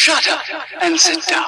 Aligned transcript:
Shut 0.00 0.28
up 0.28 0.42
and 0.80 0.96
sit 0.96 1.26
down. 1.26 1.44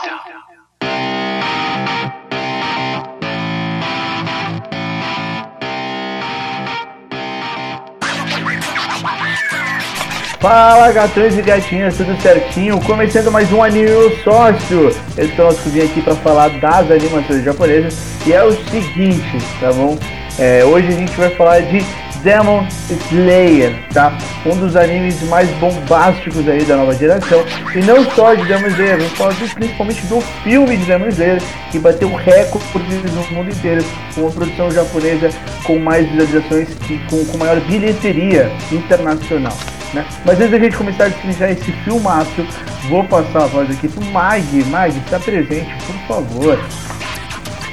Fala 10.41 10.91
gatões 10.91 11.39
e 11.39 11.43
gatinhas, 11.43 11.96
tudo 11.96 12.21
certinho? 12.21 12.80
Começando 12.80 13.30
mais 13.30 13.52
um 13.52 13.62
Anime 13.62 13.89
Sócio. 14.25 14.89
Esse 15.17 15.41
é 15.41 15.45
o 15.45 15.45
nosso 15.45 15.71
vim 15.71 15.82
aqui 15.82 16.03
para 16.03 16.17
falar 16.17 16.48
das 16.59 16.91
animações 16.91 17.45
japonesas. 17.45 17.96
E 18.27 18.32
é 18.32 18.43
o 18.43 18.51
seguinte, 18.69 19.39
tá 19.61 19.73
bom? 19.73 19.96
É, 20.41 20.64
hoje 20.64 20.89
a 20.89 20.96
gente 20.96 21.12
vai 21.12 21.30
falar 21.37 21.61
de 21.61 21.79
Demon 22.23 22.66
Slayer, 23.11 23.75
tá? 23.93 24.16
Um 24.45 24.57
dos 24.57 24.77
animes 24.77 25.23
mais 25.25 25.48
bombásticos 25.59 26.46
aí 26.48 26.64
da 26.64 26.77
nova 26.77 26.95
geração. 26.95 27.45
E 27.75 27.79
não 27.80 28.04
só 28.11 28.35
de 28.35 28.45
Demon 28.45 28.68
Slayer, 28.68 28.96
vamos 28.98 29.12
falar 29.12 29.32
do- 29.35 29.54
principalmente 29.54 30.07
do 30.07 30.21
filme 30.43 30.76
de 30.76 30.85
Demon 30.85 31.09
Slayer, 31.09 31.43
que 31.71 31.79
bateu 31.79 32.14
recordes 32.14 33.12
no 33.12 33.22
mundo 33.36 33.50
inteiro, 33.50 33.84
com 34.14 34.22
uma 34.22 34.30
produção 34.30 34.70
japonesa 34.70 35.30
com 35.64 35.78
mais 35.78 36.09
visualizações 36.10 36.68
e 36.88 36.98
com, 37.10 37.24
com 37.26 37.38
maior 37.38 37.60
bilheteria 37.60 38.50
internacional. 38.70 39.56
Né? 39.95 40.04
Mas 40.24 40.38
antes 40.38 40.50
da 40.52 40.59
gente 40.59 40.76
começar 40.76 41.04
a 41.04 41.09
destrinchar 41.09 41.50
esse 41.50 41.73
filmaço, 41.84 42.46
vou 42.88 43.02
passar 43.04 43.42
a 43.42 43.46
voz 43.46 43.70
aqui 43.70 43.88
pro 43.88 44.04
Mag. 44.06 44.45
Mag, 44.66 44.96
está 44.96 45.18
presente, 45.18 45.68
por 45.87 45.95
favor. 46.06 46.59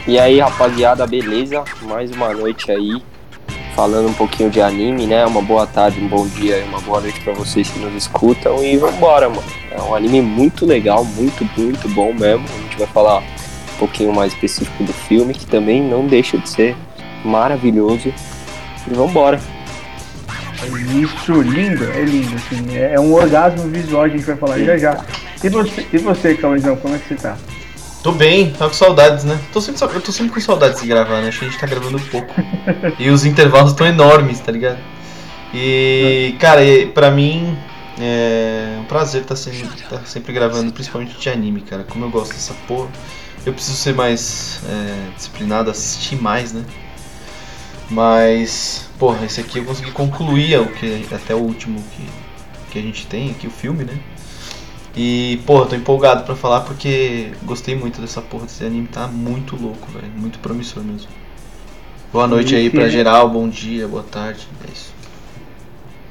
E 0.08 0.18
aí, 0.18 0.40
rapaziada, 0.40 1.06
beleza? 1.06 1.64
Mais 1.84 2.10
uma 2.12 2.34
noite 2.34 2.72
aí, 2.72 3.04
falando 3.78 4.10
um 4.10 4.14
pouquinho 4.14 4.50
de 4.50 4.60
anime, 4.60 5.06
né? 5.06 5.24
Uma 5.24 5.40
boa 5.40 5.68
tarde, 5.68 6.04
um 6.04 6.08
bom 6.08 6.26
dia 6.28 6.58
e 6.58 6.64
uma 6.64 6.82
boa 6.82 7.00
noite 7.00 7.20
pra 7.20 7.32
vocês 7.34 7.70
que 7.70 7.78
nos 7.78 7.94
escutam. 7.94 8.64
E 8.64 8.76
vambora, 8.76 9.30
mano. 9.30 9.44
É 9.70 9.80
um 9.80 9.94
anime 9.94 10.20
muito 10.20 10.66
legal, 10.66 11.06
muito, 11.06 11.48
muito 11.56 11.88
bom 11.90 12.12
mesmo. 12.12 12.44
A 12.44 12.62
gente 12.64 12.76
vai 12.80 12.88
falar 12.88 13.20
um 13.20 13.78
pouquinho 13.78 14.12
mais 14.12 14.34
específico 14.34 14.84
do 14.84 14.92
filme, 14.92 15.32
que 15.32 15.46
também 15.46 15.84
não 15.84 16.08
deixa 16.08 16.40
de 16.40 16.50
ser 16.50 16.76
maravilhoso. 17.24 18.12
E 18.88 18.94
vambora. 18.96 19.40
Isso, 21.00 21.40
lindo, 21.40 21.84
é 21.84 22.02
lindo, 22.02 22.36
assim, 22.36 22.76
é, 22.76 22.96
é 22.96 23.00
um 23.00 23.14
orgasmo 23.14 23.70
visual, 23.70 24.06
a 24.06 24.10
gente 24.10 24.24
vai 24.24 24.36
falar 24.38 24.58
já 24.58 24.76
já. 24.76 25.06
E 25.44 25.50
você, 25.50 25.86
e 25.94 25.98
você 26.00 26.34
como 26.34 26.56
é 26.56 26.98
que 26.98 27.10
você 27.10 27.16
tá? 27.16 27.38
Tô 28.08 28.14
bem, 28.14 28.52
tava 28.52 28.70
com 28.70 28.74
saudades, 28.78 29.26
né? 29.26 29.38
Tô 29.52 29.60
sempre, 29.60 29.84
eu 29.84 30.00
tô 30.00 30.14
sempre 30.14 30.34
com 30.34 30.40
saudades 30.40 30.82
de 30.82 30.88
gravar, 30.88 31.20
né? 31.20 31.28
Acho 31.28 31.40
que 31.40 31.46
a 31.46 31.50
gente 31.50 31.60
tá 31.60 31.68
gravando 31.68 32.00
pouco. 32.00 32.34
e 32.98 33.10
os 33.10 33.26
intervalos 33.26 33.72
estão 33.72 33.86
enormes, 33.86 34.40
tá 34.40 34.50
ligado? 34.50 34.80
E, 35.54 36.34
cara, 36.40 36.62
pra 36.94 37.12
mim 37.12 37.58
é 38.00 38.78
um 38.80 38.86
prazer 38.86 39.24
estar 39.24 39.36
sempre, 39.36 39.68
tá 39.90 40.00
sempre 40.06 40.32
gravando, 40.32 40.72
principalmente 40.72 41.20
de 41.20 41.30
anime, 41.30 41.60
cara. 41.60 41.84
Como 41.84 42.06
eu 42.06 42.10
gosto 42.10 42.32
dessa 42.32 42.54
porra. 42.66 42.88
Eu 43.46 43.52
preciso 43.52 43.76
ser 43.76 43.94
mais 43.94 44.62
é, 44.70 45.14
disciplinado, 45.14 45.70
assistir 45.70 46.16
mais, 46.16 46.54
né? 46.54 46.64
Mas, 47.90 48.90
porra, 48.98 49.26
esse 49.26 49.42
aqui 49.42 49.58
eu 49.58 49.66
consegui 49.66 49.92
concluir 49.92 50.58
o 50.62 50.68
que, 50.68 51.06
até 51.14 51.36
o 51.36 51.40
último 51.40 51.84
que, 51.92 52.08
que 52.72 52.80
a 52.80 52.82
gente 52.82 53.06
tem 53.06 53.32
aqui, 53.32 53.48
o 53.48 53.52
filme, 53.52 53.84
né? 53.84 54.00
E, 54.98 55.40
porra, 55.46 55.68
tô 55.68 55.76
empolgado 55.76 56.24
pra 56.24 56.36
falar 56.36 56.62
porque 56.62 57.28
gostei 57.44 57.76
muito 57.76 58.02
dessa 58.02 58.20
porra 58.20 58.46
desse 58.46 58.66
anime, 58.66 58.88
tá 58.88 59.08
muito 59.08 59.56
louco, 59.56 59.92
velho. 59.92 60.12
Muito 60.18 60.40
promissor 60.40 60.84
mesmo. 60.84 61.08
Boa 62.12 62.26
noite 62.26 62.56
aí 62.56 62.68
pra 62.68 62.90
geral, 62.90 63.30
bom 63.30 63.48
dia, 63.48 63.88
boa 63.88 64.04
tarde. 64.04 64.48
É 64.68 64.72
isso. 64.72 64.92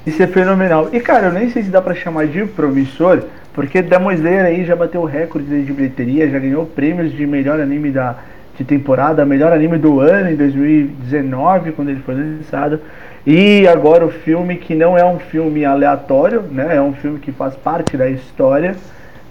Isso 0.06 0.23
é 0.23 0.27
fenomenal. 0.28 0.89
E 0.93 1.01
cara, 1.01 1.27
eu 1.27 1.33
nem 1.33 1.51
sei 1.51 1.65
se 1.65 1.69
dá 1.69 1.83
pra 1.83 1.97
chamar 1.97 2.28
de 2.28 2.47
promissor, 2.47 3.25
porque 3.53 3.83
Demon 3.83 4.12
Slayer 4.12 4.45
aí 4.45 4.65
já 4.65 4.77
bateu 4.77 5.03
recorde 5.03 5.65
de 5.65 5.73
bilheteria, 5.73 6.31
já 6.31 6.39
ganhou 6.39 6.65
prêmios 6.65 7.11
de 7.12 7.27
melhor 7.27 7.59
anime 7.59 7.91
da, 7.91 8.17
de 8.57 8.65
temporada, 8.65 9.25
melhor 9.25 9.53
anime 9.53 9.79
do 9.79 10.01
ano 10.01 10.31
em 10.31 10.37
2019, 10.37 11.73
quando 11.73 11.91
ele 11.91 12.01
foi 12.01 12.15
lançado. 12.15 12.81
E 13.27 13.67
agora 13.67 14.05
o 14.05 14.11
filme 14.11 14.56
que 14.56 14.75
não 14.75 14.97
é 14.97 15.05
um 15.05 15.19
filme 15.19 15.65
aleatório, 15.65 16.43
né? 16.43 16.77
É 16.77 16.81
um 16.81 16.93
filme 16.95 17.19
que 17.19 17.33
faz 17.33 17.55
parte 17.56 17.97
da 17.97 18.09
história. 18.09 18.77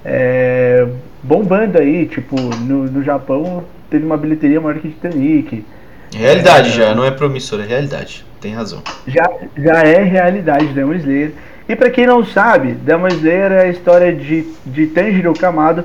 É, 0.03 0.85
bombando 1.23 1.79
aí, 1.79 2.05
tipo, 2.05 2.35
no, 2.39 2.83
no 2.85 3.03
Japão 3.03 3.63
teve 3.89 4.05
uma 4.05 4.17
bilheteria 4.17 4.61
maior 4.61 4.79
que 4.79 4.89
Titanic. 4.89 5.65
Realidade 6.13 6.69
É. 6.69 6.71
já, 6.71 6.95
não 6.95 7.03
é 7.05 7.11
promissor, 7.11 7.59
é 7.61 7.65
realidade. 7.65 8.25
Tem 8.39 8.53
razão. 8.53 8.81
já, 9.07 9.27
já 9.57 9.81
é 9.81 10.03
realidade 10.03 10.67
Demon 10.67 10.93
Slayer. 10.93 11.31
E 11.67 11.75
pra 11.75 11.89
quem 11.89 12.05
não 12.05 12.23
sabe, 12.23 12.73
Demon 12.73 13.07
Slayer 13.07 13.51
é 13.51 13.61
a 13.61 13.67
história 13.69 14.13
de, 14.13 14.45
de 14.65 14.87
Tanjiro 14.87 15.33
Kamado, 15.33 15.83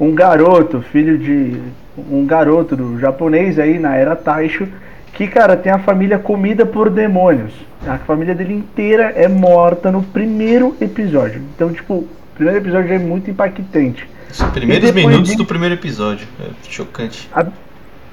um 0.00 0.12
garoto, 0.14 0.82
filho 0.82 1.16
de 1.16 1.56
um 1.96 2.24
garoto 2.24 2.76
do 2.76 2.98
japonês 2.98 3.58
aí 3.58 3.78
na 3.78 3.96
era 3.96 4.16
Taisho, 4.16 4.68
que, 5.12 5.26
cara, 5.26 5.56
tem 5.56 5.72
a 5.72 5.78
família 5.78 6.18
comida 6.18 6.64
por 6.64 6.88
demônios. 6.88 7.52
A 7.86 7.98
família 7.98 8.34
dele 8.34 8.54
inteira 8.54 9.12
é 9.16 9.28
morta 9.28 9.90
no 9.90 10.02
primeiro 10.02 10.76
episódio. 10.80 11.42
Então, 11.54 11.72
tipo, 11.72 11.94
o 11.94 12.08
primeiro 12.34 12.60
episódio 12.60 12.88
já 12.88 12.94
é 12.94 12.98
muito 12.98 13.30
impactante. 13.30 14.08
Os 14.30 14.42
primeiros 14.42 14.92
minutos 14.92 15.34
do 15.34 15.44
primeiro 15.44 15.74
episódio. 15.74 16.26
É 16.40 16.48
chocante. 16.68 17.28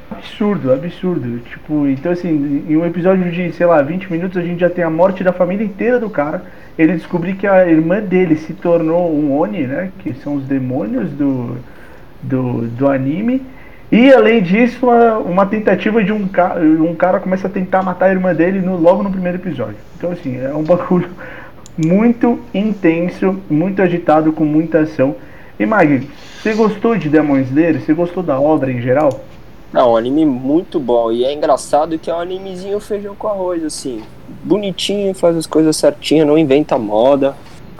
Absurdo, 0.10 0.72
absurdo. 0.72 1.40
Tipo, 1.40 1.88
então 1.88 2.12
assim, 2.12 2.66
em 2.68 2.78
um 2.78 2.86
episódio 2.86 3.30
de, 3.30 3.52
sei 3.52 3.66
lá, 3.66 3.82
20 3.82 4.12
minutos 4.12 4.38
a 4.38 4.42
gente 4.42 4.60
já 4.60 4.70
tem 4.70 4.84
a 4.84 4.90
morte 4.90 5.24
da 5.24 5.34
família 5.34 5.66
inteira 5.66 6.00
do 6.00 6.10
cara. 6.10 6.44
Ele 6.78 6.94
descobrir 6.94 7.36
que 7.36 7.46
a 7.46 7.68
irmã 7.68 8.00
dele 8.00 8.38
se 8.38 8.54
tornou 8.54 9.14
um 9.14 9.38
Oni, 9.38 9.68
né? 9.68 9.92
Que 10.00 10.14
são 10.14 10.36
os 10.36 10.46
demônios 10.46 11.12
do, 11.12 11.58
do, 12.24 12.68
do 12.68 12.88
anime. 12.88 13.42
E 13.92 14.12
além 14.12 14.42
disso, 14.44 14.86
uma, 14.86 15.18
uma 15.18 15.46
tentativa 15.46 16.04
de 16.04 16.12
um 16.12 16.28
cara. 16.28 16.60
Um 16.60 16.94
cara 16.96 17.20
começa 17.20 17.48
a 17.48 17.50
tentar 17.50 17.82
matar 17.84 18.08
a 18.08 18.12
irmã 18.12 18.34
dele 18.34 18.60
no, 18.60 18.78
logo 18.78 19.02
no 19.02 19.12
primeiro 19.12 19.38
episódio. 19.38 19.78
Então 19.98 20.12
assim, 20.12 20.38
é 20.38 20.54
um 20.54 20.64
bagulho 20.64 21.10
muito 21.78 22.40
intenso, 22.54 23.40
muito 23.50 23.82
agitado, 23.82 24.34
com 24.34 24.44
muita 24.44 24.80
ação. 24.80 25.16
E 25.60 25.66
Mag, 25.66 26.08
você 26.42 26.54
gostou 26.54 26.98
de 26.98 27.10
Demon 27.10 27.38
Slayer? 27.40 27.82
Você 27.82 27.94
gostou 27.94 28.22
da 28.22 28.40
obra 28.40 28.72
em 28.72 28.82
geral? 28.82 29.22
Não, 29.72 29.94
um 29.94 29.98
anime 29.98 30.26
muito 30.26 30.80
bom. 30.80 31.12
E 31.12 31.26
é 31.26 31.34
engraçado 31.34 31.98
que 32.00 32.10
é 32.10 32.14
um 32.14 32.20
animezinho 32.20 32.80
feijão 32.80 33.16
com 33.16 33.28
arroz, 33.28 33.64
assim. 33.64 34.02
Bonitinho, 34.44 35.14
faz 35.14 35.36
as 35.36 35.46
coisas 35.46 35.76
certinho, 35.76 36.26
não 36.26 36.38
inventa 36.38 36.78
moda. 36.78 37.36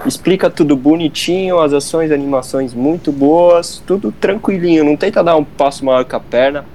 Explica 0.06 0.50
tudo 0.50 0.76
bonitinho, 0.76 1.60
as 1.60 1.74
ações, 1.74 2.12
animações 2.12 2.74
muito 2.74 3.12
boas, 3.12 3.82
tudo 3.86 4.12
tranquilinho. 4.12 4.84
Não 4.84 4.96
tenta 4.96 5.24
dar 5.24 5.36
um 5.36 5.44
passo 5.44 5.84
maior 5.84 6.06
que 6.06 6.16
a 6.16 6.20
perna, 6.20 6.66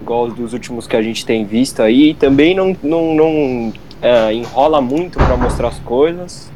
igual 0.00 0.24
os 0.24 0.34
dos 0.34 0.52
últimos 0.52 0.86
que 0.86 0.94
a 0.94 1.02
gente 1.02 1.24
tem 1.24 1.44
visto 1.44 1.82
aí. 1.82 2.14
Também 2.14 2.54
não, 2.54 2.76
não, 2.82 3.14
não 3.14 3.72
é, 4.02 4.32
enrola 4.32 4.80
muito 4.80 5.18
pra 5.18 5.36
mostrar 5.36 5.68
as 5.68 5.78
coisas. 5.80 6.50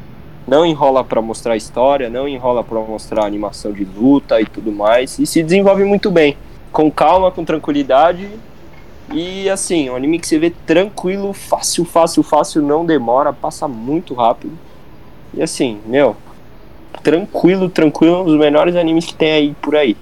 Não 0.47 0.65
enrola 0.65 1.03
pra 1.03 1.21
mostrar 1.21 1.55
história, 1.55 2.09
não 2.09 2.27
enrola 2.27 2.63
pra 2.63 2.79
mostrar 2.79 3.25
animação 3.25 3.71
de 3.71 3.85
luta 3.85 4.39
e 4.39 4.45
tudo 4.45 4.71
mais. 4.71 5.17
E 5.17 5.25
se 5.25 5.41
desenvolve 5.41 5.83
muito 5.83 6.11
bem 6.11 6.37
com 6.71 6.91
calma, 6.91 7.31
com 7.31 7.43
tranquilidade. 7.43 8.29
E 9.11 9.49
assim, 9.49 9.89
um 9.89 9.95
anime 9.95 10.19
que 10.19 10.27
você 10.27 10.37
vê 10.37 10.49
tranquilo, 10.49 11.33
fácil, 11.33 11.85
fácil, 11.85 12.23
fácil, 12.23 12.61
não 12.61 12.85
demora, 12.85 13.33
passa 13.33 13.67
muito 13.67 14.13
rápido. 14.13 14.53
E 15.33 15.41
assim, 15.41 15.79
meu, 15.85 16.15
tranquilo, 17.01 17.69
tranquilo, 17.69 18.21
um 18.21 18.25
dos 18.25 18.37
melhores 18.37 18.75
animes 18.75 19.05
que 19.05 19.13
tem 19.13 19.31
aí 19.31 19.55
por 19.61 19.75
aí. 19.75 19.97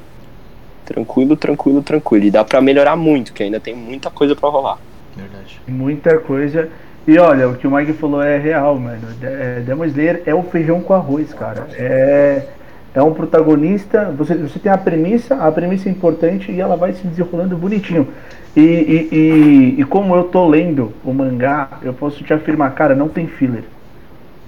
Tranquilo, 0.86 1.36
tranquilo, 1.38 1.82
tranquilo. 1.82 2.26
E 2.26 2.32
dá 2.32 2.44
pra 2.44 2.62
melhorar 2.62 2.96
muito, 2.96 3.34
que 3.34 3.44
ainda 3.44 3.60
tem 3.60 3.76
muita 3.76 4.10
coisa 4.10 4.36
pra 4.36 4.50
rolar. 4.50 4.78
Verdade. 5.16 5.60
Muita 5.68 6.18
coisa. 6.20 6.70
E 7.08 7.18
olha, 7.18 7.50
o 7.50 7.56
que 7.56 7.66
o 7.66 7.72
Mike 7.72 7.94
falou 7.94 8.22
é 8.22 8.38
real, 8.38 8.78
mano. 8.78 9.02
É, 9.22 9.62
Demon 9.62 9.86
Slayer 9.86 10.22
é 10.26 10.36
o 10.36 10.44
feijão 10.44 10.82
com 10.82 10.94
arroz, 10.94 11.34
cara. 11.34 11.68
É, 11.74 12.46
é 12.94 13.02
um 13.02 13.14
protagonista. 13.14 14.14
Você, 14.18 14.36
você 14.36 14.60
tem 14.60 14.72
a 14.72 14.78
premissa, 14.78 15.36
a 15.36 15.52
premissa 15.52 15.90
é 15.90 15.92
importante 15.92 16.52
e 16.52 16.60
ela 16.60 16.76
vai 16.76 16.94
se 16.94 17.06
desenrolando 17.08 17.58
bonitinho. 17.58 18.08
E, 18.56 18.60
e, 18.60 19.10
e, 19.12 19.82
e 19.82 19.84
como 19.86 20.14
eu 20.16 20.26
tô 20.26 20.48
lendo 20.48 20.94
o 21.04 21.14
mangá, 21.14 21.80
eu 21.82 21.94
posso 21.94 22.24
te 22.24 22.34
afirmar, 22.34 22.74
cara, 22.76 22.94
não 22.94 23.08
tem 23.08 23.28
filler. 23.28 23.64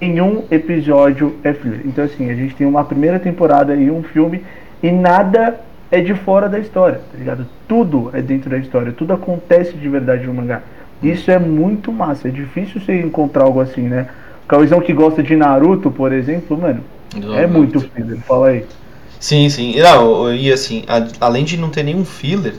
Nenhum 0.03 0.43
episódio 0.51 1.37
é 1.45 1.53
filler. 1.53 1.79
Então, 1.85 2.03
assim, 2.03 2.29
a 2.29 2.35
gente 2.35 2.55
tem 2.55 2.67
uma 2.67 2.83
primeira 2.83 3.19
temporada 3.19 3.73
e 3.73 3.89
um 3.89 4.03
filme 4.03 4.43
e 4.81 4.91
nada 4.91 5.61
é 5.89 6.01
de 6.01 6.13
fora 6.13 6.49
da 6.49 6.59
história, 6.59 6.99
tá 7.09 7.17
ligado? 7.17 7.47
Tudo 7.69 8.11
é 8.13 8.21
dentro 8.21 8.49
da 8.49 8.57
história, 8.57 8.91
tudo 8.91 9.13
acontece 9.13 9.71
de 9.73 9.87
verdade 9.87 10.27
no 10.27 10.33
mangá. 10.33 10.61
Isso 11.01 11.31
é 11.31 11.39
muito 11.39 11.89
massa, 11.89 12.27
é 12.27 12.31
difícil 12.31 12.81
você 12.81 12.99
encontrar 12.99 13.43
algo 13.45 13.61
assim, 13.61 13.83
né? 13.83 14.09
O 14.43 14.47
Cauizão 14.47 14.81
que 14.81 14.91
gosta 14.91 15.23
de 15.23 15.37
Naruto, 15.37 15.89
por 15.89 16.11
exemplo, 16.11 16.57
mano, 16.57 16.83
é 17.37 17.47
muito 17.47 17.79
filler, 17.79 18.17
fala 18.27 18.49
aí. 18.49 18.65
Sim, 19.21 19.47
sim. 19.47 19.71
E, 19.73 19.81
Não, 19.81 20.33
e 20.35 20.51
assim, 20.51 20.83
além 21.21 21.45
de 21.45 21.55
não 21.55 21.69
ter 21.69 21.83
nenhum 21.83 22.03
filler, 22.03 22.55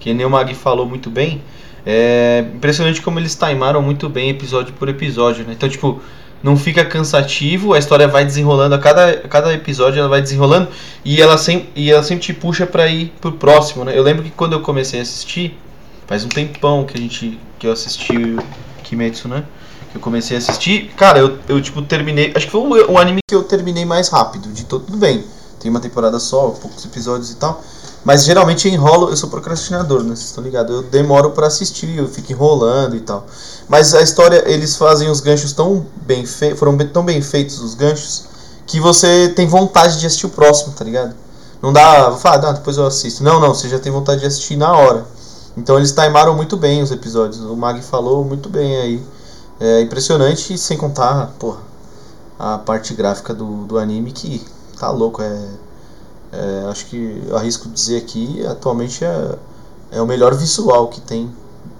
que 0.00 0.12
nem 0.12 0.26
o 0.26 0.30
Mag 0.30 0.52
falou 0.54 0.86
muito 0.86 1.08
bem, 1.08 1.40
é 1.86 2.44
impressionante 2.52 3.00
como 3.00 3.20
eles 3.20 3.36
timaram 3.36 3.80
muito 3.80 4.08
bem 4.08 4.30
episódio 4.30 4.72
por 4.72 4.88
episódio, 4.88 5.44
né? 5.44 5.52
Então, 5.52 5.68
tipo, 5.68 6.00
não 6.42 6.56
fica 6.56 6.84
cansativo, 6.84 7.74
a 7.74 7.78
história 7.78 8.08
vai 8.08 8.24
desenrolando, 8.24 8.74
a 8.74 8.78
cada, 8.78 9.10
a 9.10 9.28
cada 9.28 9.52
episódio 9.52 9.98
ela 9.98 10.08
vai 10.08 10.22
desenrolando 10.22 10.68
e 11.04 11.20
ela, 11.20 11.36
sempre, 11.36 11.68
e 11.74 11.90
ela 11.90 12.02
sempre 12.02 12.24
te 12.24 12.32
puxa 12.32 12.66
pra 12.66 12.86
ir 12.88 13.12
pro 13.20 13.32
próximo, 13.32 13.84
né? 13.84 13.96
Eu 13.96 14.02
lembro 14.02 14.22
que 14.22 14.30
quando 14.30 14.54
eu 14.54 14.60
comecei 14.60 15.00
a 15.00 15.02
assistir, 15.02 15.58
faz 16.06 16.24
um 16.24 16.28
tempão 16.28 16.84
que 16.84 16.96
a 16.96 17.00
gente 17.00 17.38
que 17.58 17.66
eu 17.66 17.72
assisti 17.72 18.16
o 18.16 18.42
Kimetsu, 18.82 19.28
né? 19.28 19.44
Que 19.90 19.98
eu 19.98 20.00
comecei 20.00 20.36
a 20.36 20.38
assistir, 20.38 20.90
cara, 20.96 21.18
eu, 21.18 21.38
eu 21.48 21.60
tipo 21.60 21.82
terminei, 21.82 22.32
acho 22.34 22.46
que 22.46 22.52
foi 22.52 22.60
o, 22.60 22.92
o 22.92 22.98
anime 22.98 23.20
que 23.28 23.34
eu 23.34 23.44
terminei 23.44 23.84
mais 23.84 24.08
rápido, 24.08 24.48
de 24.52 24.64
todo, 24.64 24.86
tudo 24.86 24.96
bem. 24.96 25.24
Tem 25.60 25.70
uma 25.70 25.80
temporada 25.80 26.18
só, 26.18 26.48
poucos 26.48 26.84
episódios 26.86 27.30
e 27.30 27.36
tal. 27.36 27.62
Mas 28.02 28.24
geralmente 28.24 28.66
eu 28.66 28.72
enrolo, 28.72 29.10
eu 29.10 29.16
sou 29.16 29.28
procrastinador, 29.28 30.02
né? 30.02 30.16
Vocês 30.16 30.28
estão 30.28 30.42
ligados? 30.42 30.74
Eu 30.74 30.82
demoro 30.82 31.32
para 31.32 31.46
assistir, 31.46 31.98
eu 31.98 32.08
fico 32.08 32.32
enrolando 32.32 32.96
e 32.96 33.00
tal. 33.00 33.26
Mas 33.70 33.94
a 33.94 34.02
história, 34.02 34.42
eles 34.50 34.74
fazem 34.74 35.08
os 35.08 35.20
ganchos 35.20 35.52
tão 35.52 35.86
bem 36.02 36.26
feitos, 36.26 36.58
foram 36.58 36.76
tão 36.88 37.04
bem 37.04 37.22
feitos 37.22 37.60
os 37.60 37.76
ganchos, 37.76 38.24
que 38.66 38.80
você 38.80 39.28
tem 39.28 39.46
vontade 39.46 40.00
de 40.00 40.06
assistir 40.06 40.26
o 40.26 40.30
próximo, 40.30 40.72
tá 40.72 40.84
ligado? 40.84 41.14
Não 41.62 41.72
dá, 41.72 42.10
vou 42.10 42.18
falar, 42.18 42.48
ah, 42.48 42.52
depois 42.52 42.76
eu 42.76 42.84
assisto. 42.84 43.22
Não, 43.22 43.38
não, 43.38 43.54
você 43.54 43.68
já 43.68 43.78
tem 43.78 43.92
vontade 43.92 44.22
de 44.22 44.26
assistir 44.26 44.56
na 44.56 44.76
hora. 44.76 45.06
Então 45.56 45.76
eles 45.76 45.92
timaram 45.92 46.34
muito 46.34 46.56
bem 46.56 46.82
os 46.82 46.90
episódios. 46.90 47.44
O 47.44 47.54
Mag 47.54 47.80
falou 47.80 48.24
muito 48.24 48.48
bem 48.48 48.76
aí. 48.76 49.02
É 49.60 49.80
impressionante, 49.82 50.58
sem 50.58 50.76
contar, 50.76 51.32
porra, 51.38 51.60
a 52.40 52.58
parte 52.58 52.92
gráfica 52.92 53.32
do, 53.32 53.66
do 53.66 53.78
anime 53.78 54.10
que 54.10 54.44
tá 54.80 54.90
louco. 54.90 55.22
É, 55.22 55.48
é, 56.32 56.64
acho 56.68 56.86
que 56.86 57.22
arrisco 57.32 57.68
dizer 57.68 57.98
aqui, 57.98 58.44
atualmente 58.44 59.04
é, 59.04 59.38
é 59.92 60.02
o 60.02 60.06
melhor 60.06 60.34
visual 60.34 60.88
que 60.88 61.00
tem 61.00 61.30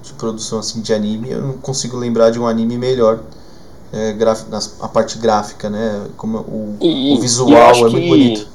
de 0.03 0.13
produção 0.15 0.59
assim 0.59 0.81
de 0.81 0.93
anime. 0.93 1.31
Eu 1.31 1.41
não 1.43 1.53
consigo 1.55 1.97
lembrar 1.97 2.31
de 2.31 2.39
um 2.39 2.47
anime 2.47 2.77
melhor. 2.79 3.21
É, 3.93 4.13
graf, 4.13 4.45
nas- 4.49 4.77
a 4.81 4.87
parte 4.89 5.19
gráfica, 5.19 5.69
né? 5.69 6.07
Como 6.17 6.39
o, 6.39 6.77
E- 6.81 6.87
o 6.87 6.91
e 6.91 7.15
eu 7.17 7.21
visual 7.21 7.53
é 7.75 7.81
muito 7.81 7.97
que- 7.97 8.09
bonito. 8.09 8.49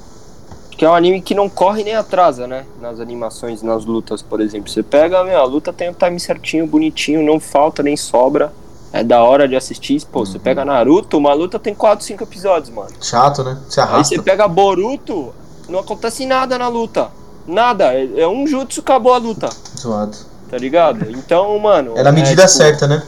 Que 0.71 0.83
é 0.85 0.89
um 0.89 0.93
anime 0.95 1.21
que 1.21 1.33
não 1.33 1.47
corre 1.49 1.83
nem 1.83 1.95
atrasa, 1.95 2.47
né? 2.47 2.65
Nas 2.81 2.99
animações, 2.99 3.61
nas 3.61 3.85
lutas, 3.85 4.21
por 4.21 4.41
exemplo. 4.41 4.69
Você 4.69 4.83
pega, 4.83 5.23
meu, 5.23 5.39
a 5.39 5.45
luta 5.45 5.71
tem 5.73 5.89
o 5.89 5.93
time 5.93 6.19
certinho, 6.19 6.67
bonitinho, 6.67 7.23
não 7.23 7.39
falta 7.39 7.81
nem 7.83 7.95
sobra. 7.97 8.51
É 8.93 9.03
da 9.03 9.21
hora 9.23 9.45
de 9.47 9.55
assistir. 9.57 10.01
Pô, 10.09 10.19
Uhum. 10.19 10.25
você 10.25 10.39
pega 10.39 10.63
Naruto, 10.63 11.17
uma 11.17 11.33
luta 11.33 11.59
tem 11.59 11.73
4, 11.75 12.05
5 12.05 12.23
episódios, 12.23 12.69
mano. 12.73 12.89
Chato, 13.01 13.43
né? 13.43 13.57
Se 13.69 13.79
Aí 13.81 13.85
arrasta. 13.87 14.15
você 14.15 14.21
pega 14.21 14.47
Boruto, 14.47 15.33
não 15.67 15.79
acontece 15.79 16.25
nada 16.25 16.57
na 16.57 16.69
luta. 16.69 17.09
Nada. 17.45 17.93
É 17.93 18.21
é 18.21 18.27
um 18.27 18.47
jutsu, 18.47 18.79
acabou 18.79 19.13
a 19.13 19.17
luta. 19.17 19.49
Zoado. 19.77 20.15
Tá 20.49 20.57
ligado? 20.57 21.09
Então, 21.09 21.57
mano. 21.59 21.93
É 21.95 22.03
na 22.03 22.11
medida 22.11 22.45
tipo, 22.45 22.57
certa, 22.57 22.87
né? 22.87 23.03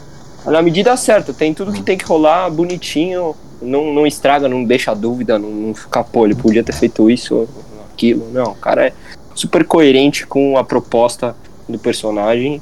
É 0.46 0.50
na 0.50 0.62
medida 0.62 0.96
certa. 0.98 1.34
Tem 1.34 1.54
tudo 1.54 1.72
que 1.72 1.84
tem 1.84 1.98
que 1.98 2.06
rolar 2.06 2.50
bonitinho. 2.50 3.36
Não, 3.62 3.94
não 3.94 4.06
estraga, 4.06 4.48
não 4.48 4.64
deixa 4.64 4.94
dúvida, 4.94 5.40
não, 5.40 5.50
não 5.50 5.74
fica, 5.74 6.04
pô, 6.04 6.26
ele 6.26 6.36
podia 6.36 6.64
ter 6.64 6.74
feito 6.74 7.10
isso, 7.10 7.48
aquilo. 7.92 8.30
Não, 8.32 8.52
o 8.52 8.56
cara 8.56 8.88
é 8.88 8.94
super 9.34 9.66
coerente 9.66 10.28
com 10.28 10.58
a 10.58 10.64
proposta 10.64 11.36
do 11.68 11.80
personagem. 11.80 12.62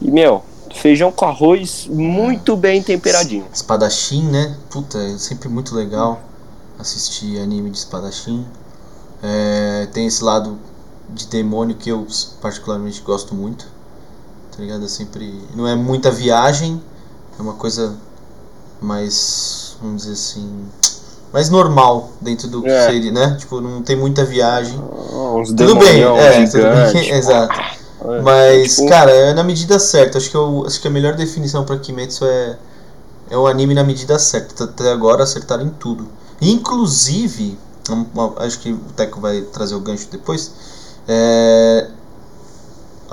E, 0.00 0.10
meu, 0.10 0.42
feijão 0.74 1.10
com 1.10 1.24
arroz 1.24 1.86
muito 1.86 2.56
bem 2.56 2.82
temperadinho. 2.82 3.46
Espadachim, 3.52 4.22
né? 4.30 4.56
Puta, 4.70 4.98
é 4.98 5.16
sempre 5.18 5.48
muito 5.48 5.74
legal 5.74 6.20
assistir 6.78 7.38
anime 7.38 7.70
de 7.70 7.78
espadachim. 7.78 8.44
É, 9.22 9.86
tem 9.92 10.06
esse 10.06 10.22
lado 10.22 10.58
de 11.08 11.26
demônio 11.28 11.76
que 11.76 11.90
eu 11.90 12.06
particularmente 12.40 13.00
gosto 13.02 13.34
muito. 13.34 13.66
Tá 14.54 14.58
ligado? 14.62 14.84
É 14.84 14.88
sempre. 14.88 15.42
Não 15.54 15.66
é 15.66 15.74
muita 15.74 16.10
viagem, 16.10 16.80
é 17.38 17.42
uma 17.42 17.54
coisa 17.54 17.94
mais. 18.80 19.76
Vamos 19.80 20.02
dizer 20.02 20.12
assim. 20.14 20.64
Mais 21.32 21.48
normal 21.48 22.10
dentro 22.20 22.46
do 22.46 22.60
que 22.62 22.68
É. 22.68 22.86
seria, 22.86 23.10
né? 23.10 23.36
Tipo, 23.38 23.60
não 23.60 23.82
tem 23.82 23.96
muita 23.96 24.22
viagem. 24.24 24.78
Uns 24.78 25.48
Tudo 25.48 25.76
bem, 25.76 26.02
é, 26.02 26.46
tudo 26.46 26.62
bem, 26.92 27.08
exato. 27.16 27.58
É, 28.04 28.20
Mas, 28.20 28.74
tipo- 28.76 28.88
cara, 28.88 29.10
é 29.10 29.32
na 29.32 29.42
medida 29.42 29.78
certa. 29.78 30.18
Acho 30.18 30.28
que, 30.30 30.36
eu, 30.36 30.64
acho 30.66 30.78
que 30.80 30.88
a 30.88 30.90
melhor 30.90 31.14
definição 31.14 31.64
pra 31.64 31.78
Kimetsu 31.78 32.26
é, 32.26 32.58
é 33.30 33.38
um 33.38 33.46
anime 33.46 33.72
na 33.74 33.82
medida 33.82 34.18
certa. 34.18 34.64
Até 34.64 34.92
agora 34.92 35.22
acertaram 35.22 35.64
em 35.64 35.70
tudo. 35.70 36.06
Inclusive, 36.40 37.56
acho 38.38 38.58
que 38.58 38.72
o 38.72 38.78
Teco 38.94 39.18
vai 39.20 39.40
trazer 39.40 39.74
o 39.74 39.80
gancho 39.80 40.08
depois. 40.10 40.50
é, 41.08 41.88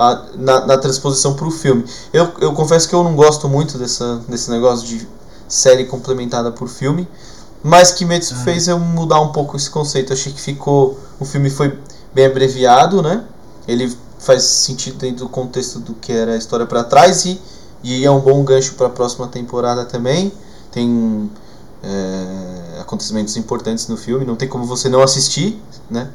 a- 0.00 0.24
na, 0.36 0.66
na 0.66 0.78
transposição 0.78 1.34
pro 1.34 1.50
filme. 1.50 1.84
Eu, 2.12 2.32
eu 2.40 2.52
confesso 2.54 2.88
que 2.88 2.94
eu 2.94 3.04
não 3.04 3.14
gosto 3.14 3.48
muito 3.48 3.76
dessa, 3.78 4.16
desse 4.28 4.50
negócio 4.50 4.86
de 4.86 5.06
série 5.48 5.84
complementada 5.84 6.50
por 6.50 6.68
filme. 6.68 7.06
Mas 7.62 7.92
Kimetsu 7.92 8.34
fez 8.36 8.68
eu 8.68 8.78
mudar 8.78 9.20
um 9.20 9.32
pouco 9.32 9.56
esse 9.56 9.68
conceito. 9.68 10.12
Achei 10.12 10.32
que 10.32 10.40
ficou. 10.40 10.98
O 11.20 11.24
filme 11.26 11.50
foi 11.50 11.78
bem 12.14 12.26
abreviado, 12.26 13.02
né? 13.02 13.24
Ele 13.68 13.94
faz 14.18 14.42
sentido 14.44 14.96
dentro 14.98 15.24
do 15.26 15.28
contexto 15.28 15.78
do 15.78 15.94
que 15.94 16.12
era 16.12 16.32
a 16.32 16.36
história 16.36 16.66
pra 16.66 16.82
trás 16.84 17.24
e, 17.26 17.40
e 17.82 18.04
é 18.04 18.10
um 18.10 18.20
bom 18.20 18.42
gancho 18.44 18.74
para 18.74 18.86
a 18.86 18.90
próxima 18.90 19.28
temporada 19.28 19.84
também. 19.84 20.32
Tem 20.72 21.30
é, 21.82 22.80
acontecimentos 22.80 23.36
importantes 23.36 23.88
no 23.88 23.96
filme, 23.96 24.24
não 24.24 24.36
tem 24.36 24.48
como 24.48 24.64
você 24.64 24.88
não 24.88 25.02
assistir, 25.02 25.60
né? 25.90 26.10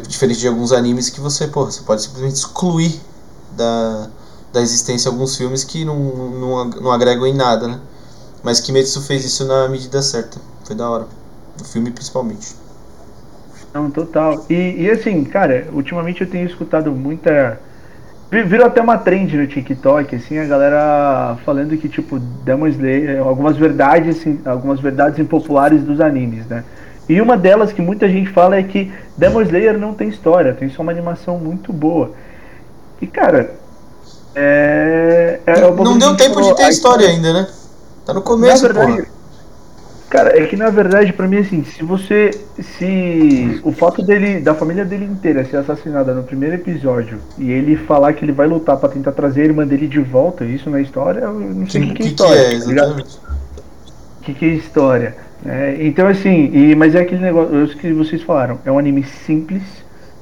Diferente 0.00 0.40
de 0.40 0.48
alguns 0.48 0.72
animes 0.72 1.10
que 1.10 1.20
você, 1.20 1.48
porra, 1.48 1.70
você 1.70 1.82
pode 1.82 2.02
simplesmente 2.02 2.36
excluir 2.36 3.00
da, 3.50 4.10
da 4.52 4.60
existência 4.62 5.10
alguns 5.10 5.36
filmes 5.36 5.64
que 5.64 5.84
não, 5.84 5.96
não, 5.96 6.64
não 6.66 6.92
agregam 6.92 7.26
em 7.26 7.34
nada, 7.34 7.68
né? 7.68 7.80
Mas 8.42 8.60
Kimetsu 8.60 9.02
fez 9.02 9.24
isso 9.24 9.44
na 9.46 9.68
medida 9.68 10.02
certa. 10.02 10.40
Foi 10.64 10.76
da 10.76 10.88
hora. 10.90 11.08
No 11.58 11.64
filme 11.64 11.90
principalmente. 11.92 12.56
Não, 13.72 13.90
total. 13.90 14.46
E, 14.48 14.82
e 14.84 14.90
assim, 14.90 15.24
cara, 15.24 15.68
ultimamente 15.72 16.22
eu 16.22 16.30
tenho 16.30 16.46
escutado 16.46 16.94
muita. 16.94 17.60
vi- 18.30 18.44
Virou 18.44 18.66
até 18.66 18.80
uma 18.82 18.98
trend 18.98 19.36
no 19.36 19.46
TikTok, 19.48 20.16
assim, 20.16 20.38
a 20.38 20.46
galera 20.46 21.38
falando 21.44 21.76
que, 21.78 21.88
tipo, 21.88 22.18
Demon 22.20 22.68
Slayer, 22.68 23.20
algumas 23.22 23.56
verdades, 23.56 24.18
assim, 24.18 24.40
algumas 24.44 24.80
verdades 24.80 25.18
impopulares 25.18 25.84
dos 25.84 26.00
animes, 26.00 26.46
né? 26.48 26.66
E 27.08 27.20
uma 27.20 27.36
delas 27.36 27.72
que 27.72 27.82
muita 27.82 28.08
gente 28.08 28.30
fala 28.30 28.56
é 28.56 28.62
que 28.62 28.92
Demon 29.16 29.42
Slayer 29.42 29.78
não 29.78 29.92
tem 29.94 30.08
história, 30.08 30.54
tem 30.54 30.70
só 30.70 30.82
uma 30.82 30.92
animação 30.92 31.38
muito 31.38 31.72
boa. 31.72 32.12
E, 33.00 33.06
cara, 33.06 33.54
é. 34.34 35.40
é 35.46 35.60
não 35.60 35.92
que 35.92 35.98
deu 35.98 36.16
tempo 36.16 36.34
falou, 36.34 36.50
de 36.50 36.56
ter 36.56 36.68
história 36.68 37.08
ainda, 37.08 37.32
né? 37.32 37.48
Tá 38.04 38.12
no 38.12 38.22
começo, 38.22 38.62
verdade, 38.62 38.92
porra. 38.92 39.06
cara, 40.10 40.38
é 40.38 40.46
que 40.46 40.56
na 40.56 40.70
verdade, 40.70 41.12
pra 41.12 41.28
mim, 41.28 41.38
assim, 41.38 41.64
se 41.64 41.82
você. 41.82 42.30
Se 42.58 43.60
o 43.62 43.72
fato 43.72 44.02
dele, 44.02 44.40
da 44.40 44.54
família 44.54 44.84
dele 44.84 45.04
inteira 45.04 45.44
ser 45.44 45.58
assassinada 45.58 46.14
no 46.14 46.22
primeiro 46.22 46.56
episódio 46.56 47.20
e 47.38 47.50
ele 47.50 47.76
falar 47.76 48.12
que 48.14 48.24
ele 48.24 48.32
vai 48.32 48.46
lutar 48.46 48.76
pra 48.76 48.88
tentar 48.88 49.12
trazer 49.12 49.42
a 49.42 49.44
irmã 49.44 49.66
dele 49.66 49.86
de 49.86 50.00
volta, 50.00 50.44
isso 50.44 50.68
na 50.70 50.80
história, 50.80 51.20
eu 51.20 51.32
não 51.32 51.68
sei 51.68 51.82
o 51.82 51.86
que, 51.88 51.94
que 51.94 51.94
é 51.94 51.96
que, 51.96 52.02
que 52.02 52.08
história. 52.08 52.40
é, 52.40 52.58
tá 52.58 52.66
ligado? 52.66 52.86
exatamente. 52.86 53.18
O 53.18 54.24
que, 54.24 54.34
que 54.34 54.44
é 54.44 54.48
história? 54.48 55.16
É, 55.46 55.76
então, 55.80 56.06
assim, 56.08 56.50
e, 56.52 56.74
mas 56.74 56.94
é 56.94 57.00
aquele 57.00 57.22
negócio 57.22 57.64
isso 57.64 57.76
que 57.76 57.92
vocês 57.92 58.22
falaram. 58.22 58.58
É 58.64 58.72
um 58.72 58.78
anime 58.78 59.04
simples, 59.04 59.62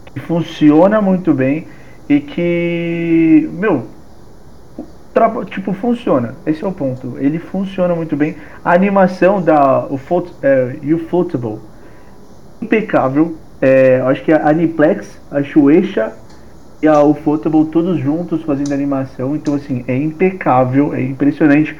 que 0.06 0.20
funciona 0.20 1.00
muito 1.00 1.32
bem 1.32 1.66
e 2.08 2.20
que, 2.20 3.48
meu, 3.52 3.86
tipo, 5.50 5.72
funciona. 5.72 6.34
Esse 6.46 6.64
é 6.64 6.66
o 6.66 6.72
ponto. 6.72 7.16
Ele 7.18 7.38
funciona 7.38 7.94
muito 7.94 8.16
bem. 8.16 8.36
A 8.64 8.72
animação 8.72 9.40
da 9.40 9.86
o 9.86 9.96
Foot, 9.96 10.32
é, 10.42 10.76
Ufotable, 10.94 11.58
impecável. 12.60 13.36
É, 13.60 14.00
acho 14.06 14.24
que 14.24 14.32
a 14.32 14.48
Aniplex, 14.48 15.20
a 15.30 15.42
Shueisha 15.42 16.12
e 16.82 16.88
a 16.88 17.00
Ufotable 17.02 17.66
todos 17.66 17.98
juntos 17.98 18.42
fazendo 18.42 18.72
animação. 18.72 19.36
Então, 19.36 19.54
assim, 19.54 19.84
é 19.86 19.96
impecável, 19.96 20.92
é 20.94 21.02
impressionante. 21.02 21.76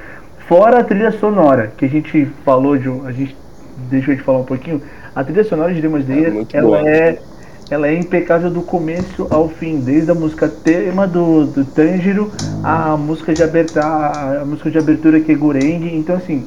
Fora 0.52 0.80
a 0.80 0.85
trilha 0.85 1.11
sonora, 1.18 1.73
que 1.78 1.87
a 1.87 1.88
gente 1.88 2.30
falou 2.44 2.76
de 2.76 2.87
um- 2.87 3.06
a 3.06 3.12
gente 3.12 3.35
deixou 3.90 4.14
de 4.14 4.23
falar 4.23 4.40
um 4.40 4.44
pouquinho. 4.44 4.82
A 5.14 5.25
trilha 5.25 5.44
sonora 5.44 5.73
de 5.73 5.80
Demon 5.80 5.97
Slayer, 6.00 6.30
muito 6.30 6.54
ela 6.54 6.66
boa. 6.66 6.87
é 6.87 7.18
ela 7.71 7.88
é 7.88 7.94
impecável 7.99 8.50
do 8.50 8.61
começo 8.61 9.26
ao 9.30 9.49
fim, 9.49 9.80
desde 9.80 10.11
a 10.11 10.14
música 10.14 10.47
tema 10.47 11.06
do, 11.06 11.47
do 11.47 11.64
Tanjiro, 11.64 12.30
a 12.62 12.99
música 12.99 13.32
de 13.32 13.42
abertura, 13.42 13.87
a 14.42 14.44
música 14.44 14.71
de 14.71 14.76
abertura 14.76 15.21
que 15.21 15.32
é 15.32 15.35
Gureng, 15.35 15.97
então 15.97 16.16
assim, 16.16 16.44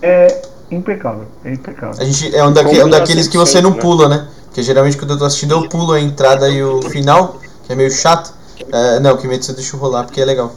é 0.00 0.42
impecável, 0.70 1.24
é 1.44 1.54
impecável. 1.54 2.00
A 2.00 2.04
gente, 2.04 2.36
é 2.36 2.44
um, 2.44 2.52
daque- 2.52 2.78
é 2.78 2.84
um 2.84 2.88
daqueles 2.88 3.26
que 3.26 3.36
você 3.36 3.60
não 3.60 3.72
pula, 3.72 4.08
né? 4.08 4.28
Porque 4.44 4.62
geralmente 4.62 4.96
quando 4.96 5.10
eu 5.14 5.18
tô 5.18 5.24
assistindo 5.24 5.54
eu 5.54 5.68
pulo 5.68 5.90
a 5.90 6.00
entrada 6.00 6.48
e 6.48 6.62
o 6.62 6.80
final, 6.82 7.40
que 7.66 7.72
é 7.72 7.74
meio 7.74 7.90
chato. 7.90 8.32
É, 8.72 9.00
não, 9.00 9.16
Kimetsu 9.16 9.52
deixa 9.56 9.74
eu 9.74 9.80
rolar 9.80 10.04
porque 10.04 10.20
é 10.20 10.24
legal. 10.24 10.52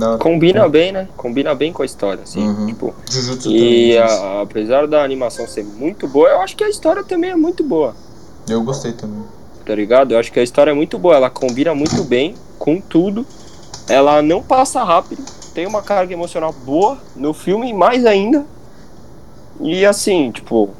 Hora. 0.00 0.18
Combina 0.18 0.68
bem, 0.68 0.92
né? 0.92 1.08
Combina 1.16 1.54
bem 1.54 1.72
com 1.72 1.82
a 1.82 1.86
história, 1.86 2.22
assim. 2.22 2.46
Uhum. 2.46 2.66
Tipo, 2.66 2.94
Jujutsu 3.10 3.50
e 3.50 3.96
a- 3.98 4.42
apesar 4.42 4.86
da 4.86 5.02
animação 5.02 5.46
ser 5.48 5.64
muito 5.64 6.06
boa, 6.06 6.28
eu 6.28 6.40
acho 6.42 6.54
que 6.56 6.62
a 6.64 6.68
história 6.68 7.02
também 7.02 7.30
é 7.30 7.36
muito 7.36 7.64
boa. 7.64 7.94
Eu 8.48 8.62
gostei 8.62 8.92
também. 8.92 9.22
tá 9.64 9.74
ligado? 9.74 10.12
Eu 10.12 10.18
acho 10.18 10.32
que 10.32 10.40
a 10.40 10.42
história 10.42 10.70
é 10.72 10.74
muito 10.74 10.98
boa, 10.98 11.14
ela 11.14 11.30
combina 11.30 11.72
muito 11.74 12.02
bem 12.02 12.34
com 12.58 12.80
tudo. 12.80 13.24
Ela 13.88 14.20
não 14.22 14.42
passa 14.42 14.82
rápido, 14.82 15.22
tem 15.54 15.66
uma 15.66 15.80
carga 15.82 16.12
emocional 16.12 16.52
boa 16.64 16.98
no 17.14 17.32
filme, 17.32 17.72
mais 17.72 18.04
ainda, 18.06 18.44
E 19.60 19.84
assim, 19.84 20.30
tipo, 20.30 20.70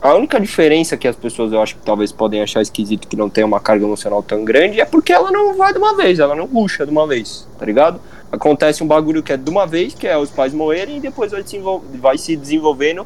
a 0.00 0.14
única 0.14 0.40
diferença 0.40 0.96
que 0.96 1.06
as 1.06 1.14
pessoas 1.14 1.52
eu 1.52 1.60
acho 1.60 1.76
que 1.76 1.82
talvez 1.82 2.10
podem 2.10 2.40
achar 2.40 2.62
esquisito 2.62 3.06
que 3.06 3.14
não 3.16 3.28
tem 3.28 3.44
uma 3.44 3.60
carga 3.60 3.84
emocional 3.84 4.22
tão 4.22 4.44
grande 4.44 4.80
é 4.80 4.84
porque 4.86 5.12
ela 5.12 5.30
não 5.30 5.54
vai 5.56 5.72
de 5.72 5.78
uma 5.78 5.94
vez, 5.94 6.18
ela 6.18 6.34
não 6.34 6.48
puxa 6.48 6.86
de 6.86 6.90
uma 6.90 7.06
vez, 7.06 7.46
tá 7.58 7.66
ligado? 7.66 8.00
Acontece 8.32 8.82
um 8.82 8.86
bagulho 8.86 9.22
que 9.22 9.32
é 9.32 9.36
de 9.36 9.50
uma 9.50 9.66
vez, 9.66 9.92
que 9.94 10.06
é 10.06 10.16
os 10.16 10.30
pais 10.30 10.52
morrerem, 10.54 10.98
e 10.98 11.00
depois 11.00 11.32
vai, 11.32 11.42
desenvol- 11.42 11.82
vai 12.00 12.16
se 12.16 12.36
desenvolvendo 12.36 13.04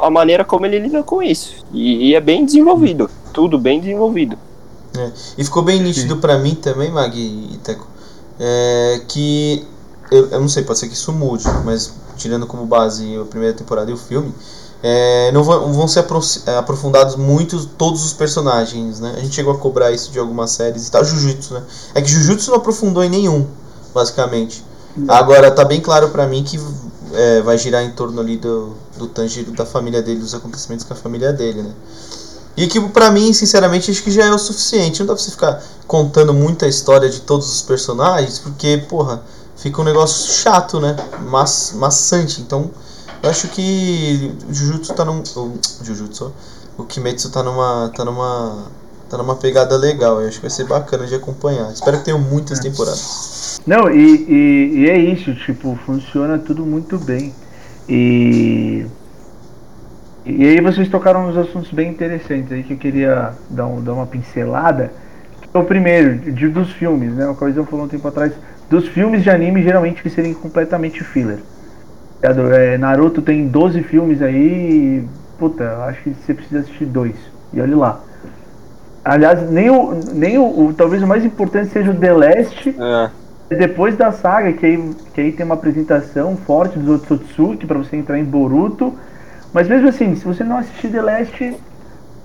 a 0.00 0.10
maneira 0.10 0.44
como 0.44 0.66
ele 0.66 0.78
lida 0.78 1.02
com 1.02 1.22
isso. 1.22 1.64
E, 1.72 2.10
e 2.10 2.14
é 2.14 2.20
bem 2.20 2.44
desenvolvido, 2.44 3.10
tudo 3.32 3.58
bem 3.58 3.80
desenvolvido. 3.80 4.36
E 5.38 5.44
ficou 5.44 5.62
bem 5.62 5.80
nítido 5.82 6.18
pra 6.18 6.38
mim 6.38 6.54
também, 6.54 6.90
Mag 6.90 7.16
e 7.18 7.56
Teco, 7.64 7.86
é, 8.38 9.00
que 9.08 9.66
eu, 10.10 10.28
eu 10.28 10.40
não 10.40 10.48
sei, 10.48 10.62
pode 10.64 10.78
ser 10.78 10.88
que 10.88 10.94
isso 10.94 11.12
mude, 11.12 11.44
mas 11.64 11.94
tirando 12.18 12.46
como 12.46 12.66
base 12.66 13.16
a 13.16 13.24
primeira 13.24 13.56
temporada 13.56 13.90
e 13.90 13.94
o 13.94 13.96
filme, 13.96 14.34
é, 14.82 15.32
não 15.32 15.42
vão, 15.42 15.72
vão 15.72 15.88
ser 15.88 16.00
apro- 16.00 16.20
é, 16.46 16.56
aprofundados 16.58 17.16
muito 17.16 17.64
todos 17.66 18.04
os 18.04 18.12
personagens, 18.12 19.00
né? 19.00 19.14
A 19.16 19.20
gente 19.20 19.34
chegou 19.34 19.54
a 19.54 19.58
cobrar 19.58 19.92
isso 19.92 20.12
de 20.12 20.18
algumas 20.18 20.50
séries 20.50 20.86
e 20.88 20.90
tal, 20.90 21.02
Jujutsu, 21.02 21.54
né? 21.54 21.62
É 21.94 22.02
que 22.02 22.08
Jujutsu 22.08 22.50
não 22.50 22.58
aprofundou 22.58 23.02
em 23.02 23.08
nenhum, 23.08 23.46
basicamente. 23.94 24.64
Agora 25.08 25.50
tá 25.50 25.64
bem 25.64 25.80
claro 25.80 26.10
pra 26.10 26.26
mim 26.26 26.44
que 26.44 26.60
é, 27.14 27.40
vai 27.40 27.56
girar 27.56 27.82
em 27.82 27.92
torno 27.92 28.20
ali 28.20 28.36
do, 28.36 28.74
do 28.96 29.06
Tanjiro, 29.06 29.52
da 29.52 29.64
família 29.64 30.02
dele, 30.02 30.20
dos 30.20 30.34
acontecimentos 30.34 30.84
com 30.84 30.92
a 30.92 30.96
família 30.96 31.32
dele, 31.32 31.62
né? 31.62 31.72
E 32.56 32.66
que 32.66 32.80
pra 32.88 33.10
mim, 33.10 33.32
sinceramente, 33.32 33.90
acho 33.90 34.02
que 34.02 34.10
já 34.10 34.26
é 34.26 34.30
o 34.30 34.38
suficiente. 34.38 35.00
Não 35.00 35.06
dá 35.06 35.14
pra 35.14 35.22
você 35.22 35.30
ficar 35.30 35.62
contando 35.86 36.34
muita 36.34 36.66
história 36.66 37.08
de 37.08 37.20
todos 37.20 37.50
os 37.50 37.62
personagens, 37.62 38.38
porque, 38.38 38.84
porra, 38.88 39.22
fica 39.56 39.80
um 39.80 39.84
negócio 39.84 40.32
chato, 40.32 40.78
né? 40.78 40.94
Mas, 41.30 41.72
maçante. 41.74 42.42
Então, 42.42 42.70
eu 43.22 43.30
acho 43.30 43.48
que 43.48 44.36
o 44.48 44.52
Jujutsu 44.52 44.92
tá 44.92 45.04
num. 45.04 45.22
O 45.22 45.58
Jujutsu, 45.82 46.32
ó. 46.78 46.82
o 46.82 46.84
Kimetsu 46.84 47.30
tá 47.30 47.42
numa. 47.42 47.90
tá 47.96 48.04
numa. 48.04 48.64
tá 49.08 49.16
numa 49.16 49.36
pegada 49.36 49.74
legal. 49.76 50.20
Eu 50.20 50.28
acho 50.28 50.36
que 50.36 50.42
vai 50.42 50.50
ser 50.50 50.64
bacana 50.64 51.06
de 51.06 51.14
acompanhar. 51.14 51.72
Espero 51.72 51.98
que 51.98 52.04
tenham 52.04 52.18
muitas 52.18 52.58
temporadas. 52.58 53.00
Não, 53.66 53.88
e, 53.90 54.16
e, 54.28 54.72
e 54.80 54.90
é 54.90 54.96
isso, 54.98 55.34
tipo, 55.34 55.76
funciona 55.86 56.38
tudo 56.38 56.64
muito 56.66 56.98
bem. 56.98 57.32
E. 57.88 58.84
E 60.24 60.44
aí 60.46 60.60
vocês 60.60 60.88
tocaram 60.88 61.26
nos 61.26 61.36
assuntos 61.36 61.70
bem 61.72 61.90
interessantes 61.90 62.52
aí 62.52 62.62
que 62.62 62.74
eu 62.74 62.76
queria 62.78 63.32
dar, 63.50 63.66
um, 63.66 63.82
dar 63.82 63.92
uma 63.92 64.06
pincelada. 64.06 64.92
É 65.52 65.58
o 65.58 65.64
primeiro, 65.64 66.16
de, 66.32 66.48
dos 66.48 66.72
filmes, 66.72 67.12
né? 67.12 67.26
O 67.26 67.34
Coisão 67.34 67.66
falou 67.66 67.84
um 67.86 67.88
tempo 67.88 68.06
atrás, 68.06 68.32
dos 68.70 68.86
filmes 68.88 69.22
de 69.22 69.30
anime 69.30 69.62
geralmente 69.62 70.02
que 70.02 70.08
seriam 70.08 70.34
completamente 70.34 71.02
filler. 71.02 71.38
Ligado? 72.22 72.52
É, 72.52 72.78
Naruto 72.78 73.20
tem 73.20 73.48
12 73.48 73.82
filmes 73.82 74.22
aí 74.22 74.36
e, 75.02 75.08
puta, 75.38 75.64
eu 75.64 75.82
acho 75.82 76.02
que 76.02 76.14
você 76.14 76.32
precisa 76.34 76.60
assistir 76.60 76.86
dois. 76.86 77.16
E 77.52 77.60
olhe 77.60 77.74
lá. 77.74 78.00
Aliás, 79.04 79.50
nem 79.50 79.68
o, 79.70 79.98
nem 80.14 80.38
o, 80.38 80.44
o- 80.68 80.74
talvez 80.74 81.02
o 81.02 81.06
mais 81.06 81.24
importante 81.24 81.70
seja 81.72 81.90
o 81.90 81.94
The 81.94 82.12
Last, 82.12 82.68
É. 82.78 83.10
depois 83.56 83.96
da 83.96 84.12
saga, 84.12 84.52
que 84.52 84.64
aí, 84.64 84.94
que 85.14 85.20
aí 85.20 85.32
tem 85.32 85.44
uma 85.44 85.54
apresentação 85.54 86.36
forte 86.36 86.78
dos 86.78 87.00
Otsutsuki 87.00 87.66
pra 87.66 87.78
você 87.78 87.96
entrar 87.96 88.18
em 88.18 88.24
Boruto. 88.24 88.94
Mas 89.52 89.68
mesmo 89.68 89.88
assim, 89.88 90.14
se 90.16 90.24
você 90.24 90.42
não 90.44 90.58
assistir 90.58 90.90
The 90.90 91.02
Last, 91.02 91.56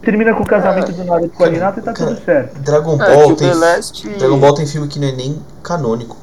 termina 0.02 0.34
com 0.34 0.44
o 0.44 0.46
casamento 0.46 0.92
do 0.92 1.04
Naruto 1.04 1.30
com 1.36 1.44
a 1.44 1.50
Hinata 1.50 1.80
e 1.80 1.84
tá 1.84 1.94
Cara, 1.94 2.12
tudo 2.12 2.24
certo. 2.24 2.60
Dragon 2.60 2.96
É, 3.02 3.06
que 3.06 3.16
Ball 3.16 3.32
o 3.32 3.36
tem. 3.36 3.50
The 3.50 3.56
Last. 3.56 4.10
Dragon 4.10 4.40
Ball 4.40 4.54
tem 4.54 4.66
filme 4.66 4.88
que 4.88 5.00
não 5.00 5.08
é 5.08 5.12
nem 5.12 5.42
canônico. 5.64 6.16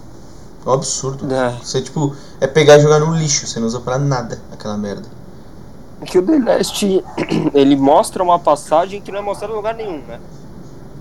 É 0.64 0.68
um 0.68 0.72
absurdo. 0.72 1.32
É. 1.34 1.50
Você, 1.62 1.82
tipo, 1.82 2.14
é 2.40 2.46
pegar 2.46 2.76
e 2.78 2.80
jogar 2.80 3.00
no 3.00 3.14
lixo. 3.14 3.46
Você 3.46 3.60
não 3.60 3.66
usa 3.66 3.80
pra 3.80 3.98
nada 3.98 4.38
aquela 4.52 4.78
merda. 4.78 5.02
que 6.06 6.18
o 6.18 6.22
The 6.22 6.38
Last 6.38 7.04
ele 7.52 7.76
mostra 7.76 8.22
uma 8.22 8.38
passagem 8.38 9.00
que 9.02 9.12
não 9.12 9.18
é 9.18 9.22
mostrada 9.22 9.52
em 9.52 9.56
lugar 9.56 9.74
nenhum, 9.74 9.98
né? 10.08 10.18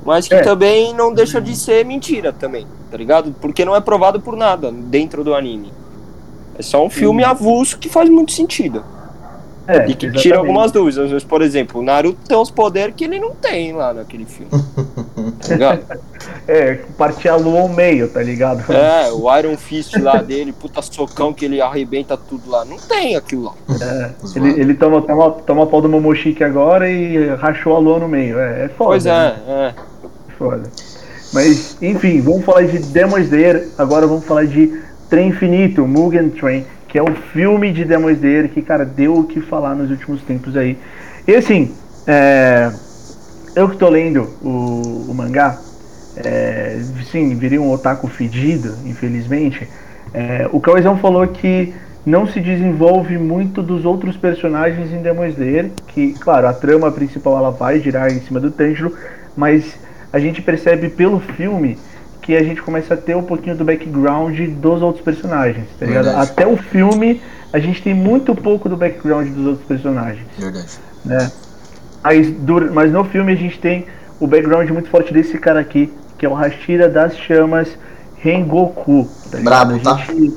Mas 0.05 0.27
que 0.27 0.35
É. 0.35 0.41
também 0.41 0.93
não 0.93 1.13
deixa 1.13 1.39
de 1.41 1.55
ser 1.55 1.85
mentira 1.85 2.33
também, 2.33 2.67
tá 2.91 2.97
ligado? 2.97 3.33
Porque 3.39 3.63
não 3.63 3.75
é 3.75 3.79
provado 3.81 4.19
por 4.19 4.35
nada 4.35 4.71
dentro 4.71 5.23
do 5.23 5.33
anime. 5.33 5.71
É 6.57 6.61
só 6.61 6.85
um 6.85 6.89
filme 6.89 7.23
avulso 7.23 7.77
que 7.79 7.89
faz 7.89 8.09
muito 8.09 8.31
sentido. 8.31 8.83
É, 9.65 9.85
E 9.87 9.95
que 9.95 10.07
tira 10.07 10.09
exatamente. 10.17 10.33
algumas 10.35 10.71
dúvidas. 10.73 11.09
Vezes, 11.09 11.23
por 11.23 11.41
exemplo, 11.41 11.79
o 11.79 11.83
Naruto 11.83 12.19
tem 12.27 12.37
uns 12.37 12.51
poderes 12.51 12.93
que 12.95 13.05
ele 13.05 13.17
não 13.17 13.31
tem 13.33 13.71
lá 13.71 13.93
naquele 13.93 14.25
filme. 14.25 14.51
tá 14.51 15.47
ligado? 15.53 15.83
É, 16.47 16.75
partir 16.97 17.27
a 17.29 17.35
lua 17.35 17.61
ao 17.61 17.69
meio, 17.69 18.07
tá 18.09 18.21
ligado? 18.21 18.63
É, 18.71 19.11
o 19.11 19.33
Iron 19.37 19.55
Fist 19.57 19.95
lá 19.97 20.17
dele, 20.23 20.51
puta 20.53 20.81
socão 20.81 21.33
que 21.33 21.45
ele 21.45 21.61
arrebenta 21.61 22.17
tudo 22.17 22.49
lá. 22.49 22.63
Não 22.65 22.77
tem 22.77 23.15
aquilo 23.15 23.43
lá. 23.43 23.53
Zoado. 24.25 24.47
Ele, 24.47 24.59
ele 24.61 24.73
toma, 24.73 25.01
toma, 25.01 25.31
toma 25.31 25.65
pau 25.67 25.81
do 25.81 25.87
Momoshiki 25.89 26.43
agora 26.43 26.89
e 26.89 27.27
rachou 27.35 27.75
a 27.75 27.79
lua 27.79 27.99
no 27.99 28.07
meio. 28.09 28.39
É, 28.39 28.65
é 28.65 28.69
foda. 28.69 28.89
Pois 28.91 29.05
né? 29.05 29.35
é, 29.47 29.51
é. 29.51 29.73
Foda. 30.43 30.69
Mas, 31.31 31.77
enfim, 31.81 32.19
vamos 32.19 32.43
falar 32.43 32.63
de 32.63 32.77
Demon 32.79 33.17
Slayer, 33.19 33.69
agora 33.77 34.05
vamos 34.05 34.25
falar 34.25 34.45
de 34.45 34.77
Trem 35.09 35.29
Infinito, 35.29 35.87
Mugen 35.87 36.31
Train, 36.31 36.65
que 36.85 36.97
é 36.97 37.01
o 37.01 37.15
filme 37.31 37.71
de 37.71 37.85
Demon 37.85 38.09
Slayer 38.09 38.49
que, 38.49 38.61
cara, 38.61 38.83
deu 38.83 39.15
o 39.19 39.23
que 39.23 39.39
falar 39.39 39.73
nos 39.73 39.89
últimos 39.89 40.21
tempos 40.23 40.57
aí. 40.57 40.77
E 41.25 41.33
assim, 41.33 41.71
é, 42.05 42.69
eu 43.55 43.69
que 43.69 43.77
tô 43.77 43.87
lendo 43.87 44.29
o, 44.41 45.05
o 45.07 45.13
mangá, 45.13 45.57
é, 46.17 46.81
sim, 47.09 47.33
virei 47.35 47.57
um 47.57 47.71
otaku 47.71 48.07
fedido, 48.07 48.75
infelizmente. 48.85 49.65
É, 50.13 50.49
o 50.51 50.59
Cauezão 50.59 50.97
falou 50.97 51.25
que 51.25 51.73
não 52.05 52.27
se 52.27 52.41
desenvolve 52.41 53.17
muito 53.17 53.63
dos 53.63 53.85
outros 53.85 54.17
personagens 54.17 54.91
em 54.91 55.01
Demon 55.01 55.27
Slayer, 55.27 55.71
que, 55.87 56.11
claro, 56.19 56.47
a 56.47 56.53
trama 56.53 56.91
principal 56.91 57.37
ela 57.37 57.49
vai 57.49 57.79
girar 57.79 58.11
em 58.11 58.19
cima 58.19 58.41
do 58.41 58.51
Tanjiro, 58.51 58.93
mas 59.37 59.81
a 60.13 60.19
gente 60.19 60.41
percebe 60.41 60.89
pelo 60.89 61.19
filme 61.19 61.77
que 62.21 62.37
a 62.37 62.43
gente 62.43 62.61
começa 62.61 62.93
a 62.93 62.97
ter 62.97 63.17
um 63.17 63.23
pouquinho 63.23 63.57
do 63.57 63.65
background 63.65 64.39
dos 64.61 64.81
outros 64.81 65.03
personagens, 65.03 65.65
tá 65.77 65.85
ligado? 65.85 66.05
Verdade. 66.05 66.31
Até 66.31 66.47
o 66.47 66.55
filme 66.55 67.19
a 67.51 67.59
gente 67.59 67.81
tem 67.81 67.93
muito 67.93 68.33
pouco 68.33 68.69
do 68.69 68.77
background 68.77 69.27
dos 69.29 69.45
outros 69.45 69.67
personagens 69.67 70.25
Verdade. 70.37 70.67
né? 71.03 71.31
Mas, 72.03 72.31
dura- 72.31 72.71
mas 72.71 72.91
no 72.91 73.03
filme 73.03 73.31
a 73.33 73.35
gente 73.35 73.59
tem 73.59 73.85
o 74.19 74.27
background 74.27 74.69
muito 74.69 74.89
forte 74.89 75.13
desse 75.13 75.37
cara 75.37 75.59
aqui, 75.59 75.91
que 76.17 76.25
é 76.25 76.29
o 76.29 76.33
Hashira 76.33 76.87
das 76.87 77.17
Chamas 77.17 77.77
Rengoku. 78.17 79.09
Tá? 79.31 79.39
Brabo, 79.39 79.79
tá? 79.79 79.97
gente- 79.97 80.33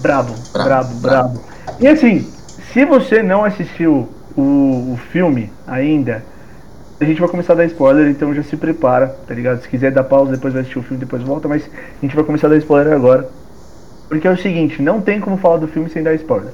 Brabo, 0.00 0.34
Brabo, 0.52 0.68
brabo, 0.68 0.94
brabo, 1.00 1.40
E 1.80 1.86
assim, 1.86 2.26
se 2.72 2.84
você 2.84 3.22
não 3.22 3.44
assistiu 3.44 4.08
o, 4.36 4.92
o 4.92 4.98
filme 5.12 5.50
ainda, 5.66 6.22
a 7.00 7.04
gente 7.04 7.20
vai 7.20 7.28
começar 7.28 7.54
a 7.54 7.56
dar 7.56 7.64
spoiler, 7.64 8.08
então 8.08 8.34
já 8.34 8.42
se 8.42 8.56
prepara, 8.56 9.08
tá 9.26 9.34
ligado? 9.34 9.60
Se 9.60 9.68
quiser 9.68 9.90
dar 9.90 10.04
pausa, 10.04 10.32
depois 10.32 10.52
vai 10.52 10.62
assistir 10.62 10.78
o 10.78 10.82
filme, 10.82 11.00
depois 11.00 11.22
volta, 11.22 11.48
mas 11.48 11.68
a 11.68 12.00
gente 12.04 12.14
vai 12.14 12.24
começar 12.24 12.46
a 12.46 12.50
dar 12.50 12.56
spoiler 12.58 12.92
agora. 12.92 13.28
Porque 14.08 14.28
é 14.28 14.30
o 14.30 14.36
seguinte, 14.36 14.80
não 14.80 15.00
tem 15.00 15.20
como 15.20 15.36
falar 15.36 15.56
do 15.56 15.66
filme 15.66 15.88
sem 15.90 16.02
dar 16.02 16.14
spoiler, 16.14 16.52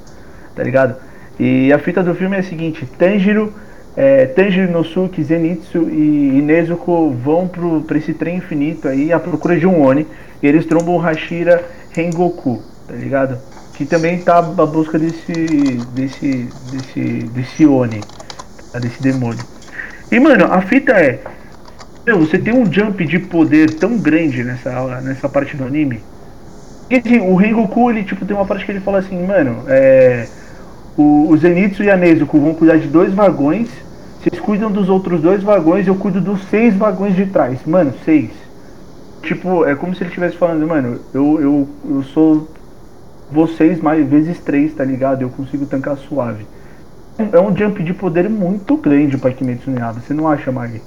tá 0.55 0.63
ligado? 0.63 0.97
E 1.39 1.73
a 1.73 1.79
fita 1.79 2.03
do 2.03 2.15
filme 2.15 2.37
é 2.37 2.41
a 2.41 2.43
seguinte, 2.43 2.87
Tanjiro, 2.87 3.53
é, 3.97 4.27
Tanjiro 4.27 4.71
Inosuke, 4.71 5.23
Zenitsu 5.23 5.91
e, 5.91 6.39
e 6.39 6.43
Nezuko 6.43 7.11
vão 7.11 7.47
pro, 7.47 7.83
pra 7.83 7.99
esse 7.99 8.15
trem 8.15 8.37
infinito 8.39 8.89
aí 8.89 9.13
à 9.13 9.21
procura 9.21 9.59
de 9.59 9.67
um 9.67 9.83
Oni, 9.83 10.07
e 10.43 10.47
eles 10.47 10.65
trombam 10.65 10.95
o 10.95 10.99
Hashira 10.99 11.63
Rengoku, 11.91 12.63
tá 12.87 12.95
ligado? 12.95 13.39
Que 13.75 13.85
também 13.85 14.23
tá 14.23 14.39
à 14.39 14.43
busca 14.43 14.99
desse, 14.99 15.87
desse, 15.93 16.49
desse, 16.71 17.01
desse 17.29 17.67
Oni, 17.67 18.01
tá? 18.73 18.79
desse 18.79 19.03
demônio. 19.03 19.60
E 20.11 20.19
mano, 20.19 20.47
a 20.53 20.61
fita 20.61 20.93
é, 20.93 21.21
meu, 22.07 22.19
você 22.21 22.39
tem 22.39 22.55
um 22.55 22.71
jump 22.71 23.05
de 23.07 23.19
poder 23.19 23.75
tão 23.75 23.99
grande 23.99 24.43
nessa, 24.43 25.01
nessa 25.01 25.29
parte 25.29 25.57
do 25.57 25.65
anime, 25.65 26.03
e 26.91 26.97
assim, 26.97 27.21
o 27.21 27.37
Rengoku, 27.37 27.89
ele 27.89 28.03
tipo, 28.03 28.27
tem 28.27 28.37
uma 28.37 28.45
parte 28.45 28.65
que 28.65 28.73
ele 28.73 28.81
fala 28.81 28.99
assim, 28.99 29.25
mano, 29.25 29.63
é. 29.69 30.27
O, 30.97 31.29
o 31.31 31.37
Zenitsu 31.37 31.85
e 31.85 31.91
a 31.91 31.97
Nezuko 31.97 32.39
vão 32.41 32.53
cuidar 32.53 32.79
de 32.79 32.89
dois 32.89 33.15
vagões. 33.15 33.69
Vocês 34.21 34.41
cuidam 34.41 34.73
dos 34.73 34.89
outros 34.89 35.21
dois 35.21 35.41
vagões, 35.41 35.87
eu 35.87 35.95
cuido 35.95 36.21
dos 36.21 36.43
seis 36.49 36.75
vagões 36.75 37.15
de 37.15 37.27
trás. 37.27 37.61
Mano, 37.65 37.95
seis. 38.05 38.31
Tipo, 39.23 39.65
é 39.65 39.77
como 39.77 39.95
se 39.95 40.03
ele 40.03 40.09
estivesse 40.09 40.37
falando, 40.37 40.67
mano, 40.67 40.99
eu, 41.15 41.41
eu, 41.41 41.69
eu 41.89 42.03
sou 42.03 42.49
vocês 43.31 43.81
mais 43.81 44.05
vezes 44.09 44.41
três, 44.41 44.75
tá 44.75 44.85
ligado? 44.85 45.23
Eu 45.23 45.31
consigo 45.31 45.67
tancar 45.67 45.97
suave. 45.97 46.45
É 47.33 47.41
um 47.41 47.57
jump 47.57 47.83
de 47.83 47.93
poder 47.93 48.29
muito 48.29 48.77
grande 48.77 49.17
pra 49.19 49.33
Kimetsu 49.33 49.71
no 49.71 49.79
Yaiba, 49.79 50.01
você 50.01 50.15
não 50.15 50.29
acha, 50.29 50.51
Magi? 50.51 50.83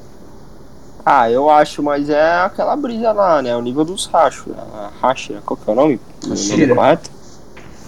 Ah, 1.06 1.30
eu 1.30 1.50
acho, 1.50 1.84
mas 1.84 2.10
é 2.10 2.42
aquela 2.42 2.76
brisa 2.76 3.12
lá, 3.12 3.42
né? 3.42 3.56
O 3.56 3.62
nível 3.62 3.84
dos 3.84 4.06
rachos. 4.06 4.54
Hashira, 5.02 5.42
qual 5.46 5.58
que 5.58 5.70
é 5.70 5.74
o 5.74 5.76
nome? 5.76 6.00
O 6.24 6.28
nome 6.30 6.40
Hashira. 6.40 6.76
correto? 6.76 7.12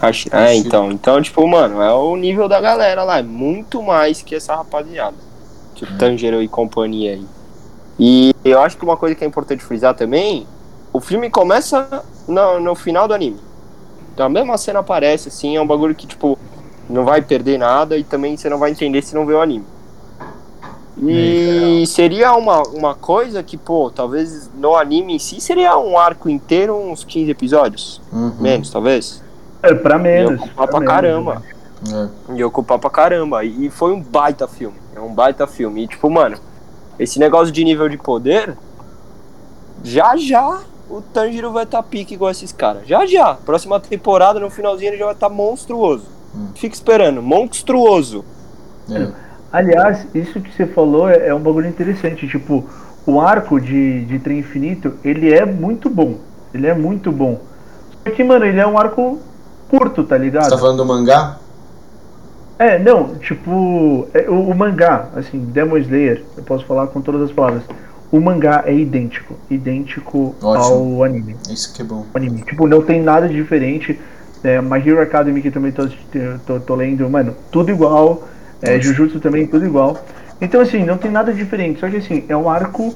Hashira. 0.02 0.38
É, 0.38 0.42
Hashira. 0.42 0.68
então. 0.68 0.92
Então, 0.92 1.22
tipo, 1.22 1.48
mano, 1.48 1.82
é 1.82 1.94
o 1.94 2.16
nível 2.18 2.50
da 2.50 2.60
galera 2.60 3.04
lá. 3.04 3.20
É 3.20 3.24
muito 3.24 3.82
mais 3.82 4.22
que 4.22 4.36
essa 4.36 4.56
rapaziada. 4.56 5.16
Tipo, 5.76 5.98
Tanjiro 5.98 6.42
e 6.42 6.48
companhia 6.48 7.14
aí. 7.14 7.26
E 7.98 8.36
eu 8.44 8.60
acho 8.62 8.78
que 8.78 8.84
uma 8.84 8.98
coisa 8.98 9.16
que 9.16 9.24
é 9.24 9.28
importante 9.28 9.64
frisar 9.64 9.94
também, 9.94 10.46
o 10.92 11.00
filme 11.00 11.30
começa 11.30 12.04
no, 12.28 12.60
no 12.60 12.76
final 12.76 13.08
do 13.08 13.14
anime. 13.14 13.40
Então 14.14 14.26
a 14.26 14.30
mesma 14.30 14.58
cena 14.58 14.80
aparece, 14.80 15.30
assim, 15.30 15.56
é 15.56 15.62
um 15.62 15.68
bagulho 15.68 15.96
que, 15.96 16.08
tipo, 16.08 16.38
Não 16.90 17.04
vai 17.04 17.22
perder 17.22 17.58
nada 17.58 17.98
e 17.98 18.04
também 18.04 18.38
você 18.38 18.50
não 18.50 18.60
vai 18.60 18.72
entender 18.72 19.02
se 19.02 19.16
não 19.16 19.26
ver 19.26 19.34
o 19.34 19.42
anime. 19.42 19.66
E 20.98 21.84
seria 21.88 22.34
uma, 22.36 22.62
uma 22.70 22.96
coisa 22.96 23.44
que, 23.44 23.58
pô, 23.58 23.92
talvez 23.94 24.50
no 24.56 24.76
anime 24.76 25.16
em 25.16 25.20
si 25.20 25.42
seria 25.42 25.78
um 25.78 25.98
arco 25.98 26.30
inteiro, 26.30 26.76
uns 26.76 27.04
15 27.04 27.32
episódios. 27.32 28.02
Uhum. 28.14 28.34
Menos, 28.40 28.70
talvez. 28.70 29.22
É, 29.62 29.74
pra 29.74 29.98
menos. 29.98 30.40
Ia 30.40 30.46
ocupar 30.46 30.56
pra 30.56 30.68
pra 30.68 30.80
menos, 30.80 30.94
caramba. 30.94 31.44
né? 31.84 32.10
É. 32.30 32.34
Ia 32.36 32.48
ocupar 32.48 32.80
pra 32.80 32.90
caramba. 32.90 33.44
E 33.44 33.70
foi 33.70 33.92
um 33.92 34.02
baita 34.02 34.48
filme. 34.48 34.78
É 34.96 35.00
um 35.00 35.14
baita 35.14 35.46
filme. 35.46 35.84
E 35.84 35.88
tipo, 35.88 36.10
mano, 36.10 36.38
esse 36.98 37.20
negócio 37.20 37.52
de 37.52 37.64
nível 37.64 37.90
de 37.90 37.98
poder, 37.98 38.56
já 39.84 40.16
já 40.16 40.62
o 40.90 41.02
Tanjiro 41.02 41.52
vai 41.52 41.64
estar 41.64 41.82
tá 41.82 41.84
pique 41.84 42.14
igual 42.14 42.32
esses 42.32 42.54
caras. 42.54 42.88
Já 42.88 43.06
já. 43.06 43.34
Próxima 43.34 43.80
temporada, 43.82 44.40
no 44.40 44.50
finalzinho, 44.50 44.92
ele 44.92 44.98
já 44.98 45.06
vai 45.06 45.14
estar 45.14 45.30
tá 45.30 45.34
monstruoso. 45.34 46.15
Hum. 46.36 46.48
Fica 46.56 46.76
esperando. 46.76 47.22
Monstruoso. 47.22 48.26
É. 48.90 49.08
Aliás, 49.52 50.06
isso 50.14 50.42
que 50.42 50.54
você 50.54 50.66
falou 50.66 51.10
é, 51.10 51.28
é 51.28 51.34
um 51.34 51.40
bagulho 51.40 51.68
interessante. 51.68 52.28
Tipo, 52.28 52.66
o 53.06 53.22
arco 53.22 53.60
de, 53.60 54.04
de 54.06 54.20
Trem 54.20 54.40
Infinito, 54.40 54.94
ele 55.04 55.34
é 55.34 55.46
muito 55.46 55.90
bom. 55.90 56.16
Ele 56.54 56.68
é 56.68 56.74
muito 56.74 57.12
bom. 57.12 57.40
Só 58.04 58.12
que, 58.12 58.24
mano, 58.24 58.46
ele 58.46 58.60
é 58.60 58.68
um 58.68 58.78
arco 58.78 59.20
curto, 59.70 60.04
tá 60.04 60.18
ligado? 60.18 60.46
Você 60.46 60.52
tá 60.52 60.58
falando 60.58 60.78
do 60.78 60.86
mangá? 60.86 61.38
É, 62.58 62.80
não, 62.80 63.16
tipo, 63.16 64.08
é, 64.14 64.30
o, 64.30 64.50
o 64.50 64.56
mangá, 64.56 65.10
assim, 65.16 65.40
Demon 65.40 65.78
Slayer, 65.78 66.24
eu 66.38 66.44
posso 66.44 66.66
falar 66.66 66.88
com 66.88 67.02
todas 67.02 67.22
as 67.22 67.32
palavras. 67.32 67.64
O 68.12 68.20
mangá 68.22 68.64
é 68.66 68.74
idêntico, 68.74 69.36
idêntico 69.50 70.34
Ótimo. 70.42 70.96
ao 70.98 71.04
anime. 71.04 71.36
Isso 71.50 71.74
que 71.74 71.82
é 71.82 71.86
bom. 71.86 72.06
anime. 72.14 72.44
Tipo, 72.44 72.68
não 72.68 72.82
tem 72.82 73.02
nada 73.02 73.28
de 73.28 73.36
diferente. 73.36 74.00
É, 74.46 74.62
My 74.62 74.78
Hero 74.78 75.02
Academy, 75.02 75.42
que 75.42 75.50
também 75.50 75.72
tô, 75.72 75.88
tô, 76.46 76.60
tô 76.60 76.76
lendo, 76.76 77.10
mano, 77.10 77.34
tudo 77.52 77.72
igual. 77.72 78.28
É. 78.62 78.80
Jujutsu 78.80 79.20
também, 79.20 79.46
tudo 79.48 79.66
igual. 79.66 79.98
Então, 80.40 80.62
assim, 80.62 80.84
não 80.86 80.98
tem 80.98 81.12
nada 81.12 81.34
diferente. 81.34 81.80
Só 81.80 81.90
que, 81.90 81.98
assim, 81.98 82.24
é 82.30 82.36
um 82.38 82.50
arco, 82.50 82.94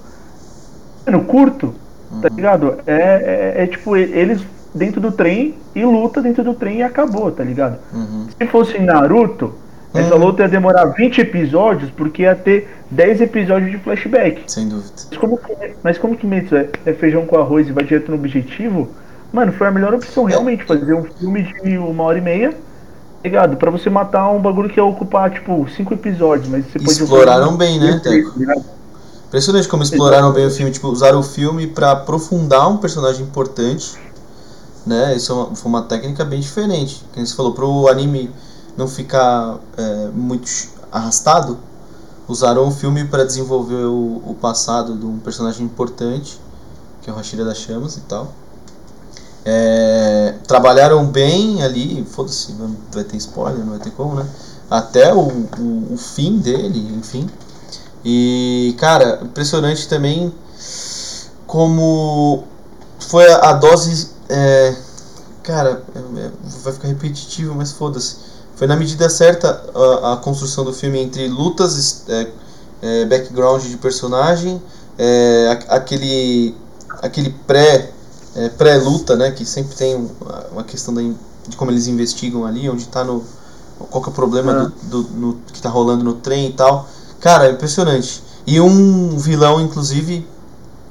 mano, 1.05 1.23
curto, 1.25 1.73
tá 2.21 2.27
Uhum. 2.29 2.35
ligado? 2.35 2.75
É, 2.85 3.53
é, 3.57 3.63
é 3.63 3.67
tipo, 3.67 3.95
e- 3.97 4.01
eles 4.13 4.41
dentro 4.73 5.01
do 5.01 5.11
trem 5.11 5.55
e 5.75 5.83
luta 5.83 6.21
dentro 6.21 6.43
do 6.43 6.53
trem 6.53 6.77
e 6.77 6.83
acabou, 6.83 7.31
tá 7.31 7.43
ligado? 7.43 7.77
Uhum. 7.93 8.27
Se 8.37 8.47
fosse 8.47 8.77
Naruto, 8.79 9.53
essa 9.93 10.13
Uhum. 10.15 10.25
luta 10.25 10.43
ia 10.43 10.49
demorar 10.49 10.85
20 10.85 11.21
episódios, 11.21 11.89
porque 11.91 12.21
ia 12.23 12.35
ter 12.35 12.67
10 12.91 13.21
episódios 13.21 13.71
de 13.71 13.77
flashback. 13.79 14.43
Sem 14.47 14.69
dúvida. 14.69 14.91
Mas 15.09 15.17
como, 15.17 15.37
que- 15.37 15.71
mas 15.83 15.97
como 15.97 16.15
Kimetsu 16.15 16.55
é, 16.55 16.67
é 16.85 16.93
feijão 16.93 17.25
com 17.25 17.37
arroz 17.39 17.67
e 17.67 17.71
vai 17.71 17.83
direto 17.83 18.09
no 18.11 18.15
objetivo, 18.17 18.89
mano, 19.31 19.51
foi 19.53 19.67
a 19.67 19.71
melhor 19.71 19.93
opção 19.93 20.23
realmente 20.25 20.63
fazer 20.65 20.93
um 20.93 21.03
filme 21.03 21.43
de 21.63 21.77
uma 21.77 22.03
hora 22.03 22.17
e 22.17 22.21
meia, 22.21 22.57
ligado? 23.23 23.57
Pra 23.57 23.69
você 23.71 23.89
matar 23.89 24.29
um 24.31 24.41
bagulho 24.41 24.69
que 24.69 24.79
ia 24.79 24.83
ocupar, 24.85 25.31
tipo, 25.31 25.67
cinco 25.75 25.93
episódios, 25.93 26.47
mas 26.47 26.65
você 26.65 26.79
pode 26.79 26.91
Exploraram 26.91 27.55
bem, 27.57 27.79
né, 27.79 27.99
Teco? 28.03 28.37
ligado? 28.39 28.63
Impressionante 29.27 29.67
como 29.67 29.83
exploraram 29.83 30.31
bem 30.33 30.47
o 30.47 30.51
filme, 30.51 30.71
tipo, 30.71 30.87
usaram 30.87 31.19
o 31.19 31.23
filme 31.23 31.67
pra 31.67 31.91
aprofundar 31.91 32.67
um 32.67 32.77
personagem 32.77 33.23
importante, 33.23 33.95
né? 34.85 35.15
Isso 35.15 35.31
é 35.31 35.35
uma- 35.35 35.55
foi 35.55 35.69
uma 35.69 35.81
técnica 35.83 36.25
bem 36.25 36.39
diferente. 36.39 37.05
Que 37.13 37.23
você 37.23 37.35
falou, 37.35 37.53
pro 37.53 37.87
anime 37.87 38.31
não 38.75 38.87
ficar 38.87 39.59
é, 39.77 40.07
muito 40.13 40.49
arrastado, 40.91 41.59
usaram 42.27 42.67
o 42.67 42.71
filme 42.71 43.05
pra 43.05 43.23
desenvolver 43.23 43.85
o, 43.85 44.21
o 44.25 44.35
passado 44.41 44.95
de 44.95 45.05
um 45.05 45.19
personagem 45.19 45.63
importante, 45.65 46.39
que 47.01 47.09
é 47.09 47.13
o 47.13 47.15
Hashira 47.15 47.45
das 47.45 47.57
Chamas 47.57 47.97
e 47.97 48.01
tal. 48.01 48.31
É, 49.45 50.35
trabalharam 50.47 51.05
bem 51.05 51.63
ali, 51.63 52.05
foda-se, 52.11 52.53
vai 52.93 53.03
ter 53.03 53.17
spoiler, 53.17 53.59
não 53.63 53.71
vai 53.71 53.79
ter 53.79 53.91
como, 53.91 54.15
né? 54.15 54.25
Até 54.69 55.13
o, 55.13 55.19
o, 55.27 55.93
o 55.93 55.97
fim 55.97 56.37
dele, 56.39 56.93
enfim. 56.97 57.27
E, 58.05 58.75
cara, 58.79 59.19
impressionante 59.23 59.87
também 59.87 60.33
como 61.47 62.43
foi 62.99 63.27
a, 63.31 63.49
a 63.49 63.53
dose. 63.53 64.09
é, 64.29 64.75
cara, 65.43 65.83
é- 65.95 65.99
é- 66.25 66.31
vai 66.63 66.73
ficar 66.73 66.87
repetitivo, 66.87 67.55
mas 67.55 67.71
foda-se. 67.71 68.17
Foi 68.55 68.67
na 68.67 68.75
medida 68.75 69.09
certa 69.09 69.63
a, 69.73 70.13
a 70.13 70.17
construção 70.17 70.65
do 70.65 70.73
filme 70.73 70.99
entre 70.99 71.27
lutas, 71.27 72.03
é, 72.09 72.27
é, 72.81 73.05
background 73.05 73.63
de 73.63 73.77
personagem, 73.77 74.61
é, 74.97 75.57
a- 75.69 75.75
aquele, 75.77 76.55
aquele 77.01 77.31
pré, 77.47 77.91
é, 78.35 78.49
pré-luta, 78.49 79.15
né? 79.15 79.31
Que 79.31 79.45
sempre 79.45 79.75
tem 79.75 79.95
um- 79.95 80.09
uma 80.51 80.63
questão 80.63 80.93
da 80.93 81.01
de 81.47 81.55
como 81.57 81.71
eles 81.71 81.87
investigam 81.87 82.45
ali, 82.45 82.69
onde 82.69 82.87
tá 82.87 83.03
no. 83.03 83.23
Qual 83.89 84.03
que 84.03 84.09
é 84.09 84.11
o 84.11 84.15
problema 84.15 84.51
Ah. 84.51 84.85
do, 84.87 85.03
do- 85.03 85.09
no- 85.13 85.37
que 85.51 85.61
tá 85.61 85.69
rolando 85.69 86.03
no 86.03 86.13
trem 86.15 86.47
e 86.49 86.53
tal. 86.53 86.87
Cara, 87.19 87.47
é 87.47 87.51
impressionante. 87.51 88.21
E 88.45 88.59
um 88.59 89.17
vilão, 89.17 89.59
inclusive, 89.61 90.25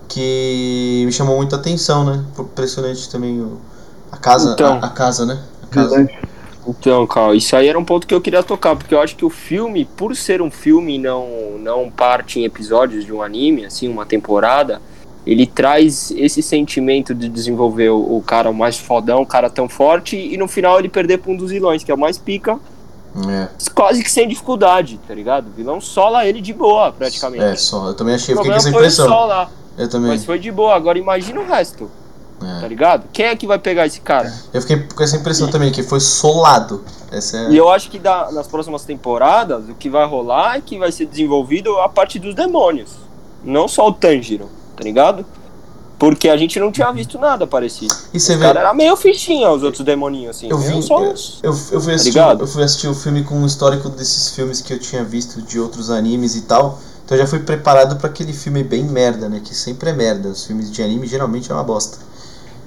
que 0.09 1.03
me 1.07 1.13
chamou 1.13 1.37
muita 1.37 1.57
atenção, 1.57 2.05
né? 2.05 2.25
Impressionante 2.39 3.09
também 3.11 3.41
o, 3.41 3.59
a 4.11 4.17
casa, 4.17 4.53
Então. 4.53 4.79
a, 4.83 4.87
a 4.87 4.91
casa, 4.91 5.27
né? 5.27 5.39
A 5.63 5.67
casa. 5.67 6.09
Então, 6.67 7.07
Cal, 7.07 7.35
isso 7.35 7.57
aí 7.57 7.67
era 7.67 7.79
um 7.79 7.85
ponto 7.85 8.07
que 8.07 8.15
eu 8.15 8.21
queria 8.21 8.43
tocar, 8.43 8.77
porque 8.77 8.95
eu 8.95 9.01
acho 9.01 9.17
que 9.17 9.25
o 9.25 9.31
filme, 9.31 9.87
por 9.87 10.15
ser 10.15 10.43
um 10.43 10.51
filme 10.51 10.97
e 10.97 10.99
não, 10.99 11.27
não 11.59 11.91
parte 11.91 12.41
em 12.41 12.45
episódios 12.45 13.07
de 13.07 13.13
um 13.13 13.23
anime, 13.23 13.65
assim, 13.65 13.89
uma 13.89 14.05
temporada, 14.05 14.81
ele 15.27 15.47
traz 15.47 16.11
esse 16.13 16.43
sentimento 16.43 17.15
de 17.15 17.29
desenvolver 17.29 17.91
o, 17.91 18.17
o 18.19 18.23
cara 18.23 18.51
mais 18.53 18.79
fodão, 18.79 19.23
o 19.23 19.27
cara 19.27 19.51
tão 19.51 19.69
forte, 19.69 20.17
e 20.17 20.37
no 20.39 20.49
final 20.49 20.79
ele 20.79 20.89
perder 20.89 21.19
pra 21.19 21.31
um 21.33 21.37
dos 21.37 21.51
vilões, 21.51 21.85
que 21.85 21.91
é 21.91 21.95
o 21.95 21.99
mais 21.99 22.17
pica, 22.19 22.59
É, 23.29 23.49
quase 23.75 24.03
que 24.03 24.11
sem 24.11 24.29
dificuldade, 24.29 24.99
tá 25.09 25.15
ligado? 25.15 25.49
O 25.49 25.51
vilão 25.51 25.81
sola 25.81 26.25
ele 26.27 26.41
de 26.41 26.53
boa, 26.53 26.93
praticamente. 26.93 27.43
é, 27.43 27.57
só. 27.57 27.89
Eu 27.89 27.95
também 27.95 28.15
achei, 28.15 28.35
o 28.35 28.39
fiquei 28.39 28.51
com 28.53 28.57
essa 28.57 28.71
foi 28.71 28.79
impressão. 28.81 29.09
sol 29.09 29.27
lá, 29.27 29.51
Eu 29.77 29.89
também. 29.89 30.11
mas 30.11 30.25
foi 30.25 30.39
de 30.39 30.51
boa. 30.53 30.75
Agora 30.77 30.99
imagina 30.99 31.41
o 31.41 31.45
resto, 31.47 31.91
tá 32.39 32.61
É. 32.65 32.69
ligado? 32.69 33.05
Quem 33.13 33.27
é 33.27 33.35
que 33.35 33.47
vai 33.47 33.59
pegar 33.59 33.87
esse 33.87 34.01
cara? 34.01 34.33
Eu 34.53 34.61
fiquei 34.61 34.77
com 34.95 35.03
essa 35.03 35.17
impressão 35.17 35.49
também, 35.49 35.73
que 35.73 35.83
foi 35.83 35.99
solado. 36.01 36.85
Essa 37.11 37.39
é... 37.39 37.51
E 37.51 37.57
eu 37.57 37.69
acho 37.71 37.91
que 37.91 37.99
da- 37.99 38.31
nas 38.31 38.47
próximas 38.47 38.85
temporadas, 38.85 39.69
o 39.69 39.75
que 39.75 39.89
vai 39.91 40.07
rolar 40.07 40.57
é 40.57 40.61
que 40.61 40.79
vai 40.79 40.93
ser 40.93 41.07
desenvolvido 41.07 41.77
a 41.81 41.89
parte 41.89 42.19
dos 42.19 42.35
demônios. 42.35 42.93
Não 43.43 43.67
só 43.67 43.89
o 43.89 43.93
Tanjiro, 43.93 44.49
tá 44.79 44.85
ligado? 44.85 45.27
Porque 45.99 46.29
a 46.29 46.37
gente 46.37 46.61
não 46.61 46.71
tinha 46.71 46.93
visto 46.93 47.19
nada 47.19 47.45
parecido. 47.45 47.93
E 48.15 48.21
você 48.21 48.35
O 48.37 48.39
vê. 48.39 48.45
cara 48.47 48.61
era 48.61 48.73
meio 48.75 48.95
fichinha, 48.97 49.51
os 49.51 49.65
outros 49.65 49.85
demoninhos, 49.85 50.37
assim. 50.37 50.49
Eu 50.49 50.63
Eram 50.63 50.77
vi- 50.81 50.83
só 50.87 51.03
uns... 51.03 51.41
Eu, 51.43 51.51
eu, 51.73 51.81
fui 51.81 51.93
assistir, 51.95 52.11
ligado? 52.11 52.41
eu 52.43 52.47
fui 52.47 52.63
assistir 52.63 52.87
o 52.87 52.95
filme 52.95 53.25
com 53.25 53.35
um 53.35 53.45
histórico 53.45 53.89
desses 53.89 54.31
filmes 54.31 54.61
que 54.61 54.73
eu 54.73 54.79
tinha 54.79 55.03
visto 55.03 55.43
de 55.43 55.59
outros 55.59 55.91
animes 55.91 56.37
e 56.37 56.43
tal. 56.43 56.79
Então 57.05 57.17
eu 57.19 57.25
já 57.25 57.29
fui 57.29 57.41
preparado 57.41 57.97
pra 57.97 58.09
aquele 58.09 58.33
filme 58.33 58.63
bem 58.63 58.85
merda, 58.85 59.29
né? 59.29 59.41
Que 59.45 59.53
sempre 59.55 59.91
é 59.91 59.93
merda. 59.93 60.29
Os 60.29 60.45
filmes 60.45 60.71
de 60.71 60.81
anime 60.83 61.05
geralmente 61.07 61.51
é 61.51 61.55
uma 61.55 61.65
bosta. 61.65 61.99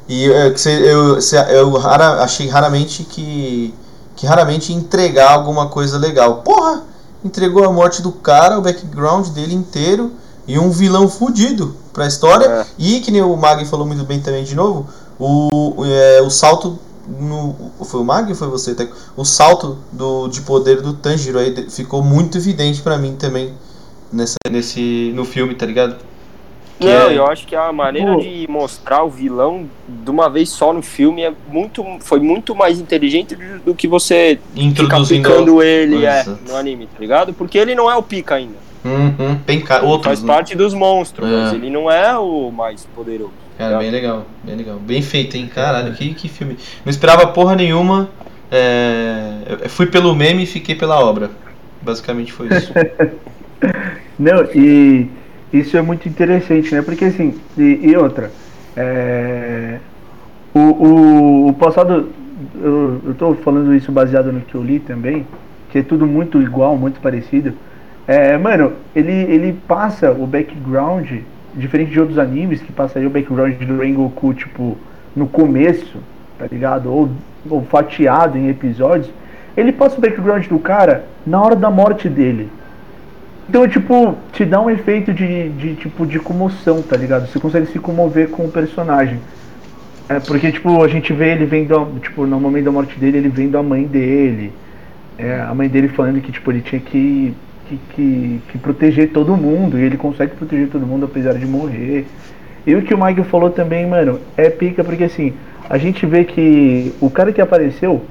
E 0.09 0.25
eu, 0.25 1.21
cê- 1.21 1.45
eu 1.51 1.71
rara- 1.77 2.21
achei 2.23 2.49
raramente 2.49 3.03
que. 3.05 3.73
que 4.17 4.25
raramente 4.25 4.73
entregar 4.73 5.31
alguma 5.31 5.67
coisa 5.69 5.97
legal. 5.97 6.41
Porra! 6.41 6.83
Entregou 7.23 7.63
a 7.63 7.71
morte 7.71 8.01
do 8.01 8.11
cara, 8.11 8.57
o 8.57 8.61
background 8.61 9.27
dele 9.27 9.53
inteiro 9.53 10.11
e 10.47 10.57
um 10.57 10.69
vilão 10.69 11.07
fudido 11.07 11.75
pra 11.93 12.07
história. 12.07 12.45
É. 12.45 12.65
E 12.77 12.99
que 12.99 13.11
nem 13.11 13.21
o 13.21 13.35
Mag 13.35 13.65
falou 13.65 13.85
muito 13.85 14.03
bem 14.03 14.19
também 14.21 14.43
de 14.43 14.55
novo, 14.55 14.87
o, 15.19 15.83
é, 15.85 16.21
o 16.21 16.29
salto 16.29 16.79
no. 17.07 17.55
Foi 17.83 18.01
o 18.01 18.03
Mag 18.03 18.29
ou 18.29 18.35
foi 18.35 18.47
você, 18.47 18.73
Teco? 18.73 18.95
O 19.15 19.25
salto 19.25 19.77
do, 19.91 20.27
de 20.27 20.41
poder 20.41 20.81
do 20.81 20.93
Tanjiro 20.93 21.39
aí 21.39 21.69
ficou 21.69 22.01
muito 22.01 22.37
evidente 22.37 22.81
pra 22.81 22.97
mim 22.97 23.15
também 23.15 23.53
nessa, 24.11 24.35
nesse, 24.49 25.11
no 25.15 25.25
filme, 25.25 25.55
tá 25.55 25.65
ligado? 25.65 25.95
Que 26.79 26.87
Não, 26.87 27.09
é- 27.09 27.17
eu 27.17 27.27
acho 27.27 27.45
que 27.45 27.55
a 27.55 27.71
maneira 27.71 28.13
Pô. 28.13 28.21
de 28.21 28.47
mostrar 28.49 29.03
o 29.03 29.09
vilão 29.09 29.69
de 29.87 30.09
uma 30.09 30.27
vez 30.29 30.49
só 30.49 30.73
no 30.73 30.81
filme 30.81 31.21
é 31.21 31.31
muito, 31.47 31.85
foi 31.99 32.19
muito 32.19 32.55
mais 32.55 32.79
inteligente 32.79 33.37
do, 33.63 33.75
que 33.75 33.87
você 33.87 34.39
ficar 34.75 35.05
picando 35.05 35.61
ele 35.61 36.05
é, 36.05 36.25
no 36.47 36.55
anime, 36.55 36.87
tá 36.87 36.99
ligado? 36.99 37.33
Porque 37.33 37.57
ele 37.59 37.75
não 37.75 37.89
é 37.89 37.95
o 37.95 38.01
pica 38.01 38.35
ainda. 38.35 38.70
Uhum, 38.83 39.61
ca... 39.65 39.81
Outros, 39.83 40.05
Faz 40.07 40.23
né? 40.23 40.33
parte 40.33 40.55
dos 40.57 40.73
monstros, 40.73 41.27
É. 41.29 41.31
mas 41.31 41.53
ele 41.53 41.69
não 41.69 41.89
é 41.89 42.17
o 42.17 42.51
mais 42.51 42.85
poderoso. 42.95 43.31
Cara, 43.57 43.77
bem 43.77 43.91
legal, 43.91 44.25
bem 44.43 44.55
legal. 44.55 44.77
Bem 44.79 45.01
feito, 45.03 45.37
hein? 45.37 45.47
Caralho, 45.53 45.93
que, 45.93 46.13
que 46.15 46.27
filme. 46.27 46.57
Não 46.83 46.89
esperava 46.89 47.27
porra 47.27 47.55
nenhuma. 47.55 48.09
é, 48.51 49.33
eu 49.63 49.69
fui 49.69 49.85
pelo 49.85 50.15
meme 50.15 50.43
e 50.43 50.47
fiquei 50.47 50.73
pela 50.75 50.99
obra. 50.99 51.29
Basicamente 51.81 52.33
foi 52.33 52.47
isso. 52.47 52.71
Não, 54.17 54.43
e 54.55 55.07
isso 55.53 55.77
é 55.77 55.81
muito 55.81 56.07
interessante, 56.09 56.73
né? 56.73 56.81
Porque 56.81 57.05
assim, 57.05 57.39
e, 57.57 57.79
e 57.83 57.95
outra, 57.95 58.31
é, 58.75 59.77
o, 60.53 60.59
o, 60.59 61.47
o 61.49 61.53
passado, 61.53 62.09
eu, 62.55 63.01
eu 63.05 63.13
tô 63.15 63.33
falando 63.35 63.73
isso 63.75 63.91
baseado 63.91 64.31
no 64.31 64.41
que 64.41 64.55
eu 64.55 64.63
li 64.63 64.79
também, 64.79 65.25
que 65.71 65.79
é 65.79 65.83
tudo 65.83 66.05
muito 66.07 66.41
igual, 66.41 66.75
muito 66.77 66.99
parecido. 66.99 67.53
É, 68.07 68.37
mano, 68.37 68.73
ele, 68.95 69.11
ele 69.11 69.53
passa 69.67 70.11
o 70.11 70.25
background, 70.25 71.09
diferente 71.53 71.91
de 71.91 71.99
outros 71.99 72.17
animes, 72.17 72.61
que 72.61 72.71
passaria 72.71 73.07
o 73.07 73.11
background 73.11 73.53
do 73.55 73.79
Rengoku, 73.79 74.33
tipo, 74.33 74.77
no 75.15 75.27
começo, 75.27 75.97
tá 76.37 76.45
ligado? 76.47 76.91
Ou, 76.91 77.09
ou 77.49 77.63
fatiado 77.63 78.37
em 78.37 78.49
episódios. 78.49 79.09
ele 79.55 79.71
passa 79.71 79.97
o 79.97 80.01
background 80.01 80.47
do 80.47 80.59
cara 80.59 81.05
na 81.25 81.41
hora 81.41 81.55
da 81.55 81.69
morte 81.69 82.09
dele. 82.09 82.49
Então, 83.49 83.67
tipo, 83.67 84.15
te 84.31 84.45
dá 84.45 84.61
um 84.61 84.69
efeito 84.69 85.13
de, 85.13 85.49
de 85.49 85.75
tipo 85.75 86.05
de 86.05 86.19
comoção, 86.19 86.81
tá 86.81 86.95
ligado? 86.95 87.27
Você 87.27 87.39
consegue 87.39 87.65
se 87.65 87.79
comover 87.79 88.29
com 88.29 88.45
o 88.45 88.51
personagem. 88.51 89.19
É 90.07 90.19
porque, 90.19 90.51
tipo, 90.51 90.81
a 90.83 90.87
gente 90.87 91.11
vê 91.13 91.33
ele 91.33 91.45
vendo, 91.45 91.99
tipo, 92.01 92.25
no 92.25 92.39
momento 92.39 92.65
da 92.65 92.71
morte 92.71 92.97
dele, 92.99 93.17
ele 93.17 93.29
vendo 93.29 93.57
a 93.57 93.63
mãe 93.63 93.83
dele. 93.85 94.53
É, 95.17 95.41
a 95.41 95.53
mãe 95.53 95.67
dele 95.67 95.89
falando 95.89 96.21
que, 96.21 96.31
tipo, 96.31 96.51
ele 96.51 96.61
tinha 96.61 96.79
que, 96.79 97.33
que, 97.71 97.79
que, 97.95 98.41
que 98.49 98.57
proteger 98.57 99.11
todo 99.11 99.35
mundo. 99.37 99.79
E 99.79 99.83
ele 99.83 99.97
consegue 99.97 100.35
proteger 100.35 100.69
todo 100.69 100.85
mundo 100.85 101.05
apesar 101.05 101.33
de 101.33 101.45
morrer. 101.45 102.05
E 102.65 102.75
o 102.75 102.81
que 102.81 102.93
o 102.93 103.03
Mike 103.03 103.23
falou 103.23 103.49
também, 103.49 103.87
mano, 103.87 104.19
é 104.37 104.49
pica 104.49 104.83
porque, 104.83 105.05
assim, 105.05 105.33
a 105.69 105.77
gente 105.77 106.05
vê 106.05 106.23
que 106.23 106.93
o 106.99 107.09
cara 107.09 107.31
que 107.31 107.41
apareceu, 107.41 108.03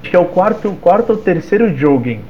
acho 0.00 0.10
que 0.10 0.16
é 0.16 0.18
o 0.18 0.24
quarto, 0.24 0.72
quarto 0.80 1.10
ou 1.10 1.16
terceiro 1.16 1.76
Jogen, 1.76 2.20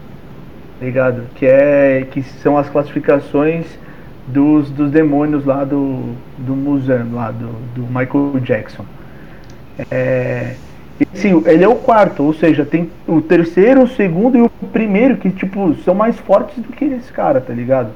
tá 0.79 0.87
ligado? 0.87 1.22
Que, 1.37 1.46
é, 1.46 2.07
que 2.11 2.22
são 2.22 2.59
as 2.59 2.68
classificações 2.68 3.66
dos, 4.27 4.70
dos 4.70 4.90
demônios 4.90 5.44
lá 5.44 5.64
do, 5.64 6.14
do 6.38 6.57
Muzan, 6.57 7.09
lá 7.12 7.31
do, 7.31 7.50
do 7.74 7.83
Michael 7.83 8.40
Jackson. 8.40 8.85
É, 9.90 10.55
e, 11.00 11.18
sim, 11.18 11.42
ele 11.46 11.64
é 11.64 11.68
o 11.68 11.74
quarto, 11.74 12.22
ou 12.22 12.33
seja, 12.33 12.64
tem 12.64 12.90
o 13.07 13.20
terceiro, 13.20 13.83
o 13.83 13.88
segundo 13.88 14.38
e 14.38 14.42
o 14.42 14.50
primeiro 14.72 15.16
que, 15.16 15.30
tipo, 15.30 15.74
são 15.85 15.94
mais 15.94 16.18
fortes 16.20 16.57
do 16.62 16.72
que 16.72 16.85
esse 16.85 17.12
cara, 17.12 17.40
tá 17.40 17.52
ligado? 17.52 17.90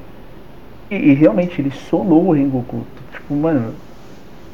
E, 0.91 0.95
e 0.95 1.13
realmente, 1.13 1.61
ele 1.61 1.71
solou 1.71 2.27
o 2.27 2.31
Rengoku. 2.31 2.83
Tipo, 3.13 3.35
mano, 3.35 3.73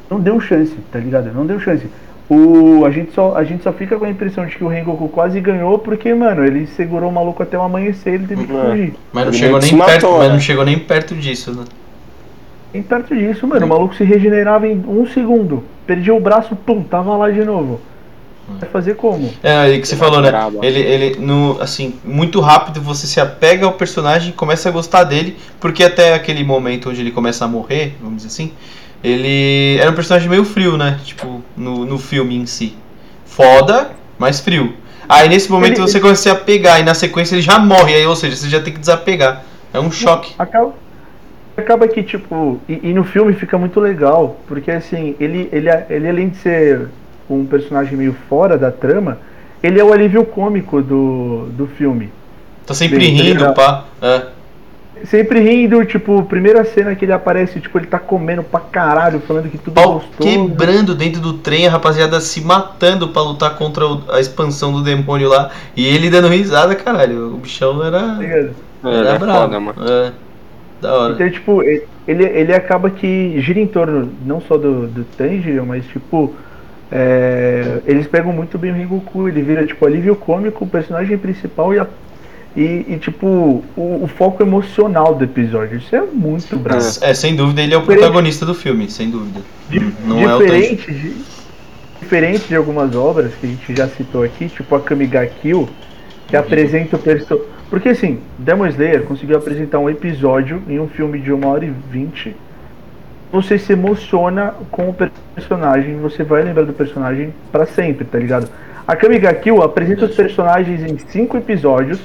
não 0.08 0.20
deu 0.20 0.38
chance, 0.40 0.76
tá 0.92 0.98
ligado? 0.98 1.32
Não 1.32 1.44
deu 1.44 1.58
chance. 1.58 1.86
O, 2.28 2.84
a, 2.84 2.90
gente 2.90 3.12
só, 3.12 3.36
a 3.36 3.44
gente 3.44 3.62
só 3.62 3.72
fica 3.72 3.96
com 3.96 4.04
a 4.04 4.10
impressão 4.10 4.46
de 4.46 4.56
que 4.56 4.64
o 4.64 4.68
Rengoku 4.68 5.08
quase 5.08 5.40
ganhou 5.40 5.78
porque, 5.78 6.12
mano, 6.12 6.44
ele 6.44 6.66
segurou 6.66 7.08
o 7.08 7.12
maluco 7.12 7.42
até 7.42 7.56
o 7.56 7.62
amanhecer 7.62 8.14
ele 8.14 8.26
teve 8.26 8.46
que 8.46 8.52
fugir. 8.52 8.94
Mas 9.12 9.24
não 9.24 9.32
Ele 9.32 9.38
chegou 9.38 9.60
nem 9.60 9.72
matou, 9.72 9.92
perto, 9.92 10.12
mas 10.18 10.26
né? 10.26 10.32
não 10.32 10.40
chegou 10.40 10.64
nem 10.64 10.78
perto 10.78 11.14
disso, 11.14 11.52
né? 11.52 11.64
E 12.74 12.82
perto 12.82 13.14
disso, 13.14 13.46
mano, 13.46 13.64
o 13.64 13.68
maluco 13.68 13.94
se 13.94 14.02
regenerava 14.02 14.66
em 14.66 14.84
um 14.88 15.06
segundo. 15.06 15.62
Perdia 15.86 16.14
o 16.14 16.20
braço, 16.20 16.54
pum, 16.56 16.82
tava 16.82 17.16
lá 17.16 17.30
de 17.30 17.44
novo. 17.44 17.80
Vai 18.48 18.68
fazer 18.70 18.94
como? 18.94 19.32
É, 19.42 19.56
aí 19.56 19.80
que 19.80 19.88
você 19.88 19.96
falou, 19.96 20.20
né? 20.20 20.30
Brabo. 20.30 20.60
Ele, 20.64 20.78
ele, 20.80 21.18
no, 21.18 21.60
assim, 21.60 21.94
muito 22.04 22.40
rápido 22.40 22.80
você 22.80 23.06
se 23.06 23.20
apega 23.20 23.66
ao 23.66 23.72
personagem 23.72 24.30
e 24.30 24.32
começa 24.32 24.68
a 24.68 24.72
gostar 24.72 25.04
dele, 25.04 25.36
porque 25.60 25.82
até 25.82 26.14
aquele 26.14 26.44
momento 26.44 26.88
onde 26.90 27.00
ele 27.00 27.10
começa 27.10 27.44
a 27.44 27.48
morrer, 27.48 27.96
vamos 28.00 28.18
dizer 28.18 28.28
assim, 28.28 28.52
ele 29.02 29.76
era 29.78 29.90
um 29.90 29.94
personagem 29.94 30.28
meio 30.28 30.44
frio, 30.44 30.76
né? 30.76 30.98
Tipo, 31.04 31.42
no, 31.56 31.84
no 31.84 31.98
filme 31.98 32.36
em 32.36 32.46
si. 32.46 32.76
Foda, 33.24 33.90
mas 34.18 34.40
frio. 34.40 34.74
Aí 35.08 35.28
nesse 35.28 35.50
momento 35.50 35.78
Ele- 35.80 35.82
você 35.82 36.00
começa 36.00 36.20
a 36.20 36.22
se 36.22 36.40
apegar 36.40 36.80
e 36.80 36.84
na 36.84 36.94
sequência 36.94 37.34
ele 37.34 37.42
já 37.42 37.58
morre, 37.58 37.94
aí, 37.94 38.06
ou 38.06 38.16
seja, 38.16 38.36
você 38.36 38.48
já 38.48 38.60
tem 38.60 38.72
que 38.72 38.80
desapegar. 38.80 39.42
É 39.72 39.78
um 39.80 39.90
choque. 39.90 40.34
Acaba, 40.38 40.72
acaba 41.56 41.88
que, 41.88 42.02
tipo, 42.02 42.60
e, 42.68 42.90
e 42.90 42.92
no 42.92 43.04
filme 43.04 43.32
fica 43.34 43.58
muito 43.58 43.78
legal, 43.80 44.36
porque 44.46 44.70
assim, 44.70 45.14
ele, 45.20 45.48
ele, 45.52 45.68
ele 45.90 46.08
além 46.08 46.28
de 46.28 46.36
ser 46.38 46.88
um 47.28 47.44
personagem 47.46 47.96
meio 47.96 48.14
fora 48.28 48.56
da 48.56 48.70
trama, 48.70 49.18
ele 49.62 49.80
é 49.80 49.84
o 49.84 49.92
alívio 49.92 50.24
cômico 50.24 50.80
do, 50.82 51.46
do 51.50 51.66
filme. 51.66 52.10
Tá 52.66 52.74
sempre 52.74 52.98
Bem, 52.98 53.16
tá 53.16 53.22
rindo, 53.22 53.38
ligado? 53.38 53.54
pá. 53.54 53.84
É. 54.02 54.22
Sempre 55.04 55.40
rindo, 55.40 55.84
tipo, 55.84 56.22
primeira 56.24 56.64
cena 56.64 56.94
que 56.94 57.04
ele 57.04 57.12
aparece, 57.12 57.60
tipo, 57.60 57.78
ele 57.78 57.86
tá 57.86 57.98
comendo 57.98 58.42
pra 58.42 58.60
caralho, 58.60 59.20
falando 59.20 59.50
que 59.50 59.58
tudo 59.58 59.78
é 59.78 59.82
Pau 59.82 59.92
gostoso. 59.94 60.16
quebrando 60.18 60.94
dentro 60.94 61.20
do 61.20 61.34
trem, 61.34 61.66
a 61.66 61.70
rapaziada 61.70 62.18
se 62.20 62.40
matando 62.40 63.08
pra 63.08 63.20
lutar 63.22 63.56
contra 63.56 63.84
a 64.10 64.18
expansão 64.20 64.72
do 64.72 64.82
demônio 64.82 65.28
lá. 65.28 65.50
E 65.76 65.86
ele 65.86 66.08
dando 66.08 66.28
risada, 66.28 66.74
caralho. 66.74 67.34
O 67.34 67.36
bichão 67.36 67.78
tá 67.78 67.86
era. 67.86 68.00
ligado? 68.14 68.50
É, 68.84 68.94
Era 68.94 69.08
é 69.10 69.18
bravo. 69.18 69.38
foda, 69.42 69.60
mano. 69.60 69.76
É. 69.86 70.12
Da 70.80 70.94
hora. 70.94 71.12
Então, 71.14 71.30
tipo, 71.30 71.62
ele, 71.62 71.84
ele 72.08 72.54
acaba 72.54 72.88
que 72.90 73.38
gira 73.40 73.60
em 73.60 73.66
torno 73.66 74.10
não 74.24 74.40
só 74.40 74.56
do, 74.56 74.86
do 74.86 75.04
Tanjiro, 75.04 75.64
mas, 75.66 75.84
tipo, 75.86 76.34
é, 76.90 77.80
eles 77.86 78.06
pegam 78.06 78.32
muito 78.32 78.56
bem 78.58 78.70
o 78.70 78.74
Rengoku, 78.74 79.28
ele 79.28 79.42
vira, 79.42 79.66
tipo, 79.66 79.84
alívio 79.86 80.14
cômico, 80.16 80.64
o 80.64 80.68
personagem 80.68 81.16
principal 81.18 81.74
e, 81.74 81.78
a- 81.80 81.86
e, 82.56 82.84
e, 82.88 82.98
tipo, 83.00 83.26
o, 83.76 84.00
o 84.04 84.06
foco 84.06 84.42
emocional 84.42 85.14
do 85.14 85.24
episódio. 85.24 85.78
Isso 85.78 85.94
é 85.94 86.00
muito 86.02 86.56
bravo. 86.56 86.84
É, 87.02 87.12
sem 87.14 87.34
dúvida, 87.36 87.60
ele 87.62 87.74
é 87.74 87.76
o 87.76 87.80
Diferente- 87.80 88.00
protagonista 88.00 88.46
do 88.46 88.54
filme, 88.54 88.88
sem 88.90 89.10
dúvida. 89.10 89.40
Não 90.06 90.20
é 90.20 90.34
o 90.34 90.38
Tanjiro. 90.38 90.76
diferente, 90.76 90.92
de, 90.92 91.14
diferente 92.00 92.48
de 92.48 92.54
algumas 92.56 92.94
obras 92.94 93.32
que 93.34 93.46
a 93.46 93.50
gente 93.50 93.74
já 93.76 93.88
citou 93.88 94.22
aqui, 94.22 94.48
tipo 94.48 94.74
a 94.74 94.80
Kamiga 94.80 95.26
Kill, 95.26 95.68
que 96.28 96.36
apresenta 96.36 96.96
o 96.96 96.98
personagem. 96.98 97.50
Porque 97.68 97.88
assim, 97.88 98.20
Demon 98.38 98.68
Slayer 98.68 99.02
conseguiu 99.02 99.36
apresentar 99.36 99.80
um 99.80 99.90
episódio 99.90 100.62
em 100.68 100.78
um 100.78 100.86
filme 100.88 101.18
de 101.18 101.32
1 101.32 101.44
hora 101.46 101.64
e 101.64 101.72
20. 101.90 102.34
Você 103.32 103.58
se 103.58 103.72
emociona 103.72 104.54
com 104.70 104.88
o 104.88 104.94
personagem, 105.34 105.96
você 105.98 106.22
vai 106.22 106.42
lembrar 106.42 106.64
do 106.64 106.72
personagem 106.72 107.34
pra 107.50 107.66
sempre, 107.66 108.04
tá 108.04 108.18
ligado? 108.18 108.48
A 108.86 108.94
Kamiga 108.94 109.34
Kill 109.34 109.62
apresenta 109.62 110.04
os 110.04 110.14
personagens 110.14 110.80
em 110.82 110.96
cinco 111.10 111.36
episódios, 111.36 111.98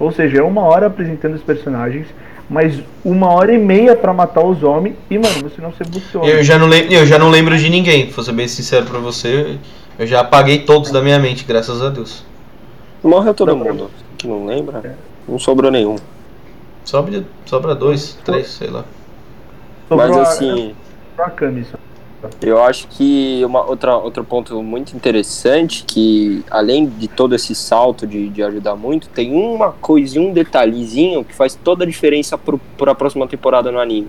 ou 0.00 0.10
seja, 0.10 0.38
é 0.38 0.42
uma 0.42 0.62
hora 0.62 0.86
apresentando 0.86 1.34
os 1.34 1.42
personagens, 1.42 2.06
mas 2.48 2.80
uma 3.04 3.28
hora 3.28 3.52
e 3.52 3.58
meia 3.58 3.94
pra 3.94 4.12
matar 4.14 4.44
os 4.44 4.62
homens, 4.62 4.96
e 5.10 5.18
mano, 5.18 5.42
você 5.42 5.60
não 5.60 5.72
se 5.72 5.82
emociona. 5.82 6.26
Eu 6.26 6.42
já, 6.42 6.58
não 6.58 6.66
lem- 6.66 6.90
eu 6.92 7.06
já 7.06 7.18
não 7.18 7.28
lembro 7.28 7.56
de 7.56 7.68
ninguém, 7.68 8.08
vou 8.10 8.24
ser 8.24 8.32
bem 8.32 8.48
sincero 8.48 8.86
pra 8.86 8.98
você. 8.98 9.58
Eu 9.98 10.06
já 10.06 10.20
apaguei 10.20 10.60
todos 10.60 10.90
da 10.90 11.02
minha 11.02 11.18
mente, 11.18 11.44
graças 11.44 11.82
a 11.82 11.90
Deus. 11.90 12.24
Morreu 13.04 13.34
todo 13.34 13.50
Não, 13.54 13.58
mundo. 13.58 13.90
Que 14.16 14.26
não 14.26 14.46
lembra? 14.46 14.96
Não 15.28 15.38
sobrou 15.38 15.70
nenhum. 15.70 15.96
Sobra, 16.84 17.22
sobra 17.44 17.74
dois, 17.74 18.18
três, 18.24 18.48
sei 18.48 18.68
lá. 18.68 18.84
Mas 19.96 20.16
a- 20.16 20.22
assim, 20.22 20.74
a 21.18 21.30
só. 21.64 21.78
eu 22.40 22.62
acho 22.62 22.86
que 22.88 23.42
uma 23.44 23.64
outra, 23.64 23.96
outro 23.96 24.24
ponto 24.24 24.62
muito 24.62 24.94
interessante, 24.96 25.84
que 25.84 26.44
além 26.50 26.86
de 26.86 27.08
todo 27.08 27.34
esse 27.34 27.54
salto 27.54 28.06
de, 28.06 28.28
de 28.28 28.42
ajudar 28.42 28.76
muito, 28.76 29.08
tem 29.08 29.32
uma 29.34 29.72
coisinha, 29.72 30.28
um 30.28 30.32
detalhezinho 30.32 31.24
que 31.24 31.34
faz 31.34 31.54
toda 31.54 31.84
a 31.84 31.86
diferença 31.86 32.38
pro, 32.38 32.58
pra 32.78 32.94
próxima 32.94 33.26
temporada 33.26 33.72
no 33.72 33.80
anime. 33.80 34.08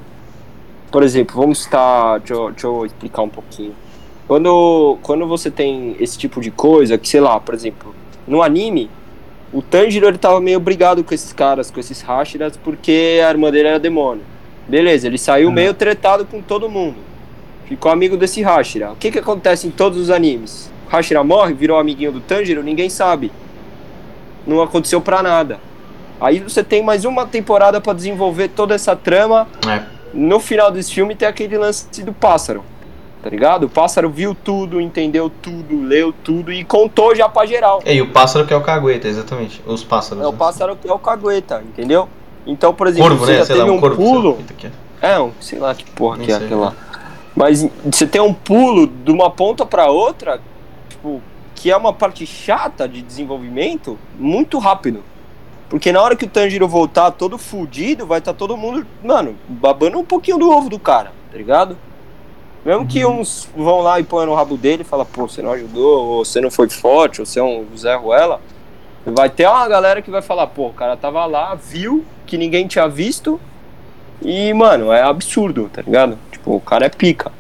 Por 0.91 1.01
exemplo, 1.01 1.35
vamos 1.35 1.63
citar. 1.63 2.19
Deixa 2.19 2.33
eu, 2.35 2.51
deixa 2.51 2.67
eu 2.67 2.85
explicar 2.85 3.23
um 3.23 3.29
pouquinho. 3.29 3.73
Quando, 4.27 4.97
quando 5.01 5.27
você 5.27 5.49
tem 5.51 5.95
esse 5.99 6.17
tipo 6.17 6.39
de 6.39 6.51
coisa, 6.51 6.97
que 6.97 7.07
sei 7.09 7.19
lá, 7.19 7.39
por 7.39 7.53
exemplo, 7.55 7.93
no 8.27 8.41
anime, 8.41 8.89
o 9.51 9.61
Tanjiro 9.61 10.07
ele 10.07 10.17
tava 10.17 10.39
meio 10.39 10.59
brigado 10.59 11.03
com 11.03 11.13
esses 11.13 11.33
caras, 11.33 11.69
com 11.71 11.79
esses 11.79 12.01
Hashiras, 12.01 12.57
porque 12.57 13.21
a 13.25 13.29
irmã 13.29 13.51
dele 13.51 13.67
era 13.69 13.79
demônio. 13.79 14.23
Beleza, 14.67 15.07
ele 15.07 15.17
saiu 15.17 15.47
Uhum. 15.49 15.53
meio 15.53 15.73
tretado 15.73 16.25
com 16.25 16.41
todo 16.41 16.69
mundo. 16.69 16.95
Ficou 17.65 17.91
amigo 17.91 18.17
desse 18.17 18.41
Hashira. 18.41 18.91
O 18.91 18.95
que 18.95 19.11
que 19.11 19.19
acontece 19.19 19.67
em 19.67 19.71
todos 19.71 19.97
os 19.97 20.09
animes? 20.09 20.71
Hashira 20.89 21.23
morre, 21.23 21.53
virou 21.53 21.77
amiguinho 21.79 22.11
do 22.11 22.19
Tanjiro, 22.19 22.61
ninguém 22.63 22.89
sabe. 22.89 23.31
Não 24.45 24.61
aconteceu 24.61 25.01
pra 25.01 25.23
nada. 25.23 25.59
Aí 26.19 26.39
você 26.39 26.63
tem 26.63 26.83
mais 26.83 27.05
uma 27.05 27.25
temporada 27.25 27.81
pra 27.81 27.93
desenvolver 27.93 28.49
toda 28.49 28.75
essa 28.75 28.95
trama. 28.95 29.47
É. 29.67 29.83
No 30.13 30.39
final 30.39 30.71
desse 30.71 30.93
filme 30.93 31.15
tem 31.15 31.27
aquele 31.27 31.57
lance 31.57 31.87
do 32.03 32.13
pássaro. 32.13 32.63
Tá 33.23 33.29
ligado? 33.29 33.63
O 33.65 33.69
pássaro 33.69 34.09
viu 34.09 34.35
tudo, 34.35 34.81
entendeu 34.81 35.29
tudo, 35.29 35.81
leu 35.81 36.13
tudo 36.23 36.51
e 36.51 36.63
contou 36.63 37.15
já 37.15 37.27
pra 37.29 37.45
geral. 37.45 37.81
E 37.85 38.01
o 38.01 38.09
pássaro 38.11 38.45
que 38.45 38.53
é 38.53 38.57
o 38.57 38.61
cagueta, 38.61 39.07
exatamente. 39.07 39.61
Os 39.65 39.83
pássaros. 39.83 40.21
É 40.23 40.27
o 40.27 40.31
né? 40.31 40.37
pássaro 40.37 40.75
que 40.75 40.87
é 40.89 40.93
o 40.93 40.99
cagueta, 40.99 41.63
entendeu? 41.65 42.07
Então, 42.45 42.73
por 42.73 42.87
exemplo, 42.87 43.09
Corvo, 43.09 43.25
você 43.25 43.31
né? 43.33 43.37
já 43.39 43.45
Sei 43.45 43.55
teve 43.55 43.69
lá, 43.69 43.75
um 43.75 43.79
corvo. 43.79 43.95
pulo. 43.95 44.37
sei 44.59 44.69
é. 45.01 45.13
É, 45.13 45.19
um, 45.19 45.31
sei 45.39 45.59
lá 45.59 45.73
que 45.75 45.85
porra 45.91 46.17
Nem 46.17 46.25
que 46.27 46.31
é 46.31 46.37
sei. 46.37 46.45
aquela. 46.45 46.75
Mas 47.35 47.67
você 47.83 48.05
tem 48.05 48.21
um 48.21 48.33
pulo 48.33 48.87
de 48.87 49.11
uma 49.11 49.29
ponta 49.29 49.65
pra 49.65 49.87
outra, 49.89 50.39
tipo, 50.89 51.21
que 51.55 51.71
é 51.71 51.75
uma 51.77 51.91
parte 51.93 52.25
chata 52.25 52.87
de 52.87 53.01
desenvolvimento, 53.01 53.97
muito 54.19 54.59
rápido. 54.59 55.03
Porque 55.69 55.91
na 55.91 56.01
hora 56.01 56.15
que 56.15 56.25
o 56.25 56.29
Tanjiro 56.29 56.67
voltar 56.67 57.09
todo 57.11 57.37
fudido, 57.37 58.05
vai 58.05 58.19
estar 58.19 58.33
todo 58.33 58.55
mundo, 58.55 58.85
mano, 59.03 59.35
babando 59.47 59.97
um 59.97 60.05
pouquinho 60.05 60.37
do 60.37 60.51
ovo 60.51 60.69
do 60.69 60.77
cara, 60.77 61.11
tá 61.31 61.37
ligado? 61.37 61.75
Mesmo 62.63 62.85
que 62.85 63.03
uns 63.05 63.49
vão 63.57 63.81
lá 63.81 63.99
e 63.99 64.03
põem 64.03 64.25
no 64.27 64.35
rabo 64.35 64.55
dele 64.55 64.83
e 64.83 64.85
falam, 64.85 65.05
pô, 65.05 65.27
você 65.27 65.41
não 65.41 65.51
ajudou, 65.51 66.05
ou 66.05 66.23
você 66.25 66.39
não 66.39 66.51
foi 66.51 66.69
forte, 66.69 67.19
ou 67.19 67.25
você 67.25 67.39
é 67.39 67.43
um 67.43 67.65
Zé 67.75 67.95
Ruela. 67.95 68.39
Vai 69.05 69.29
ter 69.29 69.47
uma 69.47 69.67
galera 69.67 70.01
que 70.01 70.09
vai 70.09 70.21
falar, 70.21 70.47
pô, 70.47 70.67
o 70.67 70.73
cara 70.73 70.95
tava 70.95 71.25
lá, 71.25 71.55
viu 71.55 72.05
que 72.25 72.37
ninguém 72.37 72.67
tinha 72.67 72.87
visto, 72.87 73.39
e, 74.21 74.53
mano, 74.53 74.91
é 74.91 75.01
absurdo, 75.01 75.69
tá 75.71 75.81
ligado? 75.81 76.17
Tipo, 76.31 76.55
o 76.55 76.61
cara 76.61 76.85
é 76.85 76.89
pica. 76.89 77.31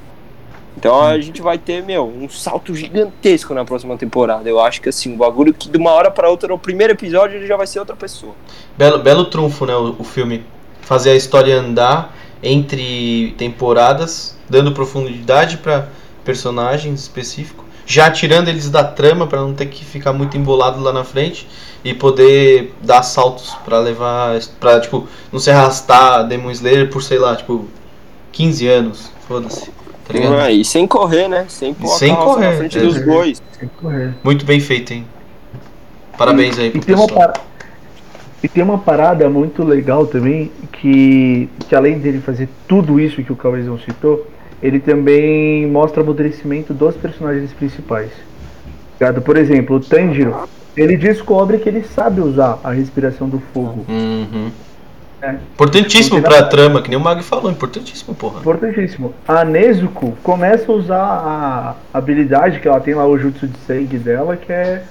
Então 0.75 1.01
a 1.01 1.17
gente 1.17 1.41
vai 1.41 1.57
ter, 1.57 1.81
meu, 1.81 2.05
um 2.05 2.27
salto 2.27 2.75
gigantesco 2.75 3.53
na 3.53 3.63
próxima 3.63 3.95
temporada. 3.95 4.49
Eu 4.49 4.59
acho 4.59 4.81
que 4.81 4.89
assim, 4.89 5.13
um 5.13 5.17
bagulho 5.17 5.53
que 5.53 5.69
de 5.69 5.77
uma 5.77 5.91
hora 5.91 6.11
pra 6.11 6.29
outra, 6.29 6.49
no 6.49 6.59
primeiro 6.59 6.91
episódio, 6.91 7.37
ele 7.37 7.47
já 7.47 7.55
vai 7.55 7.65
ser 7.65 7.79
outra 7.79 7.95
pessoa. 7.95 8.33
Belo, 8.77 8.99
belo 8.99 9.25
trunfo, 9.25 9.65
né? 9.65 9.73
O, 9.75 9.95
o 9.99 10.03
filme. 10.03 10.43
Fazer 10.81 11.11
a 11.11 11.15
história 11.15 11.55
andar 11.55 12.13
entre 12.41 13.33
temporadas, 13.37 14.37
dando 14.49 14.73
profundidade 14.73 15.57
pra 15.57 15.87
personagens 16.25 16.99
específicos. 16.99 17.62
Já 17.85 18.09
tirando 18.11 18.47
eles 18.47 18.69
da 18.69 18.83
trama 18.83 19.27
pra 19.27 19.39
não 19.41 19.53
ter 19.53 19.65
que 19.67 19.83
ficar 19.83 20.13
muito 20.13 20.37
embolado 20.37 20.79
lá 20.81 20.93
na 20.93 21.03
frente 21.03 21.47
e 21.83 21.93
poder 21.93 22.73
dar 22.81 23.03
saltos 23.03 23.53
pra 23.65 23.79
levar 23.79 24.39
pra 24.59 24.79
tipo 24.79 25.07
não 25.31 25.39
se 25.39 25.51
arrastar 25.51 26.25
Demon 26.27 26.51
Slayer 26.51 26.89
por 26.89 27.01
sei 27.03 27.19
lá, 27.19 27.35
tipo 27.35 27.67
15 28.31 28.67
anos, 28.67 29.11
foda-se. 29.27 29.69
Tá 30.05 30.13
ligado? 30.13 30.35
Ah, 30.35 30.51
e 30.51 30.65
sem 30.65 30.85
correr, 30.87 31.27
né? 31.27 31.45
Sem 31.47 31.75
Sem 31.85 32.13
correr, 32.15 32.51
na 32.51 32.57
frente 32.57 32.77
é. 32.77 32.81
dos 32.81 33.03
bois. 33.05 33.41
Que 33.59 33.67
correr. 33.67 34.13
Muito 34.23 34.43
bem 34.45 34.59
feito, 34.59 34.91
hein? 34.93 35.05
Parabéns 36.17 36.57
aí 36.59 36.67
E 36.67 36.71
pro 36.71 36.81
tem 36.81 36.95
uma 36.95 37.07
pessoal. 37.07 37.27
parada. 37.27 37.41
E 38.43 38.47
tem 38.49 38.63
uma 38.63 38.77
parada 38.77 39.29
muito 39.29 39.63
legal 39.63 40.05
também, 40.05 40.51
que, 40.73 41.47
que 41.69 41.73
além 41.73 41.99
dele 41.99 42.19
fazer 42.19 42.49
tudo 42.67 42.99
isso 42.99 43.23
que 43.23 43.31
o 43.31 43.35
Cauêzão 43.37 43.79
citou, 43.79 44.27
ele 44.63 44.79
também 44.79 45.67
mostra 45.67 45.99
o 45.99 46.03
amadurecimento 46.03 46.73
dos 46.73 46.95
personagens 46.95 47.51
principais. 47.51 48.09
Por 49.25 49.35
exemplo, 49.35 49.75
o 49.75 49.79
Tanjiro, 49.81 50.33
ele 50.77 50.95
descobre 50.95 51.57
que 51.57 51.67
ele 51.67 51.83
sabe 51.83 52.21
usar 52.21 52.59
a 52.63 52.71
respiração 52.71 53.27
do 53.27 53.39
fogo. 53.53 53.85
Uhum. 53.89 54.49
É. 55.21 55.35
Importantíssimo 55.53 56.15
tem 56.15 56.21
pra 56.21 56.37
nada- 56.37 56.49
trama, 56.49 56.81
que 56.81 56.89
nem 56.89 56.97
o 56.97 57.01
Mag 57.01 57.21
falou, 57.23 57.51
importantíssimo, 57.51 58.15
porra. 58.15 58.39
Importantíssimo. 58.39 59.13
A 59.27 59.43
Nezuko 59.43 60.17
começa 60.23 60.71
a 60.71 60.75
usar 60.75 60.97
a 61.01 61.75
habilidade 61.93 62.59
que 62.59 62.67
ela 62.67 62.79
tem 62.79 62.93
lá, 62.93 63.05
o 63.05 63.17
jutsu 63.17 63.47
de 63.47 63.57
sangue 63.67 63.97
dela, 63.97 64.37
que 64.37 64.51
é. 64.51 64.83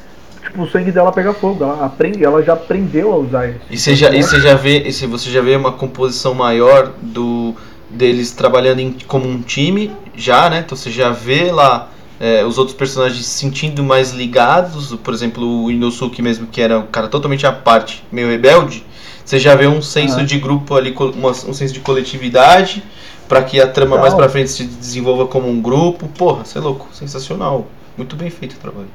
Tipo, 0.42 0.62
o 0.62 0.68
sangue 0.68 0.90
dela 0.90 1.12
pega 1.12 1.32
fogo. 1.32 1.62
Ela, 1.64 1.87
aprende, 1.87 2.24
ela 2.24 2.42
já 2.42 2.54
aprendeu 2.54 3.12
a 3.12 3.16
usar 3.16 3.48
isso. 3.48 3.61
E 3.70 3.78
você 3.78 3.94
já, 3.94 4.11
e 4.11 4.22
você 4.22 4.40
já 4.40 4.54
vê, 4.54 4.78
e 4.82 4.92
se 4.92 5.06
você 5.06 5.30
já 5.30 5.40
vê 5.40 5.54
uma 5.56 5.72
composição 5.72 6.35
maior 6.35 6.92
do 7.00 7.54
deles 7.92 8.33
trabalhando 8.33 8.81
em- 8.81 8.96
como 9.07 9.28
um 9.28 9.40
time, 9.42 9.90
já, 10.14 10.48
né? 10.50 10.62
Então 10.64 10.76
você 10.76 10.90
já 10.90 11.11
vê 11.11 11.50
lá 11.52 11.88
é, 12.20 12.44
os 12.44 12.57
outros 12.57 12.76
personagens 12.76 13.26
se 13.26 13.38
sentindo 13.40 13.83
mais 13.83 14.12
ligados, 14.12 14.94
por 14.94 15.12
exemplo, 15.12 15.64
o 15.64 15.70
Inosuke 15.72 16.22
mesmo, 16.22 16.46
que 16.46 16.61
era 16.61 16.78
um 16.78 16.87
cara 16.87 17.09
totalmente 17.09 17.44
à 17.46 17.50
parte, 17.52 18.05
meio 18.12 18.28
rebelde. 18.28 18.85
Você 19.24 19.40
já 19.40 19.57
vê 19.57 19.66
um 19.66 19.83
senso 19.83 20.16
Aham. 20.18 20.24
de 20.24 20.38
grupo 20.38 20.76
ali, 20.76 20.94
uma- 21.16 21.31
um 21.31 21.52
senso 21.52 21.74
de 21.74 21.81
coletividade, 21.81 22.83
pra 23.28 23.42
que 23.42 23.61
a 23.61 23.66
trama 23.66 23.96
mais 23.96 24.12
Legal. 24.12 24.18
pra 24.18 24.28
frente 24.28 24.50
se 24.50 24.62
desenvolva 24.64 25.26
como 25.26 25.48
um 25.48 25.61
grupo. 25.61 26.07
Porra, 26.09 26.44
você 26.44 26.59
é 26.59 26.61
louco, 26.61 26.87
sensacional. 26.92 27.66
Muito 27.96 28.14
bem 28.14 28.31
feito 28.31 28.52
o 28.55 28.59
trabalho. 28.59 28.88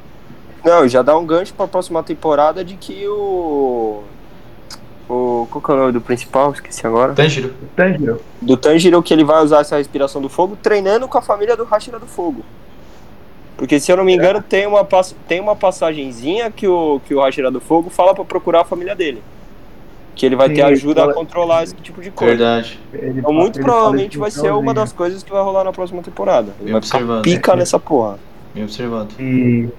Não, 0.64 0.88
já 0.88 1.02
dá 1.02 1.18
um 1.18 1.26
gancho 1.26 1.54
pra 1.54 1.68
próxima 1.68 2.02
temporada 2.04 2.64
de 2.64 2.76
que 2.76 3.06
o. 3.08 4.04
O. 5.10 5.48
Qual 5.50 5.62
que 5.62 5.72
é 5.72 5.74
o 5.74 5.78
nome 5.78 5.92
do 5.94 6.02
principal? 6.02 6.52
Esqueci 6.52 6.86
agora. 6.86 7.14
Tanjiro. 7.14 7.54
Tanjiro. 7.76 8.22
Do 8.42 8.58
Tanjiro 8.58 9.02
que 9.02 9.14
ele 9.14 9.24
vai 9.24 9.42
usar 9.44 9.62
essa 9.62 9.78
respiração 9.78 10.22
do 10.22 10.28
fogo 10.30 10.58
treinando 10.62 11.08
com 11.08 11.18
a 11.18 11.22
família 11.22 11.56
do 11.56 11.64
Hashira 11.64 11.98
do 11.98 12.06
Fogo. 12.08 12.44
Porque 13.56 13.80
se 13.80 13.92
eu 13.92 13.98
não 13.98 14.04
me 14.04 14.14
engano, 14.14 14.42
tem 14.42 14.68
uma, 14.68 14.84
pass- 14.86 15.16
tem 15.28 15.40
uma 15.40 15.56
passagenzinha 15.56 16.52
que 16.52 16.68
o, 16.68 17.00
que 17.06 17.16
o 17.16 17.20
Hashira 17.22 17.50
do 17.50 17.60
Fogo 17.60 17.90
fala 17.90 18.14
pra 18.14 18.24
procurar 18.24 18.62
a 18.62 18.66
família 18.66 18.96
dele. 18.96 19.24
Que 20.14 20.26
ele 20.26 20.36
vai 20.36 20.50
Sim, 20.50 20.56
ter 20.56 20.62
ajuda 20.64 21.02
fala- 21.02 21.12
a 21.12 21.16
controlar 21.16 21.64
esse 21.64 21.74
tipo 21.76 22.02
de 22.02 22.12
coisa. 22.12 22.36
Verdade. 22.36 22.80
Ele 22.94 23.20
Então, 23.20 23.32
muito 23.34 23.60
provavelmente 23.60 24.18
vai 24.18 24.30
ser 24.30 24.52
uma 24.52 24.74
das 24.74 24.92
coisas 24.92 25.24
que 25.24 25.32
vai 25.32 25.42
rolar 25.42 25.64
na 25.64 25.72
próxima 25.72 26.02
temporada. 26.04 26.52
Ele 26.60 26.66
Bem 26.66 26.74
vai 26.74 26.82
ficar 26.82 26.98
observado. 26.98 27.22
pica 27.24 27.56
nessa 27.56 27.80
porra. 27.80 28.20
Bem 28.54 28.64
observado. 28.64 29.10
E. 29.20 29.70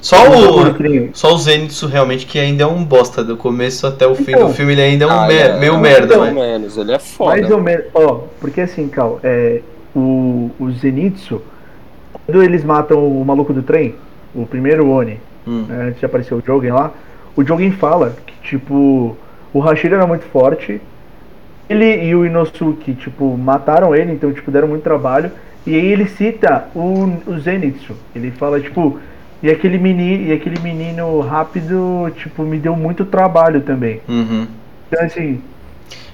Só 0.00 0.16
o, 0.28 1.12
Só 1.12 1.34
o 1.34 1.38
Zenitsu 1.38 1.86
realmente 1.86 2.24
que 2.26 2.38
ainda 2.38 2.62
é 2.62 2.66
um 2.66 2.84
bosta. 2.84 3.24
Do 3.24 3.36
começo 3.36 3.86
até 3.86 4.06
o 4.06 4.14
fim 4.14 4.32
Então. 4.32 4.48
do 4.48 4.54
filme 4.54 4.72
ele 4.72 4.82
ainda 4.82 5.04
é 5.04 5.08
um 5.08 5.10
Ah, 5.10 5.26
me- 5.26 5.34
é, 5.34 5.58
meio 5.58 5.72
mais 5.72 5.82
merda, 5.82 6.18
ou 6.18 6.24
né? 6.26 6.32
menos, 6.32 6.76
ele 6.76 6.92
é 6.92 6.98
foda. 6.98 7.30
Mais 7.36 7.50
ou 7.50 7.60
menos. 7.60 7.84
Ó, 7.94 8.20
porque 8.40 8.60
assim, 8.60 8.88
Cal, 8.88 9.18
é, 9.24 9.60
o, 9.94 10.50
o 10.60 10.70
Zenitsu, 10.70 11.42
quando 12.12 12.42
eles 12.42 12.62
matam 12.64 13.04
o 13.06 13.24
maluco 13.24 13.52
do 13.52 13.62
trem, 13.62 13.94
o 14.34 14.46
primeiro 14.46 14.88
Oni, 14.88 15.18
Hum. 15.46 15.64
né, 15.68 15.86
antes 15.88 15.98
de 16.00 16.06
aparecer 16.06 16.34
o 16.34 16.42
Jogen 16.46 16.72
lá, 16.72 16.92
o 17.34 17.42
Jogen 17.44 17.72
fala 17.72 18.14
que, 18.26 18.34
tipo, 18.48 19.16
o 19.52 19.60
Hashira 19.60 19.96
era 19.96 20.06
muito 20.06 20.24
forte, 20.26 20.80
ele 21.68 22.04
e 22.04 22.14
o 22.14 22.24
Inosuke, 22.24 22.94
tipo, 22.94 23.36
mataram 23.36 23.94
ele, 23.94 24.12
então, 24.12 24.32
tipo, 24.32 24.50
deram 24.50 24.68
muito 24.68 24.82
trabalho, 24.82 25.30
e 25.66 25.74
aí 25.74 25.86
ele 25.86 26.06
cita 26.06 26.66
o, 26.74 27.10
o 27.26 27.38
Zenitsu, 27.38 27.94
ele 28.14 28.30
fala, 28.30 28.60
tipo, 28.60 28.98
e 29.42 29.50
aquele, 29.50 29.78
meni, 29.78 30.28
e 30.28 30.32
aquele 30.32 30.60
menino 30.60 31.20
rápido, 31.20 32.10
tipo, 32.16 32.42
me 32.42 32.58
deu 32.58 32.74
muito 32.76 33.04
trabalho 33.04 33.60
também. 33.60 34.00
Uhum. 34.08 34.46
Então, 34.90 35.04
assim, 35.04 35.40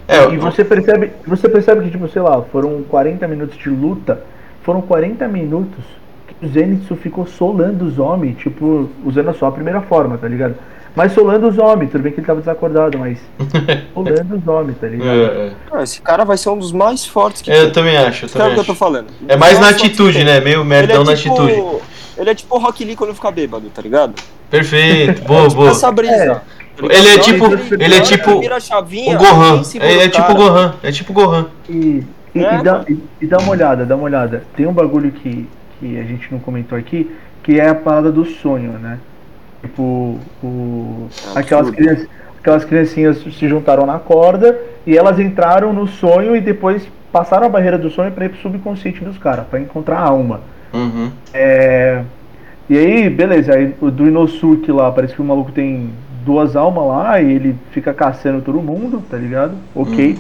É, 0.07 0.29
e 0.31 0.37
você 0.37 0.63
percebe, 0.65 1.11
você 1.27 1.49
percebe 1.49 1.83
que, 1.85 1.91
tipo, 1.91 2.07
sei 2.09 2.21
lá, 2.23 2.43
foram 2.53 2.83
40 2.83 3.27
minutos 3.27 3.57
de 3.57 3.71
luta, 3.71 4.21
foram 4.63 4.83
40 4.83 5.27
minutos 5.29 5.83
que 6.27 6.45
o 6.45 6.49
Zenitsu 6.49 6.95
ficou 6.97 7.27
solando 7.27 7.85
os 7.87 7.99
homens, 7.99 8.37
tipo, 8.39 8.91
usando 9.05 9.33
só 9.35 9.47
a 9.47 9.53
primeira 9.53 9.81
forma, 9.81 10.19
tá 10.19 10.29
ligado? 10.29 10.55
Mas 10.97 11.13
solando 11.13 11.49
os 11.49 11.59
homens, 11.59 11.91
tudo 11.91 12.03
bem 12.03 12.13
que 12.13 12.21
ele 12.21 12.27
tava 12.27 12.39
desacordado, 12.41 12.97
mas 12.99 13.19
solando 13.95 14.37
os 14.37 14.47
homens, 14.47 14.77
tá 14.79 14.87
ligado? 14.87 15.09
é, 15.09 15.25
é. 15.25 15.53
Ah, 15.73 15.83
esse 15.83 16.01
cara 16.01 16.25
vai 16.25 16.37
ser 16.37 16.51
um 16.51 16.59
dos 16.59 16.71
mais 16.71 17.05
fortes 17.07 17.43
que 17.43 17.51
É, 17.51 17.59
eu 17.59 17.65
tem. 17.65 17.73
também 17.73 17.97
acho. 17.97 18.27
Eu 18.27 18.29
Sabe 18.29 18.45
o 18.45 18.49
também 18.49 18.55
que 18.55 18.61
eu 18.61 18.65
tô 18.67 18.73
acho. 18.73 18.79
falando? 18.79 19.07
É 19.27 19.37
mais 19.37 19.55
na 19.55 19.61
Mais 19.67 19.77
forte 19.77 19.81
que 19.81 19.87
atitude, 19.89 20.23
né? 20.25 20.41
Meio 20.41 20.61
Ele 20.61 20.69
merdão 20.69 21.03
é 21.03 21.05
na 21.07 21.17
tipo- 21.17 21.35
atitude. 21.43 21.83
Ele 22.17 22.31
é 22.31 22.35
tipo 22.35 22.55
o 22.55 22.59
Rock 22.59 22.85
Lee 22.85 22.97
quando 22.97 23.15
fica 23.15 23.31
bêbado, 23.31 23.69
tá 23.71 23.83
ligado? 23.83 24.15
Perfeito, 24.51 25.23
boa, 25.25 25.49
boa. 25.49 25.71
Essa 25.71 25.91
brisa. 25.91 26.43
Ele 26.79 26.93
é 26.95 27.03
Na 27.03 27.11
hora 27.11 27.19
tipo- 27.21 27.45
ele 27.75 27.95
é 27.95 28.01
tipo 28.01 28.53
a 28.53 28.61
chavinha, 28.61 29.15
O 29.17 29.19
Gohan. 29.19 29.65
segura 29.65 29.91
É, 29.91 30.05
é 30.05 30.09
tipo 30.09 30.33
o. 30.33 30.35
Gohan. 30.35 30.75
É 30.83 30.93
tipo 30.93 31.13
o 31.13 31.15
Gohan. 31.15 31.47
E, 31.69 32.03
e, 32.35 32.45
É, 32.45 32.59
e 32.59 32.63
dá, 32.63 32.85
e, 32.89 32.99
e 33.21 33.27
dá 33.27 33.39
uma 33.39 33.51
olhada, 33.53 33.85
dá 33.87 33.95
uma 33.95 34.05
olhada. 34.05 34.43
Tem 34.57 34.67
um 34.67 34.73
bagulho 34.73 35.11
que, 35.13 35.49
que 35.79 35.99
a 35.99 36.03
gente 36.03 36.31
não 36.33 36.39
comentou 36.41 36.77
aqui, 36.77 37.11
que 37.43 37.61
é 37.61 37.69
a 37.69 37.75
parada 37.75 38.11
do 38.11 38.25
sonho, 38.25 38.73
né? 38.73 38.99
Tipo, 39.63 40.19
o, 40.43 41.09
É 41.35 41.39
aquelas, 41.39 41.71
crianças, 41.71 42.09
aquelas 42.41 42.65
criancinhas 42.65 43.19
se 43.19 43.49
juntaram 43.49 43.87
na 43.87 43.99
corda 43.99 44.59
e 44.87 44.97
elas 44.97 45.19
entraram 45.19 45.73
no 45.73 45.87
sonho 45.87 46.35
e 46.37 46.41
depois 46.41 46.87
passaram 47.13 47.47
a 47.47 47.49
barreira 47.49 47.79
do 47.79 47.89
sonho 47.89 48.11
pra 48.13 48.25
ir 48.27 48.31
pro 48.31 48.41
subconsciente 48.43 49.03
dos 49.05 49.17
caras, 49.17 49.47
pra 49.49 49.61
encontrar 49.61 49.99
a 49.99 50.03
alma. 50.03 50.41
Uhum. 50.75 51.11
É, 51.33 52.03
e 52.69 52.77
aí, 52.77 53.11
beleza, 53.11 53.55
aí 53.55 53.75
o 53.81 53.91
do 53.91 54.07
Inosuke 54.07 54.73
lá, 54.73 54.91
parece 54.91 55.15
que 55.15 55.23
o 55.23 55.25
maluco 55.25 55.53
tem 55.53 55.91
duas 56.25 56.57
almas 56.57 56.87
lá 56.87 57.21
e 57.21 57.33
ele 57.33 57.57
fica 57.71 57.93
caçando 57.93 58.41
todo 58.41 58.61
mundo, 58.61 59.03
tá 59.11 59.17
ligado? 59.17 59.55
Ok. 59.75 60.19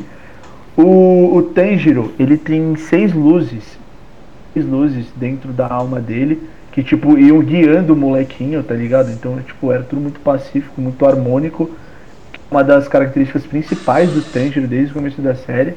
O, 0.77 1.37
o 1.37 1.43
Tanjiro, 1.43 2.13
ele 2.19 2.37
tem 2.37 2.77
seis 2.77 3.13
luzes. 3.13 3.79
Seis 4.53 4.67
luzes 4.67 5.07
dentro 5.17 5.53
da 5.53 5.67
alma 5.67 6.01
dele. 6.01 6.43
Que 6.73 6.83
tipo, 6.83 7.17
iam 7.17 7.41
guiando 7.41 7.95
o 7.95 7.97
molequinho, 7.97 8.63
tá 8.63 8.75
ligado? 8.75 9.11
Então, 9.11 9.39
tipo, 9.41 9.73
era 9.73 9.83
tudo 9.83 10.03
muito 10.03 10.21
pacífico, 10.21 10.81
muito 10.81 11.07
harmônico. 11.07 11.71
Uma 12.51 12.63
das 12.63 12.87
características 12.89 13.47
principais 13.47 14.11
do 14.11 14.21
Tanjiro 14.21 14.67
desde 14.67 14.91
o 14.93 14.95
começo 14.95 15.23
da 15.23 15.35
série. 15.35 15.75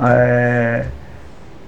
É, 0.00 0.86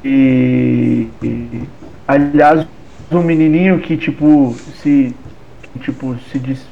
e, 0.05 1.09
e 1.23 1.63
aliás, 2.07 2.67
um 3.11 3.23
menininho 3.23 3.79
que 3.81 3.97
tipo 3.97 4.55
se 4.83 5.15
tipo 5.81 6.17
se 6.31 6.39
diz 6.39 6.67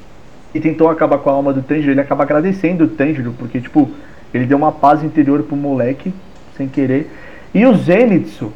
e 0.55 0.61
tentou 0.61 0.89
acabar 0.89 1.19
com 1.19 1.31
a 1.31 1.33
alma 1.33 1.53
do 1.53 1.63
Tanjiro, 1.63 1.93
ele 1.93 2.01
acaba 2.01 2.23
agradecendo 2.23 2.85
o 2.85 2.89
Tanjiro 2.89 3.35
porque 3.39 3.61
tipo 3.61 3.91
ele 4.33 4.47
deu 4.47 4.57
uma 4.57 4.73
paz 4.73 5.03
interior 5.03 5.43
pro 5.43 5.57
moleque 5.57 6.13
sem 6.57 6.69
querer. 6.69 7.11
E 7.53 7.65
o 7.65 7.75
Zenitsu, 7.77 8.53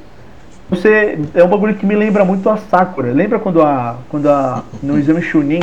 você 0.68 1.18
é 1.34 1.44
um 1.44 1.48
bagulho 1.48 1.74
que 1.74 1.86
me 1.86 1.94
lembra 1.94 2.24
muito 2.24 2.48
a 2.50 2.56
Sakura. 2.56 3.12
Lembra 3.12 3.38
quando 3.38 3.62
a 3.62 3.98
quando 4.08 4.28
a 4.28 4.64
no 4.82 4.98
exame 4.98 5.22
Chunin, 5.22 5.60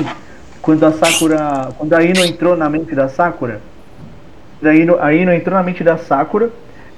quando 0.61 0.85
a 0.85 0.91
Sakura, 0.91 1.69
quando 1.77 1.93
a 1.93 2.03
Ino 2.03 2.23
entrou 2.23 2.55
na 2.55 2.69
mente 2.69 2.95
da 2.95 3.09
Sakura? 3.09 3.61
Daí 4.61 4.87
a 5.01 5.13
Ino 5.13 5.33
entrou 5.33 5.55
na 5.55 5.63
mente 5.63 5.83
da 5.83 5.97
Sakura 5.97 6.49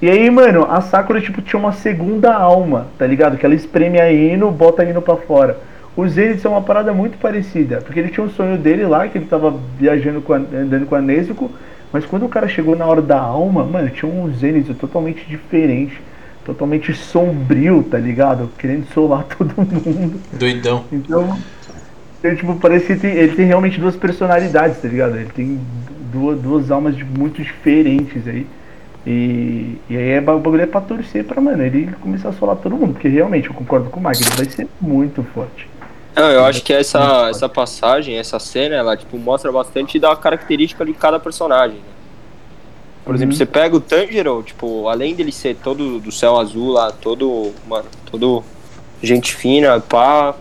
e 0.01 0.10
aí, 0.10 0.29
mano, 0.29 0.65
a 0.69 0.79
Sakura, 0.81 1.19
tipo, 1.19 1.41
tinha 1.41 1.60
uma 1.60 1.71
segunda 1.71 2.33
alma, 2.33 2.88
tá 2.97 3.07
ligado? 3.07 3.38
Que 3.38 3.45
ela 3.45 3.55
espreme 3.55 3.99
a 3.99 4.12
Ino, 4.12 4.51
bota 4.51 4.83
a 4.83 4.86
Ino 4.86 5.01
pra 5.01 5.15
fora. 5.15 5.57
O 5.97 6.07
Zenitsu 6.07 6.47
é 6.47 6.51
uma 6.51 6.62
parada 6.62 6.93
muito 6.93 7.17
parecida, 7.17 7.81
porque 7.81 7.99
ele 7.99 8.10
tinha 8.10 8.23
um 8.23 8.29
sonho 8.29 8.55
dele 8.55 8.86
lá, 8.86 9.07
que 9.07 9.17
ele 9.17 9.25
tava 9.25 9.60
viajando 9.79 10.21
com 10.21 10.33
a, 10.33 10.38
andando 10.38 10.86
com 10.86 10.93
a 10.93 11.01
Nezuko, 11.01 11.49
mas 11.91 12.05
quando 12.05 12.25
o 12.25 12.29
cara 12.29 12.47
chegou 12.47 12.75
na 12.75 12.86
hora 12.86 13.01
da 13.01 13.19
alma, 13.19 13.63
mano, 13.63 13.89
tinha 13.89 14.12
um 14.12 14.31
Zenitsu 14.31 14.75
totalmente 14.75 15.25
diferente, 15.25 15.99
totalmente 16.45 16.93
sombrio, 16.93 17.81
tá 17.81 17.97
ligado? 17.97 18.51
Querendo 18.60 18.86
solar 18.93 19.23
todo 19.36 19.55
mundo. 19.57 20.21
Doidão. 20.33 20.83
Então, 20.91 21.36
ele, 22.23 22.36
tipo, 22.36 22.55
parece 22.57 22.86
que 22.86 22.91
ele 22.91 22.99
tem, 22.99 23.12
ele 23.13 23.36
tem 23.36 23.45
realmente 23.47 23.79
duas 23.79 23.95
personalidades, 23.95 24.79
tá 24.79 24.88
ligado? 24.88 25.15
Ele 25.15 25.29
tem 25.33 25.60
duas, 26.13 26.39
duas 26.39 26.69
almas 26.69 26.95
muito 27.01 27.41
diferentes 27.41 28.27
aí. 28.27 28.45
E, 29.10 29.78
e 29.89 29.96
aí 29.96 30.10
é 30.10 30.20
o 30.20 30.22
bagulho 30.22 30.62
é 30.62 30.65
pra 30.65 30.82
torcer 30.82 31.24
pra, 31.24 31.39
mano, 31.39 31.63
ele 31.63 31.89
começar 32.02 32.28
a 32.28 32.34
solar 32.34 32.58
todo 32.58 32.76
mundo, 32.76 32.91
porque 32.91 33.08
realmente 33.08 33.48
eu 33.48 33.54
concordo 33.54 33.89
com 33.89 34.02
o 34.02 34.04
Mike, 34.04 34.22
ele 34.22 34.36
vai 34.36 34.46
ser 34.50 34.67
muito 34.82 35.24
forte. 35.34 35.70
Não, 36.13 36.30
eu 36.30 36.43
acho 36.43 36.62
que 36.62 36.74
essa, 36.74 37.30
essa 37.30 37.48
passagem, 37.48 38.17
essa 38.17 38.38
cena, 38.38 38.76
ela 38.76 38.98
tipo, 38.98 39.17
mostra 39.17 39.50
bastante 39.50 39.98
da 39.98 40.13
característica 40.13 40.84
de 40.84 40.91
cada 40.91 41.22
personagem. 41.22 41.78
né? 41.78 41.84
Por 43.06 43.15
exemplo, 43.15 43.32
Uhum. 43.34 43.38
você 43.38 43.46
pega 43.46 43.78
o 43.78 43.80
Tanjiro, 43.80 44.43
tipo, 44.43 44.89
além 44.89 45.15
dele 45.15 45.32
ser 45.32 45.56
todo 45.56 46.00
do 46.02 46.12
céu 46.12 46.38
azul 46.38 46.74
lá, 46.74 46.91
todo, 46.91 47.54
mano, 47.65 47.86
todo 48.12 48.43
gente 49.02 49.34
fina, 49.34 49.80
pá, 49.80 50.36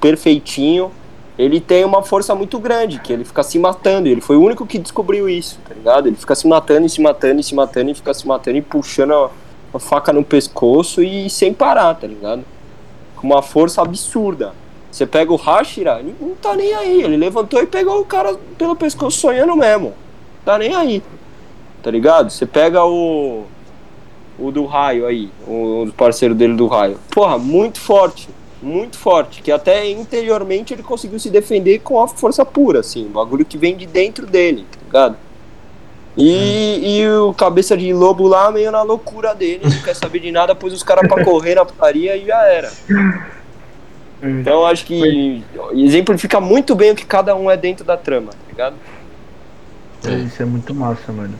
perfeitinho, 0.00 0.92
ele 1.38 1.60
tem 1.60 1.84
uma 1.84 2.02
força 2.02 2.34
muito 2.34 2.58
grande, 2.58 2.98
que 2.98 3.12
ele 3.12 3.24
fica 3.24 3.42
se 3.42 3.58
matando. 3.58 4.08
Ele 4.08 4.20
foi 4.20 4.36
o 4.36 4.42
único 4.42 4.66
que 4.66 4.78
descobriu 4.78 5.28
isso, 5.28 5.58
tá 5.68 5.74
ligado? 5.74 6.06
Ele 6.06 6.16
fica 6.16 6.34
se 6.34 6.48
matando 6.48 6.86
e 6.86 6.90
se 6.90 7.00
matando 7.00 7.40
e 7.40 7.44
se 7.44 7.54
matando 7.54 7.90
e 7.90 7.94
fica 7.94 8.14
se 8.14 8.26
matando 8.26 8.56
e 8.56 8.62
puxando 8.62 9.12
a, 9.74 9.78
faca 9.78 10.10
no 10.10 10.24
pescoço 10.24 11.02
e 11.02 11.28
sem 11.28 11.52
parar, 11.52 11.94
tá 11.94 12.06
ligado? 12.06 12.42
Com 13.16 13.26
uma 13.26 13.42
força 13.42 13.82
absurda. 13.82 14.54
Você 14.90 15.04
pega 15.04 15.30
o 15.30 15.36
Hashira, 15.36 16.00
ele 16.00 16.14
não 16.18 16.34
tá 16.34 16.56
nem 16.56 16.74
aí. 16.74 17.02
Ele 17.02 17.18
levantou 17.18 17.62
e 17.62 17.66
pegou 17.66 18.00
o 18.00 18.04
cara 18.06 18.34
pelo 18.56 18.74
pescoço 18.74 19.18
sonhando 19.18 19.54
mesmo. 19.54 19.92
Tá 20.42 20.56
nem 20.56 20.74
aí. 20.74 21.02
Tá 21.82 21.90
ligado? 21.90 22.30
Você 22.30 22.46
pega 22.46 22.82
o. 22.84 23.44
O 24.38 24.50
do 24.50 24.66
raio 24.66 25.06
aí, 25.06 25.30
o 25.46 25.88
parceiro 25.96 26.34
dele 26.34 26.54
do 26.54 26.66
raio. 26.66 26.98
Porra, 27.10 27.38
muito 27.38 27.80
forte. 27.80 28.28
Muito 28.62 28.96
forte. 28.98 29.42
Que 29.42 29.52
até 29.52 29.88
interiormente 29.88 30.72
ele 30.72 30.82
conseguiu 30.82 31.18
se 31.18 31.30
defender 31.30 31.80
com 31.80 32.02
a 32.02 32.08
força 32.08 32.44
pura, 32.44 32.80
assim. 32.80 33.06
Um 33.06 33.12
bagulho 33.12 33.44
que 33.44 33.58
vem 33.58 33.76
de 33.76 33.86
dentro 33.86 34.26
dele, 34.26 34.66
tá 34.70 34.78
ligado? 34.84 35.16
E, 36.16 36.98
e 36.98 37.08
o 37.08 37.34
cabeça 37.34 37.76
de 37.76 37.92
lobo 37.92 38.26
lá 38.26 38.50
meio 38.50 38.72
na 38.72 38.82
loucura 38.82 39.34
dele, 39.34 39.60
não 39.64 39.82
quer 39.82 39.94
saber 39.94 40.20
de 40.20 40.32
nada, 40.32 40.54
pôs 40.54 40.72
os 40.72 40.82
caras 40.82 41.06
pra 41.06 41.22
correr 41.22 41.56
na 41.56 41.64
putaria 41.64 42.16
e 42.16 42.24
já 42.24 42.42
era. 42.46 42.72
Então 44.22 44.64
acho 44.64 44.86
que 44.86 45.44
exemplifica 45.74 46.40
muito 46.40 46.74
bem 46.74 46.92
o 46.92 46.96
que 46.96 47.04
cada 47.04 47.36
um 47.36 47.50
é 47.50 47.56
dentro 47.56 47.84
da 47.84 47.98
trama, 47.98 48.32
tá 48.32 48.38
ligado? 48.48 48.76
Isso 50.24 50.42
é 50.42 50.46
muito 50.46 50.74
massa, 50.74 51.12
mano. 51.12 51.34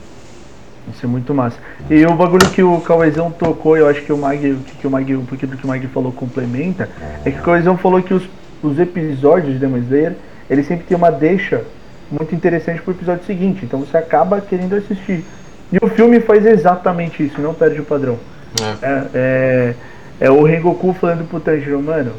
Isso 0.93 1.05
é 1.05 1.09
muito 1.09 1.33
massa. 1.33 1.57
E 1.89 2.05
o 2.05 2.13
bagulho 2.15 2.49
que 2.49 2.63
o 2.63 2.79
Cauezão 2.81 3.29
tocou, 3.29 3.77
eu 3.77 3.87
acho 3.87 4.01
que 4.01 4.13
o 4.13 4.17
Mag, 4.17 4.57
que 4.79 4.87
o 4.87 4.89
Mag, 4.89 5.15
um 5.15 5.25
pouquinho 5.25 5.51
do 5.51 5.57
que 5.57 5.65
o 5.65 5.67
Mag 5.67 5.85
falou 5.87 6.11
complementa, 6.11 6.89
é 7.25 7.31
que 7.31 7.39
o 7.39 7.43
Cauezão 7.43 7.77
falou 7.77 8.01
que 8.01 8.13
os, 8.13 8.23
os 8.63 8.79
episódios 8.79 9.53
de 9.53 9.59
Demon 9.59 9.77
Slayer, 9.79 10.15
ele 10.49 10.63
sempre 10.63 10.85
tem 10.85 10.95
uma 10.95 11.11
deixa 11.11 11.63
muito 12.09 12.33
interessante 12.33 12.81
pro 12.81 12.93
episódio 12.93 13.25
seguinte, 13.25 13.65
então 13.65 13.79
você 13.79 13.97
acaba 13.97 14.39
querendo 14.39 14.75
assistir. 14.75 15.25
E 15.71 15.77
o 15.81 15.89
filme 15.89 16.21
faz 16.21 16.45
exatamente 16.45 17.25
isso, 17.25 17.41
não 17.41 17.53
perde 17.53 17.81
o 17.81 17.83
padrão. 17.83 18.17
É. 18.61 18.87
É, 18.87 19.07
é, 19.13 19.73
é 20.21 20.31
o 20.31 20.43
Rengoku 20.43 20.93
falando 20.93 21.27
pro 21.27 21.39
Tanjiro, 21.39 21.81
mano, 21.81 22.13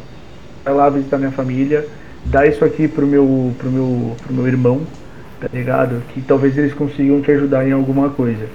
vai 0.64 0.74
lá 0.74 0.90
visitar 0.90 1.16
minha 1.16 1.30
família, 1.30 1.86
dá 2.26 2.46
isso 2.46 2.64
aqui 2.64 2.86
pro 2.86 3.06
meu, 3.06 3.52
pro 3.58 3.70
meu, 3.70 4.16
pro 4.22 4.34
meu 4.34 4.46
irmão, 4.46 4.82
tá 5.40 5.48
ligado? 5.52 6.02
Que 6.12 6.20
talvez 6.20 6.56
eles 6.56 6.74
consigam 6.74 7.20
te 7.20 7.30
ajudar 7.30 7.66
em 7.66 7.72
alguma 7.72 8.10
coisa. 8.10 8.46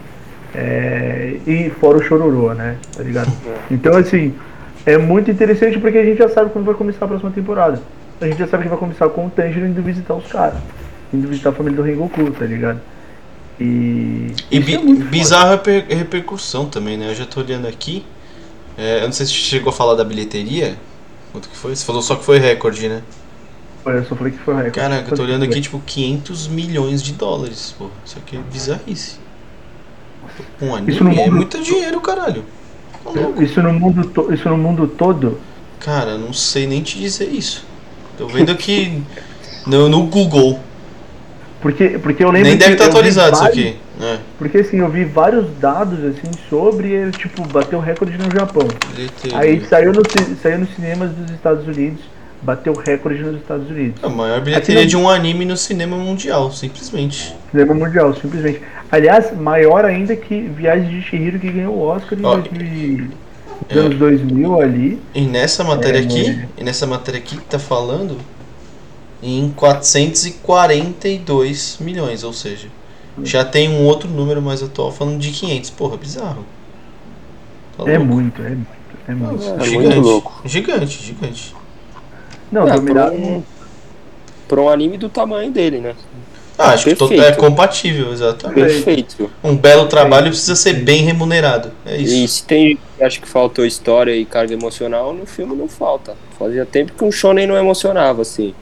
É, 0.55 1.37
e 1.47 1.69
fora 1.79 1.97
o 1.97 2.03
chororô, 2.03 2.53
né? 2.53 2.77
Tá 2.95 3.01
ligado? 3.03 3.31
Então, 3.71 3.95
assim, 3.97 4.33
é 4.85 4.97
muito 4.97 5.31
interessante 5.31 5.79
porque 5.79 5.97
a 5.97 6.05
gente 6.05 6.17
já 6.17 6.29
sabe 6.29 6.51
como 6.51 6.65
vai 6.65 6.75
começar 6.75 7.05
a 7.05 7.07
próxima 7.07 7.31
temporada. 7.31 7.81
A 8.21 8.27
gente 8.27 8.37
já 8.37 8.47
sabe 8.47 8.63
que 8.63 8.69
vai 8.69 8.77
começar 8.77 9.09
com 9.09 9.25
o 9.25 9.29
Tanjiro 9.29 9.65
indo 9.65 9.81
visitar 9.81 10.13
os 10.13 10.27
caras, 10.27 10.59
indo 11.13 11.27
visitar 11.27 11.49
a 11.49 11.53
família 11.53 11.77
do 11.77 11.83
Rengoku, 11.83 12.31
tá 12.31 12.45
ligado? 12.45 12.79
E. 13.59 14.33
E 14.51 14.57
isso 14.57 14.65
bi 14.65 14.75
é 14.75 15.03
bizarra 15.05 15.51
reper- 15.51 15.85
repercussão 15.89 16.67
também, 16.67 16.97
né? 16.97 17.09
Eu 17.09 17.15
já 17.15 17.25
tô 17.25 17.39
olhando 17.41 17.67
aqui. 17.67 18.05
É, 18.77 18.99
eu 18.99 19.05
não 19.05 19.11
sei 19.11 19.25
se 19.25 19.33
chegou 19.33 19.69
a 19.69 19.73
falar 19.73 19.95
da 19.95 20.03
bilheteria. 20.03 20.75
Quanto 21.31 21.49
que 21.49 21.57
foi? 21.57 21.75
Você 21.75 21.85
falou 21.85 22.01
só 22.01 22.15
que 22.15 22.23
foi 22.23 22.37
recorde, 22.39 22.87
né? 22.87 23.01
Eu 23.85 24.05
só 24.05 24.15
falei 24.15 24.31
que 24.33 24.39
foi 24.39 24.53
recorde. 24.55 24.71
Caraca, 24.79 25.11
eu 25.11 25.17
tô 25.17 25.23
olhando 25.23 25.43
aqui, 25.43 25.53
foi? 25.53 25.61
tipo, 25.61 25.79
500 25.85 26.47
milhões 26.47 27.01
de 27.03 27.13
dólares, 27.13 27.75
pô. 27.77 27.89
Isso 28.05 28.17
aqui 28.17 28.37
é 28.37 28.39
bizarrice. 28.51 29.17
Um 30.61 30.73
anime 30.75 30.93
Isso 30.93 31.03
no 31.03 31.11
é 31.11 31.15
mundo- 31.15 31.35
muito 31.35 31.61
dinheiro, 31.61 31.99
caralho. 31.99 32.45
Tá 33.03 33.09
louco. 33.09 33.43
Isso 33.43 33.61
no 33.61 33.73
mundo, 33.73 34.05
to- 34.07 34.33
isso 34.33 34.47
no 34.47 34.57
mundo 34.57 34.87
todo. 34.87 35.39
Cara, 35.79 36.17
não 36.17 36.31
sei 36.31 36.65
nem 36.65 36.81
te 36.81 36.97
dizer 36.97 37.27
isso. 37.29 37.65
Tô 38.17 38.27
vendo 38.27 38.51
aqui 38.51 39.03
no, 39.67 39.89
no 39.89 40.03
Google. 40.03 40.59
Porque, 41.61 41.89
porque 41.99 42.23
eu 42.23 42.31
lembro 42.31 42.49
Nem 42.49 42.57
deve 42.57 42.73
estar 42.73 42.85
vi 42.85 42.89
atualizado 42.89 43.33
isso 43.33 43.43
vários- 43.43 43.65
aqui. 43.67 43.77
É, 44.01 44.17
Porque 44.39 44.57
assim, 44.57 44.77
eu 44.79 44.89
vi 44.89 45.05
vários 45.05 45.45
dados 45.59 45.99
assim 46.03 46.31
sobre 46.49 46.89
ele, 46.89 47.11
tipo, 47.11 47.47
bateu 47.47 47.79
recorde 47.79 48.17
no 48.17 48.29
Japão. 48.31 48.67
Aí 49.35 49.63
saiu, 49.67 49.93
no, 49.93 50.01
saiu 50.41 50.59
nos 50.59 50.73
cinemas 50.73 51.11
dos 51.11 51.29
Estados 51.31 51.65
Unidos, 51.67 51.99
bateu 52.43 52.73
recorde 52.73 53.21
nos 53.23 53.37
Estados 53.41 53.69
Unidos. 53.69 54.03
A 54.03 54.09
maior 54.09 54.41
bilheteria 54.41 54.81
Aqui 54.81 54.89
de 54.89 54.97
um 54.97 55.09
anime 55.09 55.45
no 55.45 55.55
cinema 55.57 55.97
mundial, 55.97 56.51
simplesmente. 56.51 57.33
Cinema 57.51 57.73
mundial, 57.73 58.13
simplesmente. 58.15 58.61
Aliás, 58.91 59.35
maior 59.35 59.85
ainda 59.85 60.15
que 60.15 60.41
Viagem 60.41 60.89
de 60.89 61.01
Chihiro 61.01 61.39
que 61.39 61.49
ganhou 61.51 61.73
o 61.75 61.81
Oscar 61.81 62.19
em 62.19 62.25
Ó, 62.25 62.35
2000, 62.37 63.07
é. 63.69 63.75
nos 63.75 63.85
anos 63.85 63.97
2000 63.97 64.61
ali. 64.61 64.99
E 65.13 65.21
nessa 65.21 65.63
matéria 65.63 65.99
É, 65.99 65.99
aqui, 65.99 66.31
mano. 66.31 66.49
e 66.57 66.63
nessa 66.63 66.85
matéria 66.85 67.19
aqui 67.19 67.37
que 67.37 67.45
tá 67.45 67.57
falando 67.59 68.17
em 69.21 69.49
442 69.51 71.77
milhões, 71.79 72.23
ou 72.23 72.33
seja, 72.33 72.67
já 73.23 73.45
tem 73.45 73.69
um 73.69 73.83
outro 73.85 74.09
número 74.09 74.41
mais 74.41 74.61
atual 74.61 74.91
falando 74.91 75.17
de 75.19 75.31
500. 75.31 75.69
Porra, 75.71 75.95
bizarro. 75.97 76.43
Tá 77.77 77.89
É 77.89 77.97
muito, 77.97 78.41
é 78.41 78.49
muito, 78.49 78.67
é 79.07 79.13
muito. 79.15 79.43
É 79.59 79.63
gigante, 79.63 79.95
muito 79.95 80.01
louco. 80.01 80.41
Gigante, 80.45 81.01
gigante. 81.03 81.55
Não, 82.53 82.63
É, 82.63 82.65
pra, 82.67 82.75
dominado. 82.75 83.15
um, 83.15 83.43
pra 84.47 84.61
um 84.61 84.69
anime 84.69 84.97
do 84.97 85.09
tamanho 85.09 85.51
dele, 85.51 85.79
né? 85.79 85.95
Ah, 86.55 86.69
acho 86.73 86.83
que 86.83 86.91
é 86.91 86.95
Perfeito. 86.95 87.37
compatível, 87.39 88.13
exatamente. 88.13 88.59
Perfeito. 88.59 89.29
Um 89.43 89.57
belo 89.57 89.87
trabalho 89.87 90.27
precisa 90.27 90.55
ser 90.55 90.73
bem 90.73 91.01
remunerado. 91.01 91.71
É 91.83 91.97
E 91.99 92.23
isso. 92.25 92.35
se 92.35 92.43
tem 92.45 92.77
que 92.97 93.03
acha 93.03 93.19
que 93.19 93.27
faltou 93.27 93.65
história 93.65 94.15
e 94.15 94.23
carga 94.23 94.53
emocional, 94.53 95.13
no 95.13 95.25
filme 95.25 95.55
não 95.55 95.67
falta. 95.67 96.15
Fazia 96.37 96.63
tempo 96.63 96.93
que 96.93 97.03
um 97.03 97.11
shonen 97.11 97.47
não 97.47 97.57
emocionava, 97.57 98.21
assim. 98.21 98.53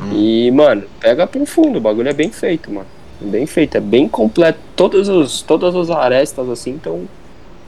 Hum. 0.00 0.10
E, 0.10 0.50
mano, 0.52 0.84
pega 1.00 1.26
pro 1.26 1.44
fundo, 1.44 1.76
o 1.76 1.80
bagulho 1.82 2.08
é 2.08 2.14
bem 2.14 2.30
feito, 2.32 2.72
mano. 2.72 2.86
Bem 3.20 3.46
feito, 3.46 3.76
é 3.76 3.80
bem 3.80 4.08
completo. 4.08 4.58
Todos 4.74 5.08
os, 5.10 5.42
todas 5.42 5.76
as 5.76 5.90
arestas, 5.90 6.48
assim, 6.48 6.76
estão 6.76 7.02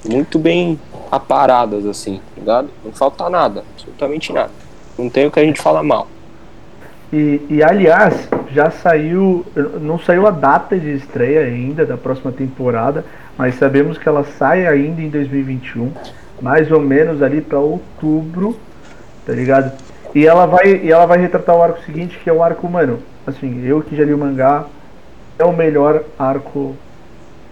muito 0.08 0.38
bem 0.38 0.80
aparadas, 1.12 1.84
assim, 1.86 2.16
tá 2.16 2.40
ligado? 2.40 2.70
Não 2.82 2.92
falta 2.92 3.28
nada, 3.28 3.62
absolutamente 3.74 4.32
nada. 4.32 4.50
Não 4.98 5.08
tem 5.08 5.26
o 5.26 5.30
que 5.30 5.40
a 5.40 5.44
gente 5.44 5.60
fala 5.60 5.82
mal. 5.82 6.08
E, 7.12 7.40
e 7.48 7.62
aliás, 7.62 8.28
já 8.52 8.70
saiu. 8.70 9.44
Não 9.80 9.98
saiu 9.98 10.26
a 10.26 10.30
data 10.30 10.76
de 10.76 10.94
estreia 10.94 11.42
ainda 11.42 11.86
da 11.86 11.96
próxima 11.96 12.32
temporada, 12.32 13.04
mas 13.36 13.56
sabemos 13.56 13.98
que 13.98 14.08
ela 14.08 14.24
sai 14.24 14.66
ainda 14.66 15.00
em 15.00 15.08
2021, 15.08 15.92
mais 16.40 16.70
ou 16.70 16.80
menos 16.80 17.22
ali 17.22 17.40
para 17.40 17.58
outubro, 17.58 18.58
tá 19.26 19.32
ligado? 19.32 19.72
E 20.14 20.26
ela 20.26 20.46
vai 20.46 20.80
e 20.82 20.90
ela 20.90 21.06
vai 21.06 21.18
retratar 21.18 21.56
o 21.56 21.62
arco 21.62 21.84
seguinte, 21.84 22.18
que 22.22 22.30
é 22.30 22.32
o 22.32 22.42
arco, 22.42 22.68
mano. 22.68 23.00
Assim, 23.26 23.64
eu 23.64 23.80
que 23.80 23.96
já 23.96 24.04
li 24.04 24.12
o 24.12 24.18
mangá, 24.18 24.66
é 25.38 25.44
o 25.44 25.52
melhor 25.52 26.02
arco 26.18 26.76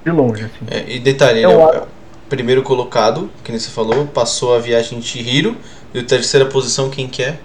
de 0.05 0.11
longe, 0.11 0.45
assim. 0.45 0.67
É, 0.71 0.85
e 0.93 0.99
detalhe, 0.99 1.41
É 1.41 1.45
ele 1.45 1.53
é 1.53 1.79
o 1.79 1.83
primeiro 2.29 2.63
colocado, 2.63 3.31
que 3.45 3.51
nem 3.51 3.61
você 3.61 3.71
falou, 3.71 4.07
passou 4.07 4.55
a 4.55 4.59
viagem 4.59 4.99
de 4.99 5.07
Chihiro. 5.07 5.57
E 5.95 5.99
a 6.01 6.05
terceira 6.05 6.47
posição, 6.47 6.89
quem 6.91 7.07
que 7.09 7.23
é? 7.23 7.39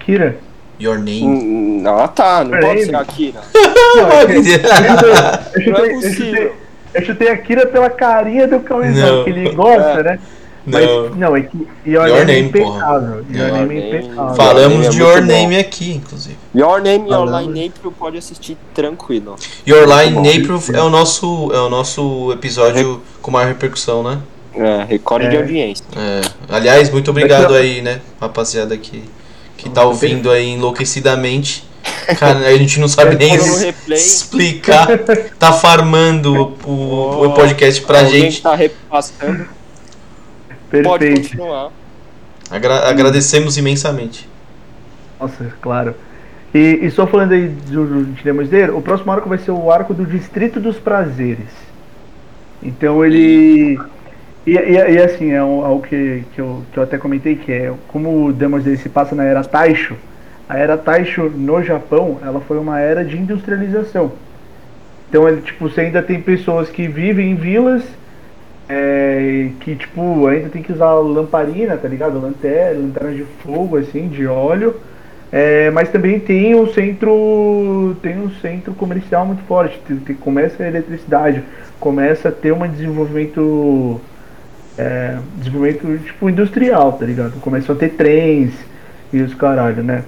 Kira? 0.00 0.36
Your 0.80 0.96
Name. 0.98 1.22
Hum, 1.24 1.84
Ah, 1.86 2.08
tá, 2.08 2.42
não 2.42 2.50
Peraí, 2.50 2.66
pode 2.68 2.84
ser 2.84 2.90
meu. 2.90 3.00
Akira. 3.00 3.40
Eu 3.94 4.06
Não 5.72 5.80
chutei, 5.82 5.90
é 5.90 5.94
eu 5.94 6.12
chutei, 6.12 6.52
eu 6.94 7.04
chutei 7.04 7.28
a 7.28 7.36
Kira 7.36 7.66
pela 7.66 7.90
carinha 7.90 8.46
do 8.48 8.56
Não. 8.56 8.62
Cauêzão, 8.62 9.24
que 9.24 9.30
ele 9.30 9.50
gosta, 9.50 10.00
É. 10.00 10.02
né? 10.02 10.18
Mas, 10.64 10.86
Não. 10.86 11.10
não, 11.10 11.36
é 11.36 11.40
que 11.42 11.66
Your, 11.86 12.06
Your 12.06 12.18
Name 12.18 12.32
é 12.32 12.38
impecável. 12.38 13.24
Your 13.30 13.48
Your 13.48 13.52
Name 13.52 13.76
é 13.80 13.88
impecável. 13.98 14.34
Falamos 14.36 14.84
Your 14.86 14.90
de 14.92 15.00
é 15.00 15.04
Your 15.04 15.20
bom. 15.20 15.26
Name 15.26 15.58
aqui, 15.58 15.92
inclusive. 15.94 16.36
Your 16.54 16.80
Name, 16.80 17.08
Your 17.10 17.26
Falando. 17.26 17.52
Line 17.52 17.68
April 17.68 17.92
pode 17.92 18.18
assistir 18.18 18.56
tranquilo. 18.72 19.36
Your 19.66 19.86
Line. 19.86 20.18
April 20.18 20.60
é 20.72 20.80
o 20.82 20.88
nosso, 20.88 21.50
é 21.52 21.58
o 21.58 21.68
nosso 21.68 22.32
episódio 22.32 23.00
com 23.20 23.30
maior 23.32 23.48
repercussão, 23.48 24.02
né? 24.04 24.18
É, 24.54 24.84
recorde 24.84 25.26
É. 25.26 25.30
de 25.30 25.36
audiência. 25.38 25.84
É. 25.96 26.20
Aliás, 26.48 26.90
muito 26.90 27.10
obrigado 27.10 27.54
a- 27.54 27.58
aí, 27.58 27.80
né, 27.82 28.00
rapaziada 28.20 28.76
que, 28.76 29.02
que 29.56 29.70
tá 29.70 29.84
ouvindo 29.84 30.30
aí 30.30 30.50
enlouquecidamente. 30.50 31.64
Cara, 32.18 32.38
a 32.40 32.56
gente 32.56 32.78
não 32.78 32.86
sabe 32.88 33.16
nem 33.18 33.34
es- 33.34 33.60
replay. 33.62 33.98
explicar. 33.98 34.86
Tá 35.38 35.52
farmando 35.52 36.56
o, 36.66 36.70
o, 36.70 37.26
o 37.28 37.34
podcast 37.34 37.80
pra 37.82 38.00
Alguém 38.00 38.22
gente. 38.30 38.42
tá 38.42 38.54
repassando, 38.54 39.46
pode 40.70 41.04
Perfeito. 41.06 41.22
continuar. 41.22 41.70
Agra- 42.50 42.88
agradecemos 42.88 43.56
imensamente. 43.56 44.28
Nossa, 45.18 45.52
claro. 45.60 45.94
E, 46.54 46.80
e 46.82 46.90
só 46.90 47.06
falando 47.06 47.32
aí 47.32 47.48
do, 47.48 47.86
do 47.86 48.04
de 48.12 48.28
Slayer, 48.44 48.76
o 48.76 48.82
próximo 48.82 49.10
arco 49.10 49.28
vai 49.28 49.38
ser 49.38 49.50
o 49.52 49.70
arco 49.70 49.94
do 49.94 50.04
Distrito 50.04 50.60
dos 50.60 50.76
Prazeres. 50.76 51.48
Então 52.62 53.04
ele. 53.04 53.74
E, 53.74 53.78
e, 54.50 54.72
e 54.94 54.98
assim, 55.02 55.32
é 55.32 55.42
um- 55.42 55.64
algo 55.64 55.82
que, 55.86 56.24
que, 56.34 56.40
eu, 56.40 56.62
que 56.72 56.78
eu 56.78 56.82
até 56.82 56.98
comentei, 56.98 57.36
que 57.36 57.52
é 57.52 57.72
como 57.88 58.26
o 58.26 58.32
Demon 58.32 58.58
Slayer 58.58 58.78
se 58.80 58.88
passa 58.88 59.14
na 59.14 59.24
era 59.24 59.44
Taisho, 59.44 59.96
a 60.48 60.58
era 60.58 60.76
Taisho 60.76 61.30
no 61.30 61.62
Japão, 61.62 62.18
ela 62.22 62.40
foi 62.40 62.58
uma 62.58 62.80
era 62.80 63.04
de 63.04 63.16
industrialização. 63.16 64.12
Então 65.08 65.28
ele, 65.28 65.42
tipo, 65.42 65.68
você 65.68 65.82
ainda 65.82 66.02
tem 66.02 66.20
pessoas 66.22 66.70
que 66.70 66.88
vivem 66.88 67.32
em 67.32 67.34
vilas, 67.36 67.84
é, 68.68 69.50
que 69.60 69.76
tipo, 69.76 70.26
ainda 70.26 70.48
tem 70.48 70.62
que 70.62 70.72
usar 70.72 70.94
lamparina, 70.94 71.76
tá 71.76 71.88
ligado? 71.88 72.20
Lanterna, 72.20 72.80
lanterna 72.80 73.12
de 73.12 73.24
fogo, 73.24 73.76
assim, 73.76 74.08
de 74.08 74.26
óleo. 74.26 74.76
É, 75.32 75.70
mas 75.70 75.90
também 75.90 76.20
tem 76.20 76.54
um 76.54 76.66
centro 76.66 77.96
tem 78.02 78.18
um 78.20 78.30
centro 78.32 78.74
comercial 78.74 79.24
muito 79.26 79.42
forte 79.44 79.80
tem, 79.86 79.96
tem- 79.98 80.16
começa 80.16 80.62
a 80.62 80.68
eletricidade 80.68 81.42
começa 81.80 82.28
a 82.28 82.32
ter 82.32 82.52
um 82.52 82.68
desenvolvimento 82.68 83.98
é, 84.78 85.18
desenvolvimento 85.36 85.98
tipo 86.04 86.28
industrial 86.28 86.92
tá 86.92 87.04
ligado 87.04 87.32
começam 87.40 87.74
a 87.74 87.78
ter 87.78 87.90
trens 87.90 88.52
e 89.12 89.20
os 89.20 89.34
caralho 89.34 89.82
né 89.82 90.04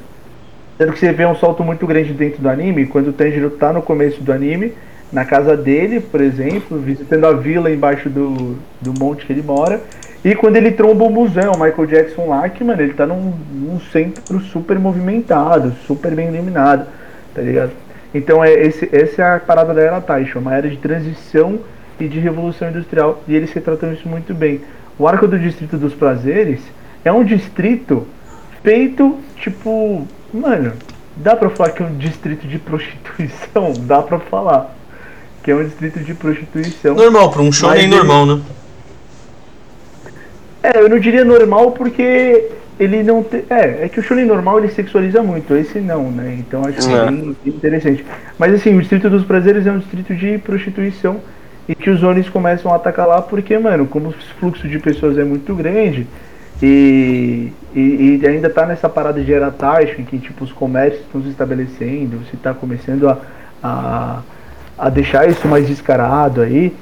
Sendo 0.76 0.92
que 0.92 0.98
você 0.98 1.12
vê 1.12 1.24
um 1.24 1.36
salto 1.36 1.62
muito 1.62 1.86
grande 1.86 2.12
dentro 2.12 2.42
do 2.42 2.48
anime 2.48 2.86
quando 2.86 3.08
o 3.08 3.12
Tanjiro 3.12 3.50
tá 3.50 3.72
no 3.72 3.80
começo 3.80 4.20
do 4.22 4.32
anime 4.32 4.72
na 5.12 5.24
casa 5.24 5.56
dele 5.56 6.00
por 6.00 6.20
exemplo 6.20 6.78
visitando 6.78 7.26
a 7.26 7.32
vila 7.32 7.70
embaixo 7.70 8.08
do, 8.08 8.56
do 8.80 8.92
monte 8.98 9.24
que 9.24 9.32
ele 9.32 9.42
mora 9.42 9.80
e 10.24 10.34
quando 10.34 10.56
ele 10.56 10.72
tromba 10.72 11.04
o 11.04 11.10
museu, 11.10 11.52
o 11.52 11.60
Michael 11.60 11.86
Jackson 11.86 12.26
lá, 12.26 12.48
que, 12.48 12.64
mano, 12.64 12.80
ele 12.80 12.94
tá 12.94 13.06
num, 13.06 13.34
num 13.52 13.78
centro 13.78 14.40
super 14.40 14.78
movimentado, 14.78 15.74
super 15.86 16.14
bem 16.14 16.28
iluminado, 16.28 16.86
tá 17.34 17.42
ligado? 17.42 17.72
Então 18.14 18.42
é, 18.42 18.54
esse, 18.54 18.88
essa 18.90 19.22
é 19.22 19.36
a 19.36 19.40
parada 19.40 19.74
da 19.74 19.82
Era 19.82 20.00
Taisha, 20.00 20.38
uma 20.38 20.54
era 20.54 20.66
de 20.66 20.78
transição 20.78 21.58
e 22.00 22.08
de 22.08 22.18
revolução 22.18 22.68
industrial, 22.68 23.22
e 23.28 23.34
eles 23.34 23.52
retratam 23.52 23.92
isso 23.92 24.08
muito 24.08 24.34
bem. 24.34 24.60
O 24.98 25.06
arco 25.08 25.26
do 25.26 25.38
Distrito 25.38 25.76
dos 25.76 25.94
Prazeres 25.94 26.60
é 27.04 27.12
um 27.12 27.24
distrito 27.24 28.06
feito, 28.62 29.18
tipo, 29.36 30.06
mano, 30.32 30.72
dá 31.16 31.34
pra 31.36 31.50
falar 31.50 31.70
que 31.70 31.82
é 31.82 31.86
um 31.86 31.96
distrito 31.96 32.46
de 32.46 32.58
prostituição? 32.60 33.72
Dá 33.80 34.02
pra 34.02 34.18
falar. 34.18 34.74
Que 35.42 35.50
é 35.50 35.54
um 35.54 35.64
distrito 35.64 36.00
de 36.00 36.14
prostituição. 36.14 36.94
Normal, 36.94 37.30
pra 37.30 37.42
um 37.42 37.52
show 37.52 37.70
nem 37.70 37.80
ele- 37.84 37.94
normal, 37.96 38.24
né? 38.24 38.40
É, 40.62 40.80
eu 40.80 40.88
não 40.88 40.98
diria 40.98 41.24
normal 41.24 41.72
porque 41.72 42.48
ele 42.80 43.02
não 43.02 43.22
tem. 43.22 43.44
É, 43.50 43.84
é 43.84 43.88
que 43.88 44.00
o 44.00 44.02
shonen 44.02 44.24
normal 44.24 44.58
ele 44.58 44.68
sexualiza 44.70 45.22
muito, 45.22 45.54
esse 45.54 45.78
não, 45.78 46.10
né? 46.10 46.36
Então 46.38 46.62
acho 46.64 46.88
que 46.88 46.94
é 46.94 46.96
É. 46.96 47.48
interessante. 47.48 48.04
Mas 48.38 48.54
assim, 48.54 48.74
o 48.74 48.80
Distrito 48.80 49.10
dos 49.10 49.24
Prazeres 49.24 49.66
é 49.66 49.72
um 49.72 49.78
distrito 49.78 50.14
de 50.14 50.38
prostituição 50.38 51.20
e 51.68 51.74
que 51.74 51.88
os 51.90 52.02
Onis 52.02 52.28
começam 52.28 52.72
a 52.72 52.76
atacar 52.76 53.06
lá 53.06 53.22
porque, 53.22 53.58
mano, 53.58 53.86
como 53.86 54.08
o 54.08 54.12
fluxo 54.38 54.68
de 54.68 54.78
pessoas 54.78 55.16
é 55.16 55.24
muito 55.24 55.54
grande 55.54 56.06
e, 56.62 57.52
e, 57.74 58.20
e 58.22 58.26
ainda 58.26 58.48
tá 58.48 58.66
nessa 58.66 58.88
parada 58.88 59.20
de 59.22 59.32
era 59.32 59.50
taxa 59.50 60.00
em 60.00 60.04
que 60.04 60.18
tipo 60.18 60.44
os 60.44 60.52
comércios 60.52 61.02
estão 61.02 61.22
se 61.22 61.28
estabelecendo, 61.28 62.18
você 62.18 62.36
tá 62.36 62.54
começando 62.54 63.08
a, 63.08 63.18
a, 63.62 64.22
a 64.78 64.88
deixar 64.90 65.28
isso 65.28 65.46
mais 65.48 65.66
descarado 65.66 66.42
aí. 66.42 66.74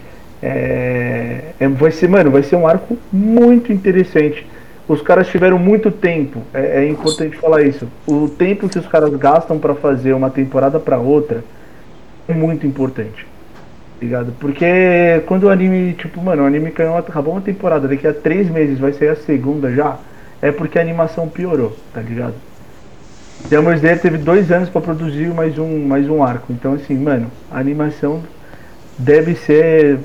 É, 0.42 1.52
é- 1.60 1.68
vai 1.68 1.92
ser, 1.92 2.08
mano, 2.08 2.30
vai 2.30 2.42
ser 2.42 2.56
um 2.56 2.66
arco 2.66 2.98
muito 3.12 3.72
interessante. 3.72 4.44
Os 4.88 5.00
caras 5.00 5.28
tiveram 5.28 5.58
muito 5.58 5.90
tempo, 5.90 6.42
é, 6.52 6.84
é 6.84 6.88
importante 6.88 7.36
falar 7.36 7.62
isso. 7.62 7.88
O 8.06 8.28
tempo 8.28 8.68
que 8.68 8.78
os 8.78 8.86
caras 8.86 9.14
gastam 9.14 9.58
pra 9.58 9.74
fazer 9.74 10.12
uma 10.12 10.28
temporada 10.30 10.80
pra 10.80 10.98
outra 10.98 11.44
é 12.28 12.34
muito 12.34 12.66
importante. 12.66 13.31
Ligado? 14.02 14.32
Porque 14.40 14.66
quando 15.26 15.44
o 15.44 15.48
anime, 15.48 15.92
tipo, 15.92 16.20
mano, 16.20 16.42
o 16.42 16.46
anime 16.46 16.72
caiu, 16.72 16.96
acabou 16.96 17.34
uma 17.34 17.40
temporada, 17.40 17.86
daqui 17.86 18.04
a 18.04 18.12
três 18.12 18.50
meses 18.50 18.78
vai 18.80 18.92
sair 18.92 19.10
a 19.10 19.16
segunda 19.16 19.72
já, 19.72 19.96
é 20.42 20.50
porque 20.50 20.76
a 20.76 20.82
animação 20.82 21.28
piorou, 21.28 21.76
tá 21.94 22.00
ligado? 22.00 22.34
Demon 23.48 23.74
Slayer 23.74 24.00
teve 24.00 24.18
dois 24.18 24.50
anos 24.50 24.68
pra 24.68 24.80
produzir 24.80 25.28
mais 25.32 25.56
um, 25.56 25.86
mais 25.86 26.08
um 26.08 26.20
arco. 26.22 26.52
Então, 26.52 26.72
assim, 26.72 26.98
mano, 26.98 27.30
a 27.48 27.60
animação 27.60 28.22
deve 28.98 29.36
ser 29.36 30.00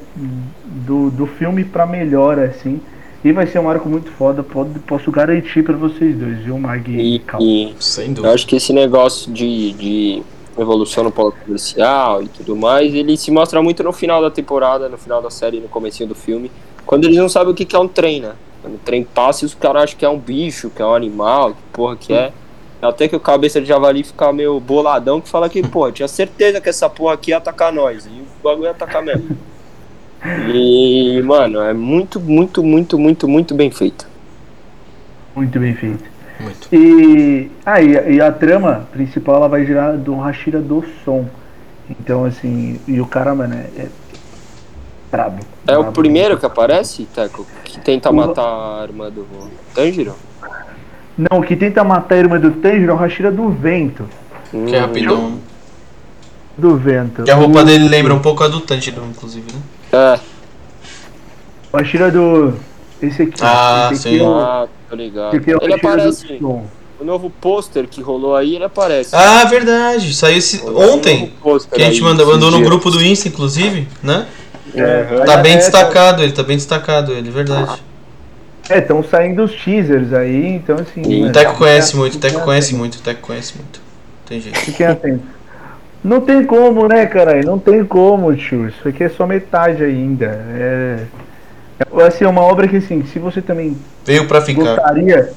do, 0.86 1.10
do 1.10 1.26
filme 1.26 1.64
pra 1.64 1.88
melhor, 1.88 2.38
assim. 2.38 2.80
E 3.24 3.32
vai 3.32 3.48
ser 3.48 3.58
um 3.58 3.68
arco 3.70 3.89
muito 3.89 4.12
foda, 4.12 4.43
pode, 4.43 4.78
posso 4.80 5.12
garantir 5.12 5.64
pra 5.64 5.76
vocês 5.76 6.16
dois, 6.16 6.38
viu, 6.38 6.58
Mag 6.60 6.89
e 6.91 7.16
E, 7.16 7.20
Cal? 7.20 7.41
e 7.41 7.76
Sem 7.80 8.10
eu 8.10 8.14
dúvida. 8.14 8.34
acho 8.36 8.45
que 8.45 8.56
esse 8.56 8.72
negócio 8.72 9.32
de, 9.34 9.74
de 9.74 10.24
evolução 10.62 11.03
no 11.03 11.12
polo 11.12 11.32
comercial 11.32 12.24
e 12.24 12.28
tudo 12.28 12.55
mais, 12.55 12.93
ele 12.93 13.16
se 13.18 13.32
mostra 13.32 13.62
muito 13.62 13.84
no 13.84 13.91
final 13.91 14.22
da 14.22 14.32
temporada, 14.32 14.89
no 14.89 14.97
final 14.97 15.22
da 15.22 15.30
série, 15.30 15.60
no 15.60 15.68
comecinho 15.68 16.10
do 16.10 16.16
filme, 16.16 16.51
quando 16.86 17.05
eles 17.05 17.18
não 17.18 17.30
sabem 17.30 17.51
o 17.51 17.55
que 17.55 17.76
é 17.76 17.80
um 17.80 17.88
trem, 17.88 18.22
né? 18.22 18.34
Quando 18.62 18.76
o 18.76 18.80
trem 18.80 19.03
passa 19.03 19.43
e 19.43 19.47
os 19.47 19.53
caras 19.53 19.84
acham 19.84 19.97
que 19.97 20.05
é 20.05 20.10
um 20.10 20.18
bicho, 20.18 20.70
que 20.70 20.82
é 20.82 20.86
um 20.86 20.93
animal, 20.93 21.51
que 21.51 21.62
porra 21.72 21.95
que 21.95 22.14
é. 22.14 22.32
Até 22.82 23.08
que 23.08 23.16
o 23.16 23.20
cabeça 23.20 23.60
de 23.60 23.68
javali 23.68 24.03
fica 24.03 24.32
meio 24.32 24.60
boladão 24.60 25.20
que 25.20 25.28
fala 25.28 25.49
que, 25.49 25.62
pô, 25.68 25.91
tinha 25.91 26.08
certeza 26.08 26.62
que 26.62 26.70
essa 26.70 26.88
porra 26.89 27.16
aqui 27.16 27.32
ia 27.32 27.38
atacar 27.38 27.74
nós. 27.74 28.05
E 28.05 28.10
o 28.10 28.43
bagulho 28.43 28.66
ia 28.66 28.72
atacar 28.72 29.03
mesmo. 29.03 29.38
E, 30.53 31.22
mano, 31.24 31.60
é 31.60 31.74
muito, 31.74 32.20
muito, 32.20 32.64
muito, 32.64 32.99
muito, 32.99 33.28
muito 33.28 33.55
bem 33.55 33.72
feito. 33.72 34.08
Muito 35.36 35.60
bem 35.60 35.76
feito. 35.76 36.16
Muito. 36.39 36.67
E, 36.73 37.49
ah, 37.65 37.81
e, 37.81 38.15
e 38.15 38.21
a 38.21 38.31
trama 38.31 38.88
principal 38.91 39.35
ela 39.38 39.47
vai 39.49 39.65
girar 39.65 39.97
do 39.97 40.15
Hashira 40.15 40.59
do 40.59 40.83
som. 41.03 41.25
Então, 41.89 42.25
assim, 42.25 42.79
e 42.88 42.99
o 43.01 43.05
cara, 43.05 43.33
mano, 43.33 43.55
é, 43.55 43.81
é 43.81 43.88
brabo. 45.11 45.39
É 45.65 45.77
o 45.77 45.81
brabo. 45.83 45.93
primeiro 45.99 46.38
que 46.38 46.45
aparece, 46.45 47.05
Teco, 47.13 47.45
que 47.63 47.79
tenta 47.79 48.09
O- 48.09 48.13
matar 48.13 48.81
a 48.81 48.83
irmã 48.83 49.09
do 49.09 49.25
Tanjiro? 49.73 50.13
Não, 51.17 51.39
o 51.39 51.43
que 51.43 51.55
tenta 51.55 51.83
matar 51.83 52.15
a 52.15 52.17
irmã 52.19 52.39
do 52.39 52.51
Tanjiro 52.51 52.91
é 52.91 52.93
o 52.93 52.97
Hashira 52.97 53.31
do 53.31 53.49
vento. 53.49 54.05
Que 54.51 54.75
é 54.75 54.79
rapidão. 54.79 55.39
Do 56.57 56.75
vento. 56.77 57.23
Que 57.23 57.31
a 57.31 57.35
roupa 57.35 57.61
O- 57.61 57.63
dele 57.63 57.88
lembra 57.88 58.13
um 58.13 58.19
pouco 58.19 58.43
a 58.43 58.47
do 58.47 58.59
Tanjiro, 58.61 59.03
inclusive, 59.09 59.47
né? 59.51 59.59
É, 59.91 60.19
O 61.73 61.77
Hashira 61.77 62.11
do. 62.11 62.53
Esse 63.02 63.24
aqui. 63.24 63.34
Ah, 63.41 63.89
esse 63.91 64.08
aqui 64.08 64.18
sim. 64.18 64.24
é 64.24 64.28
o- 64.28 64.36
ah, 64.36 64.68
tô 64.89 64.95
ligado. 64.95 65.28
esse 65.30 65.38
aqui 65.38 65.52
é 65.52 65.56
o 65.56 65.60
Ele 65.62 65.74
aparece, 65.74 66.39
o 67.00 67.04
novo 67.04 67.30
pôster 67.30 67.88
que 67.88 68.02
rolou 68.02 68.36
aí, 68.36 68.56
ele 68.56 68.64
aparece. 68.64 69.16
Ah, 69.16 69.45
verdade. 69.45 70.14
Saiu 70.16 70.38
esse... 70.38 70.64
Um 70.66 70.93
ontem. 70.93 71.32
Que 71.72 71.82
a 71.82 71.86
gente 71.86 71.98
aí, 71.98 72.02
manda, 72.02 72.24
esses 72.24 72.34
mandou 72.34 72.50
no 72.50 72.60
grupo 72.62 72.89
do 72.89 73.04
Insta, 73.04 73.28
inclusive, 73.28 73.88
né? 74.02 74.26
É, 74.74 75.04
Tá 75.26 75.38
Aí, 75.38 75.43
bem 75.43 75.54
é, 75.54 75.58
destacado 75.58 76.24
ele, 76.24 76.32
tá 76.32 76.43
bem 76.43 76.58
destacado 76.58 77.14
ele, 77.14 77.30
verdade. 77.30 77.82
É, 78.70 78.80
estão 78.80 79.02
saindo 79.04 79.43
os 79.43 79.54
teasers 79.54 80.12
aí, 80.12 80.56
então 80.56 80.76
assim. 80.76 81.02
E 81.10 81.18
O 81.18 81.20
mano, 81.22 81.34
Teco 81.34 81.56
conhece 81.56 81.95
muito, 81.95 82.16
o 82.16 82.20
Teco 82.20 82.41
conhece 82.41 82.76
muito, 82.76 82.95
o 82.95 83.02
Teco 83.02 83.22
conhece 83.22 83.54
muito. 83.56 83.80
Tem 84.26 84.41
jeito. 84.41 84.60
Fiquem 84.60 84.88
atentos. 84.88 85.26
Não 86.04 86.20
tem 86.22 86.43
como, 86.45 86.88
né, 86.88 87.06
caralho? 87.06 87.45
Não 87.45 87.58
tem 87.58 87.84
como, 87.86 88.36
tio. 88.36 88.68
Isso 88.68 88.88
aqui 88.88 89.04
é 89.06 89.10
só 89.10 89.26
metade 89.26 89.84
ainda. 89.84 90.26
É. 90.54 91.00
é 91.80 92.07
assim, 92.07 92.25
é 92.25 92.28
uma 92.28 92.41
obra 92.41 92.67
que 92.67 92.78
assim, 92.78 93.03
se 93.05 93.19
você 93.19 93.41
também 93.41 93.78
Veio 94.05 94.28
pra 94.28 94.41
ficar. 94.41 94.75
gostaria. 94.75 95.32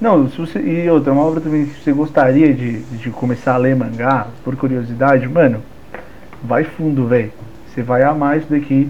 Não, 0.00 0.28
se 0.28 0.36
você. 0.38 0.58
E 0.58 0.90
outra, 0.90 1.12
uma 1.12 1.22
obra 1.22 1.40
também 1.40 1.66
que 1.66 1.82
você 1.82 1.92
gostaria 1.92 2.52
de, 2.52 2.80
de 2.82 3.10
começar 3.10 3.54
a 3.54 3.58
ler 3.58 3.76
mangá, 3.76 4.26
por 4.42 4.56
curiosidade, 4.56 5.28
mano, 5.28 5.62
vai 6.42 6.64
fundo, 6.64 7.06
velho. 7.06 7.32
Você 7.68 7.82
vai 7.82 8.02
amar 8.02 8.38
isso 8.38 8.48
daqui. 8.50 8.86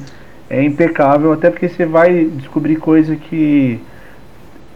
É 0.48 0.62
impecável, 0.62 1.32
até 1.32 1.50
porque 1.50 1.68
você 1.68 1.84
vai 1.84 2.24
descobrir 2.24 2.76
coisa 2.76 3.16
que. 3.16 3.80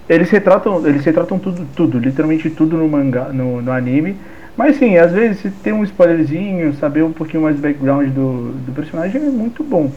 Eles 0.08 0.30
retratam, 0.30 0.86
eles 0.86 1.04
retratam 1.04 1.38
tudo, 1.38 1.66
tudo, 1.76 1.98
literalmente 1.98 2.48
tudo 2.48 2.76
no 2.76 2.88
mangá, 2.88 3.26
no, 3.26 3.60
no 3.60 3.72
anime. 3.72 4.16
Mas 4.56 4.76
sim, 4.76 4.96
às 4.96 5.12
vezes 5.12 5.40
se 5.40 5.50
tem 5.50 5.72
um 5.72 5.84
spoilerzinho, 5.84 6.74
saber 6.74 7.04
um 7.04 7.12
pouquinho 7.12 7.42
mais 7.42 7.56
do 7.56 7.62
background 7.62 8.08
do, 8.08 8.52
do 8.66 8.72
personagem 8.72 9.22
é 9.22 9.24
muito 9.26 9.62
bom. 9.62 9.90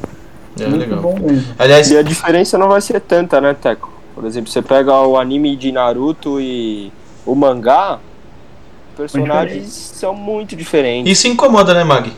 É 0.60 0.68
muito 0.68 0.80
legal. 0.82 0.99
bom 0.99 1.20
mesmo. 1.20 1.54
Aliás, 1.58 1.89
E 1.89 1.97
a 1.97 2.02
diferença 2.02 2.58
não 2.58 2.68
vai 2.70 2.82
ser 2.82 2.99
tanta, 2.99 3.39
né, 3.39 3.54
Teco? 3.54 3.91
Por 4.14 4.26
exemplo, 4.26 4.52
você 4.52 4.62
pega 4.62 4.99
o 5.02 5.18
anime 5.18 5.56
de 5.56 5.72
Naruto 5.72 6.39
e 6.39 6.91
o 7.26 7.34
mangá, 7.34 7.99
personagens 8.95 9.68
são 9.68 10.14
muito 10.14 10.56
diferentes. 10.56 11.12
isso 11.12 11.28
incomoda, 11.28 11.74
né, 11.74 11.84
Mag? 11.84 12.12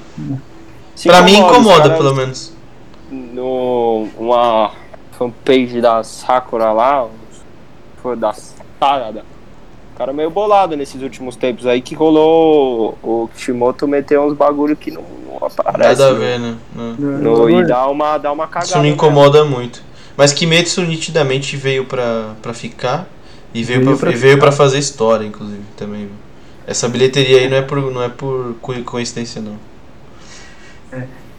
Se 0.96 1.08
Pra 1.08 1.22
mim 1.22 1.38
incomoda, 1.38 1.84
caras 1.84 1.98
pelo 1.98 2.16
menos. 2.16 2.54
No, 3.12 4.08
uma 4.18 4.72
fanpage 5.18 5.80
da 5.80 6.04
Sakura 6.04 6.72
lá, 6.72 7.08
foi 8.02 8.16
da 8.16 8.34
Sarada. 8.80 9.24
O 9.94 9.98
cara 9.98 10.12
meio 10.12 10.32
bolado 10.32 10.76
nesses 10.76 11.02
últimos 11.02 11.36
tempos 11.36 11.68
aí 11.68 11.80
que 11.82 11.94
rolou 11.94 12.98
o 13.04 13.30
Kishimoto 13.34 13.88
meteu 13.88 14.24
uns 14.24 14.34
bagulho 14.34 14.76
que 14.76 14.90
não, 14.90 15.04
Nada 15.78 16.08
a 16.08 16.12
no- 16.12 16.20
ver, 16.20 16.40
né? 16.40 16.56
Não. 16.76 16.94
no- 16.94 17.50
e 17.50 17.66
dá 17.66 17.88
uma, 17.88 18.18
dá 18.18 18.32
uma 18.32 18.48
cagada. 18.48 18.66
Isso 18.66 18.78
me 18.78 18.84
mesmo. 18.84 18.96
incomoda 18.96 19.44
muito. 19.46 19.82
Mas 20.16 20.32
Kimetsu 20.32 20.82
nitidamente 20.84 21.58
veio 21.58 21.86
pra, 21.86 22.32
pra 22.42 22.54
ficar 22.54 23.08
e 23.54 23.64
veio, 23.64 23.80
Veio 23.84 23.92
pra, 23.98 24.08
pra 24.08 24.12
e 24.12 24.16
veio 24.20 24.34
ficar. 24.36 24.48
pra 24.48 24.52
fazer 24.56 24.78
história, 24.80 25.26
inclusive, 25.26 25.62
também. 25.78 26.10
Essa 26.68 26.88
bilheteria 26.88 27.40
aí 27.40 27.50
não 27.50 27.58
é 27.58 27.62
por, 27.62 27.92
não 27.92 28.02
é 28.04 28.10
por 28.10 28.56
co- 28.62 28.74
coincidência, 28.84 29.42
não. 29.42 29.58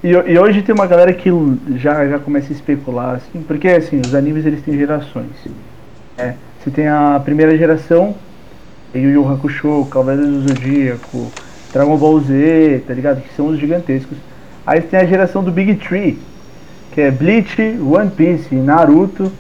E, 0.03 0.09
e 0.11 0.39
hoje 0.39 0.61
tem 0.63 0.75
uma 0.75 0.87
galera 0.87 1.13
que 1.15 1.31
já, 1.77 2.07
já 2.07 2.19
começa 2.19 2.49
a 2.53 2.57
especular, 2.57 3.15
assim, 3.17 3.43
porque 3.43 3.69
assim, 3.69 4.01
os 4.05 4.15
animes 4.15 4.45
eles 4.45 4.63
têm 4.63 4.77
gerações. 4.77 5.31
É, 6.19 6.35
você 6.63 6.71
tem 6.71 6.89
a 6.89 7.21
primeira 7.25 7.57
geração, 7.57 8.15
Yu 8.95 9.11
Yu 9.11 9.29
Hakusho, 9.33 9.87
Cavaleiros 9.91 10.29
do 10.29 10.49
Zodíaco, 10.49 11.33
Dragon 11.75 11.97
Ball 11.97 12.21
Z, 12.21 12.85
tá 12.87 12.95
ligado? 12.95 13.21
Que 13.21 13.35
são 13.35 13.49
os 13.49 13.59
gigantescos. 13.59 14.17
Aí 14.65 14.81
tem 14.81 15.01
a 15.01 15.05
geração 15.05 15.43
do 15.43 15.51
Big 15.51 15.75
Tree, 15.75 16.19
que 16.93 17.01
é 17.01 17.11
Bleach, 17.11 17.61
One 17.61 18.11
Piece 18.11 18.55
e 18.55 18.59
Naruto. 18.59 19.31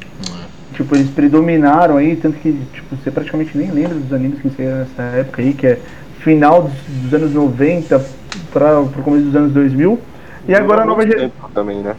Tipo, 0.74 0.96
eles 0.96 1.08
predominaram 1.10 1.96
aí, 1.96 2.16
tanto 2.16 2.36
que 2.40 2.52
tipo, 2.72 2.96
você 2.96 3.08
praticamente 3.08 3.56
nem 3.56 3.70
lembra 3.70 3.94
dos 3.94 4.12
animes 4.12 4.40
que 4.40 4.50
saíram 4.50 4.78
nessa 4.78 5.02
época 5.02 5.40
aí, 5.40 5.54
que 5.54 5.68
é 5.68 5.78
final 6.18 6.62
dos, 6.62 6.72
dos 7.02 7.14
anos 7.14 7.32
90 7.32 8.04
para 8.52 8.80
o 8.80 8.88
começo 8.88 9.26
dos 9.26 9.36
anos 9.36 9.52
2000. 9.52 10.00
E 10.48 10.54
agora 10.54 10.82
a 10.82 10.84
nova 10.84 11.06
geração. 11.06 11.30
também, 11.54 11.80
né? 11.80 11.94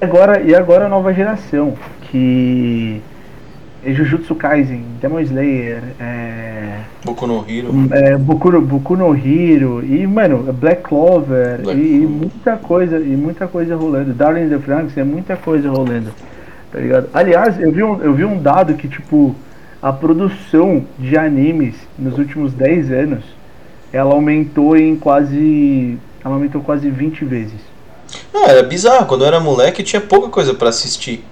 Agora, 0.00 0.40
e 0.40 0.54
agora 0.54 0.86
a 0.86 0.88
nova 0.88 1.12
geração, 1.12 1.74
que 2.10 3.02
Jujutsu 3.92 4.34
Kaisen, 4.34 4.82
Demon 5.00 5.20
Slayer, 5.20 5.82
é, 6.00 6.78
Boku 7.04 7.26
no 7.26 7.44
Hero. 7.48 7.68
é, 7.90 8.16
Boku, 8.16 8.50
no- 8.50 8.60
Boku 8.62 8.96
no 8.96 9.14
Hero, 9.14 9.84
e, 9.84 10.06
mano, 10.06 10.50
Black 10.52 10.82
Clover, 10.82 11.60
Black 11.60 11.78
e, 11.78 12.02
e 12.02 12.06
muita 12.06 12.56
coisa, 12.56 12.98
e 12.98 13.16
muita 13.16 13.46
coisa 13.46 13.76
rolando. 13.76 14.14
Darling 14.14 14.44
in 14.46 14.48
the 14.50 14.58
Franks, 14.58 14.96
é 14.96 15.04
muita 15.04 15.36
coisa 15.36 15.68
rolando, 15.68 16.10
tá 16.72 16.78
ligado? 16.80 17.08
Aliás, 17.12 17.60
eu 17.60 17.70
vi 17.72 17.82
um, 17.82 18.00
eu 18.02 18.14
vi 18.14 18.24
um 18.24 18.38
dado 18.40 18.74
que, 18.74 18.88
tipo, 18.88 19.34
a 19.82 19.92
produção 19.92 20.84
de 20.98 21.16
animes 21.18 21.74
nos 21.98 22.16
últimos 22.16 22.52
10 22.54 22.90
anos, 22.90 23.24
ela 23.92 24.14
aumentou 24.14 24.76
em 24.76 24.96
quase, 24.96 25.98
ela 26.24 26.34
aumentou 26.34 26.62
quase 26.62 26.88
20 26.88 27.24
vezes. 27.24 27.60
Ah, 28.32 28.46
era 28.50 28.62
bizarro. 28.62 29.06
Quando 29.06 29.22
eu 29.22 29.28
era 29.28 29.40
moleque, 29.40 29.82
tinha 29.82 30.00
pouca 30.00 30.28
coisa 30.28 30.54
pra 30.54 30.68
assistir. 30.68 31.24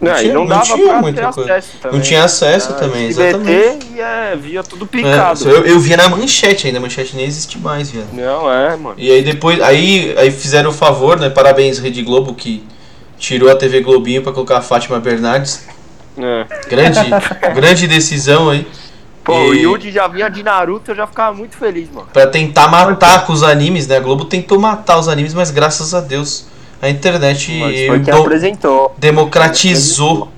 Não, 0.00 0.14
tinha- 0.14 0.30
e 0.30 0.32
não 0.32 0.40
não 0.42 0.46
dava 0.48 0.64
tinha 0.64 0.86
pra 0.88 1.00
muita 1.02 1.32
coisa. 1.32 1.54
acesso 1.56 1.76
também. 1.82 1.98
Não 1.98 2.04
tinha 2.04 2.24
acesso 2.24 2.70
Era 2.70 2.78
também, 2.80 3.08
SBT 3.08 3.28
exatamente. 3.30 3.86
e 3.94 4.00
é, 4.00 4.36
via 4.36 4.62
tudo 4.62 4.84
É, 4.84 4.88
picado. 4.88 5.48
eu, 5.48 5.66
eu 5.66 5.80
via 5.80 5.96
na 5.96 6.08
manchete 6.08 6.66
ainda, 6.68 6.78
a 6.78 6.82
manchete 6.82 7.16
nem 7.16 7.24
existe 7.26 7.58
mais, 7.58 7.90
viado. 7.90 8.06
Não, 8.12 8.52
é, 8.52 8.76
mano. 8.76 8.94
E 8.96 9.10
aí 9.10 9.22
depois, 9.22 9.60
aí, 9.60 10.14
aí 10.16 10.30
fizeram 10.30 10.70
o 10.70 10.72
favor, 10.72 11.18
né? 11.18 11.28
Parabéns, 11.28 11.78
Rede 11.80 12.02
Globo, 12.02 12.32
que 12.34 12.64
tirou 13.18 13.50
a 13.50 13.56
TV 13.56 13.80
Globinho 13.80 14.22
pra 14.22 14.32
colocar 14.32 14.58
a 14.58 14.60
Fátima 14.60 15.00
Bernardes. 15.00 15.66
É. 16.16 16.46
Grande, 16.68 17.00
grande 17.54 17.86
decisão 17.88 18.50
aí. 18.50 18.66
Pô, 19.24 19.34
o 19.34 19.54
E- 19.54 19.62
Yuji 19.62 19.90
já 19.90 20.06
vinha 20.08 20.28
de 20.30 20.42
Naruto, 20.42 20.92
eu 20.92 20.94
já 20.94 21.06
ficava 21.06 21.36
muito 21.36 21.56
feliz, 21.56 21.90
mano. 21.92 22.08
Pra 22.12 22.26
tentar 22.26 22.68
matar 22.68 23.26
com 23.26 23.32
os 23.32 23.42
animes, 23.42 23.86
né? 23.86 23.96
A 23.96 24.00
Globo 24.00 24.24
tentou 24.24 24.58
matar 24.60 24.96
os 24.98 25.06
animes, 25.08 25.34
mas 25.34 25.50
graças 25.50 25.92
a 25.92 26.00
Deus 26.00 26.46
a 26.80 26.88
internet 26.88 27.52
do- 28.04 28.90
democratizou 28.98 30.28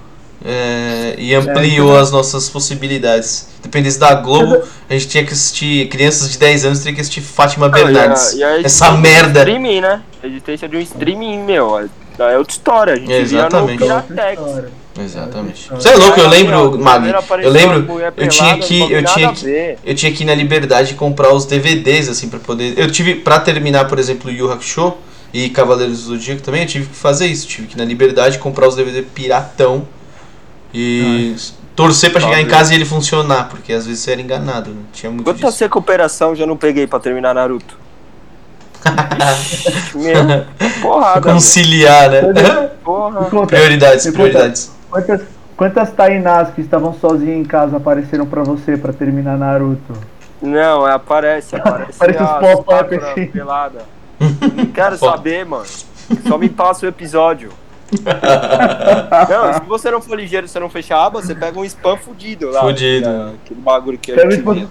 é, 0.45 1.15
e 1.19 1.35
ampliou 1.35 1.97
as 1.99 2.11
nossas 2.11 2.49
possibilidades. 2.49 3.49
Dependesse 3.63 3.99
da 3.99 4.15
Globo, 4.15 4.63
a 4.89 4.93
gente 4.95 5.07
tinha 5.09 5.25
que 5.25 5.33
assistir. 5.35 5.87
Crianças 5.89 6.31
de 6.33 6.39
10 6.39 6.65
anos 6.65 6.79
teriam 6.79 6.95
que 6.95 7.01
assistir 7.03 7.21
Fátima 7.21 7.69
Bernardes. 7.69 8.33
E 8.33 8.43
a- 8.43 8.49
e 8.49 8.53
a 8.53 8.61
Essa 8.63 8.87
existência 8.87 8.91
de 8.91 8.97
um 8.97 9.01
merda. 9.01 9.39
streaming, 9.41 9.81
né? 9.83 10.01
A 10.23 10.27
existência 10.27 10.69
de 10.69 10.77
um 10.77 10.81
streaming, 10.81 11.39
meu, 11.45 11.79
é 11.79 11.87
é 12.23 12.37
outra 12.39 12.53
história. 12.53 12.93
A 12.95 12.97
gente 12.97 13.13
Exatamente. 13.13 13.79
via 13.79 14.05
no. 14.37 15.03
Exatamente. 15.03 15.69
Você 15.71 15.89
é 15.89 15.95
louco, 15.97 16.21
eu 16.21 16.29
lembro, 16.29 16.55
ó, 16.57 16.71
Mag. 16.77 16.95
primeiro 16.97 17.19
apareceu 17.19 17.49
Eu 17.49 17.53
lembro, 17.55 18.01
eu 18.17 18.29
tinha 18.29 18.59
que. 18.59 18.93
Eu 18.93 19.05
tinha 19.05 19.33
que. 19.33 19.77
Eu 19.85 19.95
tinha 19.95 20.13
que 20.13 20.23
ir 20.23 20.27
na 20.27 20.35
liberdade 20.35 20.95
comprar 20.95 21.33
os 21.33 21.47
DVDs, 21.47 22.09
assim, 22.09 22.29
pra 22.29 22.39
poder. 22.39 22.75
Eu 22.79 22.91
tive, 22.91 23.15
pra 23.15 23.41
terminar, 23.41 23.87
por 23.89 23.99
exemplo, 23.99 24.31
Yu 24.31 24.51
Hakusho 24.53 24.95
e 25.33 25.49
Cavaleiros 25.51 26.05
do 26.05 26.17
Zodíaco 26.17 26.43
também, 26.43 26.63
eu 26.63 26.67
tive 26.69 26.87
que 26.87 26.97
fazer 26.97 27.27
isso. 27.27 27.47
Tive 27.47 27.69
que 27.69 27.77
ir 27.77 27.79
na 27.79 27.85
liberdade 27.85 28.39
comprar 28.39 28.69
os 28.69 28.77
DVD 28.77 29.03
piratão 29.03 29.87
e 30.75 31.35
torcer 31.75 32.11
pra 32.13 32.21
chegar 32.21 32.41
em 32.41 32.47
casa 32.47 32.73
e 32.73 32.77
ele 32.77 32.85
funcionar, 32.85 33.49
porque 33.49 33.73
às 33.73 33.87
vezes 33.87 34.03
você 34.03 34.13
era 34.13 34.21
enganado, 34.21 34.71
né? 34.71 34.83
Tinha 34.93 35.11
muito 35.11 35.25
Quantas 35.25 35.53
disso. 35.53 35.65
recuperação 35.65 36.35
já 36.35 36.47
não 36.47 36.57
peguei 36.57 36.87
pra 36.87 36.99
terminar 36.99 37.35
Naruto? 37.35 37.79
Meu, 39.95 40.47
porrada. 40.81 41.21
Conciliar, 41.21 42.11
né? 42.11 42.23
Porra. 42.83 43.25
Conta, 43.27 43.47
prioridades, 43.55 44.11
prioridades. 44.11 44.73
Quantas, 44.91 45.23
quantas 45.57 45.93
Tainás 45.93 46.49
que 46.55 46.61
estavam 46.61 46.95
sozinhas 46.95 47.39
em 47.39 47.45
casa 47.45 47.77
apareceram 47.77 48.27
pra 48.27 48.43
você 48.43 48.77
pra 48.77 48.93
terminar 48.93 49.39
Naruto? 49.39 49.95
Não, 50.41 50.87
aparece, 50.87 51.57
aparece. 51.57 51.93
Aparece 52.01 52.23
os 52.23 52.31
pop-up 52.31 52.95
assim. 52.95 53.27
pelada. 53.27 54.00
Quero 54.73 54.97
saber, 54.97 55.45
mano. 55.47 55.65
Só 56.27 56.37
me 56.39 56.49
passa 56.49 56.87
o 56.87 56.89
episódio. 56.89 57.51
Não, 59.29 59.53
se 59.55 59.61
você 59.67 59.91
não 59.91 60.01
for 60.01 60.17
ligeiro, 60.19 60.47
você 60.47 60.61
não 60.61 60.71
fechar 60.71 60.97
a 60.99 61.07
aba, 61.07 61.21
você 61.23 61.35
pega 61.35 61.59
um 61.59 61.65
spam 61.65 61.97
fudido 61.97 62.49
lá. 62.51 62.61
Fudido. 62.61 63.09
Aquele, 63.09 63.35
aquele 63.45 63.61
bagulho 63.61 63.99
que 63.99 64.13
a 64.13 64.15
Pega 64.15 64.31
gente 64.31 64.43
via. 64.49 64.69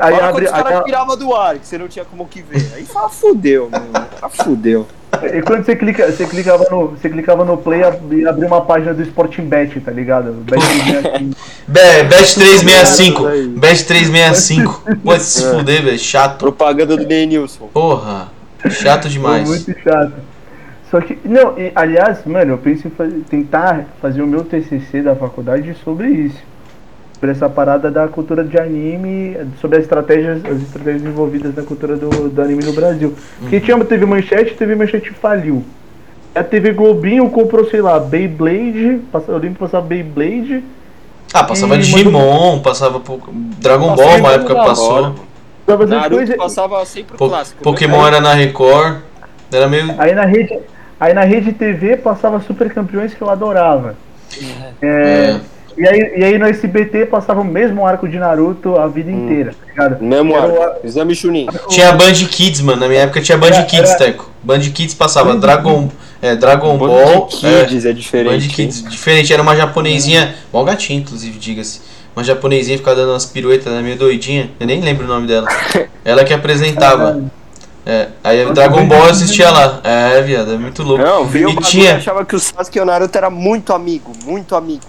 Aí 0.00 0.14
Fora 0.14 0.28
abre, 0.28 0.32
quando 0.32 0.44
os 0.44 0.50
caras 0.62 0.84
tiravam 0.84 1.16
do 1.16 1.34
ar, 1.34 1.58
que 1.58 1.66
você 1.66 1.76
não 1.76 1.88
tinha 1.88 2.04
como 2.04 2.26
que 2.26 2.40
ver. 2.40 2.72
Aí 2.74 2.84
fala, 2.86 3.08
fudeu, 3.10 3.68
meu. 3.70 3.82
Ah, 4.22 4.28
fudeu. 4.30 4.86
e 5.32 5.42
quando 5.42 5.64
você 5.64 5.76
clica, 5.76 6.10
você 6.10 6.24
clicava 6.26 6.64
no, 6.70 6.88
você 6.88 7.10
clicava 7.10 7.44
no 7.44 7.56
play 7.58 7.80
e 8.12 8.26
abriu 8.26 8.46
uma 8.48 8.62
página 8.62 8.94
do 8.94 9.02
Sporting 9.02 9.42
Bet, 9.46 9.78
tá 9.80 9.90
ligado? 9.90 10.32
Bet 11.68 12.34
365. 12.34 12.34
Be- 12.38 12.38
Bet 12.38 12.38
365. 12.64 13.26
Aí. 13.26 13.46
Bet 13.48 13.84
365. 13.86 14.82
Pode 15.04 15.22
se 15.22 15.44
É. 15.44 15.50
fuder, 15.50 15.82
velho. 15.82 15.98
Chato. 15.98 16.38
Propaganda 16.38 16.96
do 16.96 17.04
Denilson. 17.04 17.68
Porra. 17.72 18.32
Chato 18.70 19.02
Foi 19.02 19.10
demais. 19.10 19.48
muito 19.48 19.74
chato. 19.82 20.12
Só 20.90 21.00
que, 21.00 21.18
não, 21.24 21.58
e, 21.58 21.72
aliás, 21.74 22.24
mano, 22.24 22.52
eu 22.52 22.58
penso 22.58 22.86
em 22.86 22.90
fazer- 22.90 23.22
tentar 23.28 23.84
fazer 24.00 24.22
o 24.22 24.26
meu 24.26 24.44
TCC 24.44 25.02
da 25.02 25.14
faculdade 25.16 25.74
sobre 25.84 26.08
isso. 26.08 26.38
Sobre 27.14 27.30
essa 27.30 27.48
parada 27.48 27.90
da 27.90 28.06
cultura 28.06 28.44
de 28.44 28.58
anime, 28.58 29.36
sobre 29.60 29.78
as 29.78 29.84
estratégias, 29.84 30.44
as 30.44 30.60
estratégias 30.62 31.02
envolvidas 31.04 31.54
na 31.54 31.62
cultura 31.62 31.96
do, 31.96 32.28
do 32.28 32.42
anime 32.42 32.62
no 32.64 32.72
Brasil. 32.72 33.14
Porque 33.40 33.60
tinha, 33.60 33.82
teve 33.84 34.04
manchete, 34.04 34.54
teve 34.54 34.74
manchete 34.74 35.10
faliu. 35.10 35.64
A 36.34 36.42
TV 36.42 36.72
Globinho 36.72 37.28
comprou, 37.30 37.64
sei 37.70 37.80
lá, 37.80 37.98
Beyblade, 37.98 39.00
eu 39.28 39.38
lembro 39.38 39.50
que 39.54 39.58
passava 39.60 39.86
Beyblade, 39.86 40.62
Ah, 41.32 41.44
passava 41.44 41.78
Digimon, 41.78 42.60
passava 42.60 43.00
po- 43.00 43.20
Dragon 43.58 43.94
Ball, 43.96 44.18
uma 44.18 44.32
época 44.32 44.54
passou. 44.54 44.92
hora. 44.92 45.12
Naruto 45.66 46.16
coisas. 46.16 46.36
passava 46.36 46.84
sempre 46.84 47.14
o 47.14 47.18
Po- 47.18 47.28
clássico. 47.28 47.56
né? 47.58 47.62
Pokémon 47.64 48.06
era 48.06 48.20
na 48.20 48.34
Record. 48.34 48.98
Era 49.52 49.68
meio. 49.68 49.94
Aí 49.98 50.14
na 50.14 50.24
rede, 50.24 50.58
aí 50.98 51.14
na 51.14 51.22
rede 51.24 51.52
TV 51.52 51.96
passava 51.96 52.40
Super 52.40 52.72
Campeões 52.72 53.14
que 53.14 53.22
eu 53.22 53.30
adorava. 53.30 53.94
É, 54.82 54.86
É. 54.86 55.40
E, 55.76 55.88
aí, 55.88 56.12
e 56.18 56.24
aí 56.24 56.38
no 56.38 56.46
SBT 56.46 57.06
passava 57.06 57.40
o 57.40 57.44
mesmo 57.44 57.84
arco 57.84 58.08
de 58.08 58.16
Naruto 58.16 58.76
a 58.78 58.86
vida 58.86 59.10
Hum. 59.10 59.24
inteira, 59.24 59.50
tá 59.52 59.66
ligado? 59.88 60.04
Mesmo 60.04 60.36
Era 60.36 60.46
o 60.46 60.62
arco. 60.62 60.86
Exame 60.86 61.14
Chunin. 61.16 61.46
Tinha 61.68 61.90
Band 61.92 62.12
Kids, 62.30 62.60
mano. 62.60 62.80
Na 62.80 62.86
minha 62.88 63.00
época 63.00 63.20
tinha 63.20 63.36
Band 63.36 63.48
Era- 63.48 63.64
Kids, 63.64 63.90
era- 63.90 63.98
Teco. 63.98 64.30
Band 64.40 64.60
Kids 64.60 64.94
passava 64.94 65.32
Band 65.32 65.40
Dragon, 65.40 65.88
é, 66.22 66.36
Dragon 66.36 66.76
Band 66.78 66.86
Ball. 66.86 67.26
Kids 67.26 67.84
é, 67.84 67.90
é, 67.90 67.92
diferente. 67.92 68.46
Band 68.46 68.54
Kids, 68.54 68.82
diferente. 68.88 69.32
Era 69.32 69.42
uma 69.42 69.56
japonesinha. 69.56 70.36
Mó 70.52 70.62
gatinho, 70.62 71.00
inclusive, 71.00 71.38
diga-se. 71.40 71.80
Uma 72.14 72.22
japonesinha 72.22 72.78
ficava 72.78 72.96
dando 72.96 73.10
umas 73.10 73.26
piruetas, 73.26 73.72
né, 73.72 73.80
meio 73.82 73.96
doidinha. 73.96 74.50
Eu 74.60 74.66
nem 74.66 74.80
lembro 74.80 75.04
o 75.04 75.08
nome 75.08 75.26
dela. 75.26 75.48
Ela 76.04 76.24
que 76.24 76.32
apresentava. 76.32 77.22
É, 77.86 78.08
aí 78.24 78.50
Dragon 78.50 78.86
Ball 78.86 79.00
eu 79.00 79.10
assistia 79.10 79.50
lá. 79.50 79.78
É, 79.84 80.22
viado, 80.22 80.54
é 80.54 80.56
muito 80.56 80.82
louco. 80.82 81.04
Não, 81.04 81.26
viu 81.26 81.48
o 81.48 81.50
e 81.50 81.54
bagulho 81.54 81.70
tinha. 81.70 81.96
achava 81.96 82.24
que 82.24 82.34
o 82.34 82.40
Sasuke 82.40 82.78
e 82.78 82.80
o 82.80 82.84
Naruto 82.86 83.18
era 83.18 83.28
muito 83.28 83.74
amigo, 83.74 84.10
muito 84.24 84.56
amigo. 84.56 84.86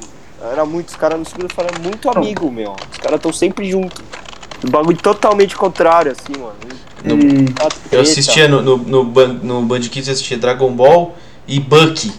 Era 0.49 0.65
muito, 0.65 0.87
os 0.87 0.95
caras 0.95 1.19
no 1.19 1.25
segundo 1.25 1.53
falaram 1.53 1.81
muito 1.83 2.09
amigo, 2.09 2.49
meu. 2.49 2.73
Os 2.89 2.97
caras 2.97 3.17
estão 3.17 3.33
sempre 3.33 3.69
juntos. 3.69 4.01
O 4.63 4.69
bagulho 4.69 4.97
totalmente 4.97 5.57
contrário, 5.57 6.13
assim, 6.13 6.39
mano. 6.39 6.55
E, 7.03 7.51
Tá 7.51 7.67
Eu 7.91 8.01
assistia 8.01 8.47
no, 8.47 8.61
no, 8.61 8.77
no, 8.77 9.03
no 9.03 9.61
Band 9.61 9.81
Kids, 9.81 10.07
eu 10.07 10.13
assistia 10.13 10.37
Dragon 10.37 10.71
Ball 10.71 11.15
e 11.47 11.59
Bucky. 11.59 12.11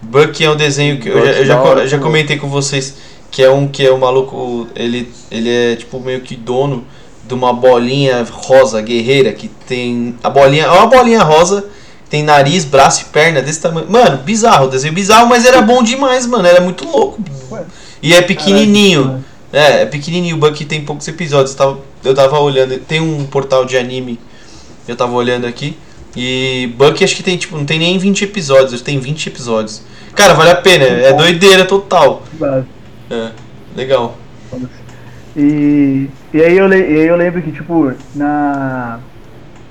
Bucky 0.00 0.44
é 0.44 0.50
um 0.50 0.56
desenho 0.56 0.98
que 0.98 1.08
eu 1.08 1.26
já, 1.26 1.32
eu 1.32 1.44
já, 1.44 1.60
hora, 1.60 1.80
eu 1.82 1.88
já 1.88 1.98
comentei 1.98 2.38
com 2.38 2.48
vocês, 2.48 2.96
que 3.30 3.42
é 3.42 3.50
um 3.50 3.68
que 3.68 3.86
é 3.86 3.92
um 3.92 3.98
maluco, 3.98 4.66
ele, 4.74 5.12
ele 5.30 5.48
é 5.48 5.76
tipo 5.76 6.00
meio 6.00 6.20
que 6.20 6.34
dono 6.34 6.84
de 7.24 7.34
uma 7.34 7.52
bolinha 7.52 8.26
rosa 8.30 8.80
guerreira 8.80 9.32
que 9.32 9.48
tem 9.48 10.16
a 10.22 10.28
bolinha, 10.28 10.64
é 10.64 10.70
uma 10.70 10.86
bolinha 10.86 11.22
rosa, 11.22 11.66
tem 12.08 12.24
nariz, 12.24 12.64
braço 12.64 13.02
e 13.02 13.04
perna 13.06 13.40
desse 13.40 13.60
tamanho. 13.60 13.86
Mano, 13.88 14.18
bizarro, 14.18 14.68
desenho 14.68 14.92
bizarro, 14.92 15.28
mas 15.28 15.46
era 15.46 15.62
bom 15.62 15.80
demais, 15.82 16.26
mano, 16.26 16.46
era 16.46 16.60
muito 16.60 16.84
louco. 16.84 17.22
E 18.02 18.12
é 18.12 18.20
pequenininho. 18.20 19.24
É, 19.52 19.82
é 19.82 19.86
pequenininho, 19.86 20.36
o 20.36 20.38
Bucky 20.38 20.64
tem 20.64 20.84
poucos 20.84 21.06
episódios. 21.06 21.52
Eu 21.52 21.56
tava, 21.56 21.78
eu 22.04 22.14
tava 22.14 22.38
olhando, 22.40 22.78
tem 22.80 23.00
um 23.00 23.24
portal 23.26 23.64
de 23.64 23.76
anime, 23.76 24.18
eu 24.88 24.96
tava 24.96 25.12
olhando 25.12 25.46
aqui. 25.46 25.76
E 26.16 26.72
Bucky 26.76 27.04
acho 27.04 27.14
que 27.14 27.22
tem, 27.22 27.36
tipo, 27.36 27.56
não 27.56 27.64
tem 27.64 27.78
nem 27.78 27.96
20 27.96 28.24
episódios, 28.24 28.80
tem 28.80 28.98
20 28.98 29.28
episódios. 29.28 29.82
Cara, 30.16 30.34
vale 30.34 30.50
a 30.50 30.56
pena, 30.56 30.84
é 30.84 31.12
doideira 31.12 31.64
total. 31.64 32.24
É, 33.10 33.32
legal. 33.76 34.14
e, 35.36 36.08
e, 36.32 36.42
aí 36.42 36.56
eu, 36.56 36.72
e 36.72 36.74
aí 36.74 37.06
eu 37.08 37.16
lembro 37.16 37.42
que, 37.42 37.50
tipo, 37.50 37.92
na, 38.14 39.00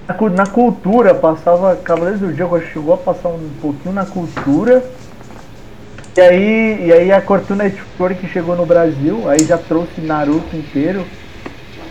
na, 0.05 0.29
na 0.29 0.45
cultura 0.45 1.15
passava 1.15 1.77
Cavaleiros 1.77 2.19
do 2.19 2.33
que 2.33 2.73
chegou 2.73 2.93
a 2.93 2.97
passar 2.97 3.29
um 3.29 3.49
pouquinho 3.61 3.95
na 3.95 4.05
cultura. 4.05 4.83
E 6.17 6.21
aí, 6.21 6.87
e 6.87 6.91
aí 6.91 7.11
a 7.13 7.21
Cartoon 7.21 7.55
Network 7.55 8.27
chegou 8.27 8.55
no 8.57 8.65
Brasil, 8.65 9.29
aí 9.29 9.45
já 9.45 9.57
trouxe 9.57 10.01
Naruto 10.01 10.53
inteiro, 10.53 11.05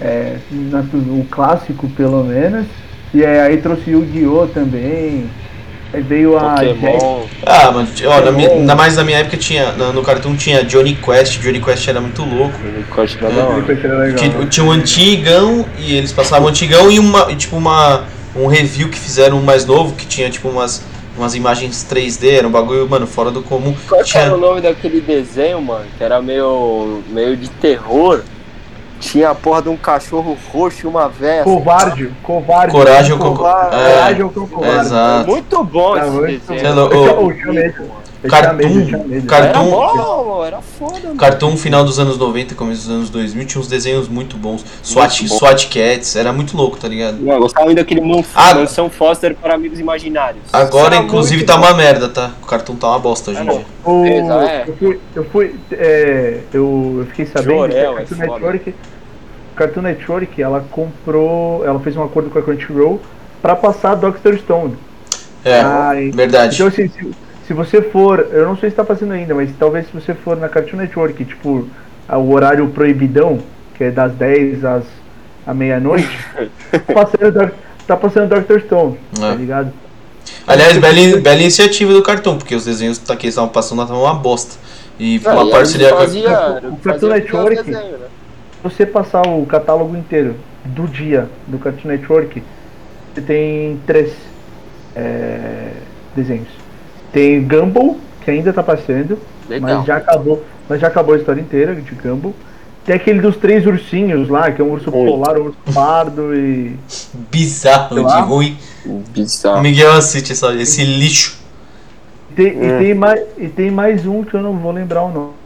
é, 0.03 0.37
o 0.53 1.25
clássico 1.31 1.89
pelo 1.91 2.25
menos. 2.25 2.67
E 3.15 3.25
aí 3.25 3.57
trouxe 3.63 3.91
Yu-Gi-Oh! 3.91 4.49
também. 4.49 5.31
Aí 5.93 6.03
veio 6.03 6.37
a. 6.37 6.55
Pokémon. 6.55 7.23
Ah, 7.47 7.71
mano, 7.73 7.89
ó, 8.07 8.21
na 8.21 8.31
minha, 8.33 8.51
ainda 8.51 8.75
mais 8.75 8.97
na 8.97 9.05
minha 9.05 9.19
época 9.19 9.37
tinha. 9.39 9.73
No, 9.73 9.93
no 9.93 10.03
Cartoon 10.03 10.37
tinha 10.37 10.63
Johnny 10.65 10.95
Quest, 10.95 11.41
Johnny 11.41 11.61
Quest 11.61 11.89
era 11.89 12.01
muito 12.01 12.23
louco. 12.25 12.55
Unicórnio 12.63 13.19
da 13.21 13.29
É. 13.29 13.43
hora. 13.43 13.55
Depois 13.63 13.85
era 13.85 13.99
legal. 13.99 14.17
Que, 14.19 14.47
tinha 14.47 14.67
um 14.67 14.71
antigão 14.71 15.65
e 15.79 15.95
eles 15.97 16.13
passavam 16.13 16.47
o 16.47 16.51
antigão 16.51 16.91
e 16.91 16.99
uma. 16.99 17.35
tipo 17.35 17.57
uma. 17.57 18.05
Um 18.37 18.47
review 18.47 18.89
que 18.91 18.99
fizeram 18.99 19.39
um 19.39 19.43
mais 19.43 19.65
novo, 19.65 19.95
que 19.95 20.07
tinha 20.07 20.29
tipo 20.31 20.49
umas. 20.49 20.83
Umas 21.17 21.35
imagens 21.35 21.85
3D, 21.91 22.31
era 22.37 22.47
um 22.47 22.51
bagulho, 22.51 22.89
mano, 22.89 23.05
fora 23.05 23.33
do 23.33 23.43
comum. 23.43 23.75
Qual 23.89 24.01
que 24.05 24.11
Tinha- 24.11 24.23
era 24.25 24.37
o 24.37 24.39
nome 24.39 24.61
daquele 24.61 25.01
desenho, 25.01 25.61
mano? 25.61 25.85
Que 25.99 26.05
era 26.05 26.23
meio, 26.23 27.03
meio 27.09 27.37
de 27.37 27.49
terror. 27.49 28.23
Tinha 29.01 29.31
a 29.31 29.35
porra 29.35 29.63
de 29.63 29.69
um 29.69 29.77
cachorro 29.77 30.37
roxo 30.53 30.87
e 30.87 30.89
uma 30.89 31.09
véia. 31.09 31.45
Covarde, 31.45 32.13
covarde. 32.23 32.73
Coragem 32.73 33.13
ou 33.13 33.19
Covarde. 33.19 33.77
É, 33.77 33.93
Coragem 33.95 34.23
ou 34.23 34.31
covarde. 34.31 34.81
Exato. 34.87 35.31
Muito 35.31 35.65
bom 35.65 35.95
Tá 35.95 36.01
esse 36.07 36.11
muito 36.17 36.49
desenho. 36.49 37.93
Cartoon. 38.21 39.27
Cartoon. 39.29 39.69
Era 39.85 40.03
bom, 40.03 40.45
era 40.45 40.61
foda. 40.61 41.15
Cartoon 41.17 41.57
final 41.57 41.85
dos 41.85 42.01
anos 42.01 42.19
90 42.19 42.55
começo 42.57 42.83
dos 42.83 42.91
anos 42.91 43.11
2000 43.11 43.47
tinha 43.47 43.61
uns 43.61 43.69
desenhos 43.69 44.09
muito 44.09 44.37
bons. 44.37 44.65
SWAT, 44.83 45.21
Muito 45.21 45.31
bom. 45.31 45.39
SWAT 45.39 45.69
Cats, 45.69 46.17
era 46.17 46.33
muito 46.33 46.57
louco, 46.57 46.77
tá 46.77 46.89
ligado? 46.89 47.19
Não, 47.21 47.35
eu 47.35 47.41
gostava 47.41 47.67
muito 47.67 47.79
daquele 47.79 48.01
Ah. 48.35 48.55
Mansão 48.55 48.91
Foster 48.91 49.37
para 49.37 49.55
amigos 49.55 49.79
imaginários. 49.79 50.43
Agora, 50.53 50.97
Era 50.97 51.05
inclusive, 51.05 51.45
tá 51.45 51.57
bom. 51.57 51.67
uma 51.67 51.75
merda, 51.75 52.09
tá? 52.09 52.33
O 52.43 52.47
Cartoon 52.47 52.75
tá 52.75 52.89
uma 52.89 52.99
bosta 52.99 53.31
hoje 53.31 53.41
em 53.41 53.49
É, 53.49 53.53
dia. 53.53 53.65
É. 54.49 54.65
Eu 54.67 54.77
fui, 54.77 55.01
eu, 55.15 55.25
fui 55.31 55.55
é, 55.71 56.39
eu, 56.53 56.97
eu 57.01 57.07
fiquei 57.07 57.27
sabendo 57.27 57.51
Jorel, 57.57 57.95
que 57.95 58.01
é 58.03 58.05
Cartoon. 58.17 58.17
Network, 58.33 58.75
Cartoon 59.59 59.83
Network, 59.83 60.41
ela 60.41 60.65
comprou, 60.71 61.65
ela 61.67 61.79
fez 61.81 61.97
um 61.97 62.03
acordo 62.03 62.31
com 62.31 62.39
a 62.39 62.43
Crunchyroll 62.43 63.01
pra 63.43 63.55
passar 63.57 63.95
Doctor 63.97 64.37
Stone. 64.39 64.77
É, 65.45 65.61
Ai, 65.61 66.11
verdade. 66.15 66.55
Então 66.55 66.67
assim, 66.69 66.89
se, 66.89 67.11
se 67.47 67.53
você 67.53 67.83
for, 67.83 68.27
eu 68.33 68.45
não 68.47 68.57
sei 68.57 68.71
se 68.71 68.77
tá 68.77 68.85
fazendo 68.85 69.13
ainda, 69.13 69.35
mas 69.35 69.51
talvez 69.59 69.87
se 69.87 69.93
você 69.93 70.15
for 70.15 70.37
na 70.37 70.49
Cartoon 70.49 70.77
Network, 70.79 71.25
tipo, 71.25 71.67
o 72.09 72.31
horário 72.33 72.67
proibidão, 72.69 73.39
que 73.77 73.85
é 73.85 73.91
das 73.91 74.13
10 74.13 74.65
às 74.65 74.85
à 75.47 75.55
meia-noite, 75.55 76.09
passando 76.93 77.33
Doc- 77.33 77.53
tá 77.87 77.97
passando 77.97 78.29
Doctor 78.29 78.61
Stone, 78.61 78.99
tá 79.19 79.29
É. 79.29 79.35
ligado? 79.35 79.73
Aliás, 80.47 80.77
bela, 80.77 81.17
bela 81.21 81.41
iniciativa 81.41 81.93
do 81.93 82.03
Cartoon, 82.03 82.37
porque 82.39 82.55
os 82.55 82.65
desenhos 82.67 82.99
tá, 82.99 83.17
que 83.17 83.27
eles 83.27 83.33
estavam 83.35 83.51
passando 83.51 83.79
lá 83.79 83.85
estavam 83.85 84.03
uma 84.05 84.15
bosta. 84.15 84.57
E 85.01 85.21
Ah, 85.25 85.33
uma 85.33 85.45
e 85.47 85.51
parceria 85.51 85.89
com 85.91 85.95
a. 85.95 85.99
O 85.99 86.01
fazia 86.01 86.61
Cartoon 86.83 87.09
Network- 87.09 87.63
desenho, 87.63 87.93
né? 87.99 88.07
Se 88.59 88.63
você 88.63 88.85
passar 88.85 89.23
o 89.27 89.47
catálogo 89.47 89.97
inteiro 89.97 90.35
do 90.65 90.89
dia 90.89 91.29
do 91.47 91.59
Cartoon 91.59 91.89
Network, 91.89 92.43
você 93.15 93.21
tem 93.21 93.81
três 93.87 94.13
é, 94.97 95.71
desenhos. 96.15 96.49
Tem 97.13 97.43
Gumball, 97.47 97.97
que 98.25 98.31
ainda 98.33 98.53
tá 98.53 98.63
passando, 98.63 99.17
Legal. 99.49 99.79
mas 99.79 99.87
já 99.87 99.97
acabou, 99.97 100.45
mas 100.69 100.81
já 100.81 100.89
acabou 100.89 101.15
a 101.15 101.19
história 101.19 101.41
inteira 101.41 101.75
de 101.75 101.95
Gumball. 101.95 102.35
Tem 102.85 102.97
aquele 102.97 103.21
dos 103.21 103.37
três 103.37 103.65
ursinhos 103.65 104.29
lá, 104.29 104.51
que 104.51 104.61
é 104.61 104.65
um 104.65 104.73
urso 104.73 104.91
Oi. 104.93 105.07
polar, 105.07 105.39
um 105.39 105.45
urso 105.45 105.59
pardo 105.73 106.35
e. 106.35 106.77
Bizarro 107.31 108.05
de 108.07 108.21
ruim. 108.23 108.57
Bizarro. 109.11 109.61
Miguel 109.63 109.93
assiste 109.93 110.33
essa, 110.33 110.53
esse 110.55 110.85
lixo. 110.85 111.39
E 112.31 112.35
tem, 112.35 112.47
e, 112.47 112.67
É. 112.67 112.79
tem 112.79 112.95
mais, 112.95 113.21
e 113.37 113.49
tem 113.49 113.71
mais 113.71 114.05
um 114.05 114.25
que 114.25 114.35
eu 114.35 114.43
não 114.43 114.55
vou 114.55 114.73
lembrar 114.73 115.05
o 115.05 115.13
nome. 115.13 115.38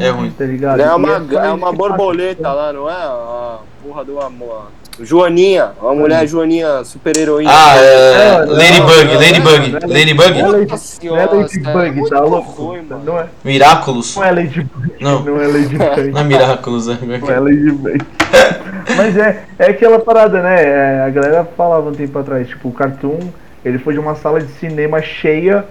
É 0.00 0.10
ruim. 0.10 0.30
Tá 0.30 0.44
ligado? 0.44 0.80
É 0.80 0.94
uma, 0.94 1.16
é 1.16 1.20
esse 1.20 1.36
uma 1.36 1.72
borboleta 1.72 2.52
lá, 2.52 2.72
não 2.72 2.88
é? 2.88 2.92
A 2.92 3.58
porra 3.82 4.04
do 4.04 4.20
amor. 4.20 4.68
Joaninha, 5.00 5.72
uma 5.80 5.94
mulher 5.94 6.26
Joaninha 6.26 6.84
super 6.84 7.16
heroína. 7.16 7.50
Ah, 7.52 7.76
é. 7.76 8.38
Não, 8.38 8.46
não, 8.46 8.54
Ladybug, 8.54 9.04
não, 9.04 9.14
Ladybug, 9.14 9.72
não, 9.72 9.88
Ladybug? 9.88 10.42
não, 10.42 10.64
Nossa 10.66 11.04
Não 11.04 11.16
é 11.16 11.26
Ladybug, 11.26 12.06
é 12.06 12.08
tá 12.08 12.20
louco? 12.20 12.76
Não 13.04 13.18
é, 13.18 13.26
Miraculous? 13.44 14.16
não 14.16 14.24
é 14.24 14.30
Ladybug. 14.30 14.92
Não. 15.00 15.22
Não 15.22 15.40
é 15.40 15.46
Ladybug. 15.46 16.10
Não 16.12 16.20
é 16.20 16.24
Miraculous, 16.24 16.86
né? 16.86 16.98
Não 17.02 17.30
é 17.30 17.40
Ladybug. 17.40 17.98
Mas 18.96 19.16
é, 19.16 19.44
é 19.58 19.70
aquela 19.70 19.98
parada, 19.98 20.40
né? 20.40 20.62
É, 20.62 21.04
a 21.06 21.10
galera 21.10 21.44
falava 21.56 21.90
um 21.90 21.94
tempo 21.94 22.16
atrás, 22.18 22.46
tipo, 22.46 22.68
o 22.68 22.72
Cartoon, 22.72 23.18
ele 23.64 23.78
foi 23.78 23.94
de 23.94 23.98
uma 24.00 24.14
sala 24.14 24.40
de 24.40 24.52
cinema 24.52 25.02
cheia, 25.02 25.62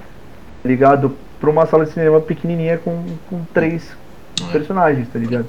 tá 0.61 0.69
ligado? 0.69 1.15
Pra 1.43 1.49
uma 1.51 1.65
sala 1.65 1.85
de 1.85 1.91
cinema 1.91 2.21
pequenininha 2.21 2.77
com, 2.77 3.03
com 3.29 3.43
três 3.53 3.83
É. 4.41 4.51
personagens, 4.53 5.09
tá 5.11 5.19
ligado? 5.19 5.45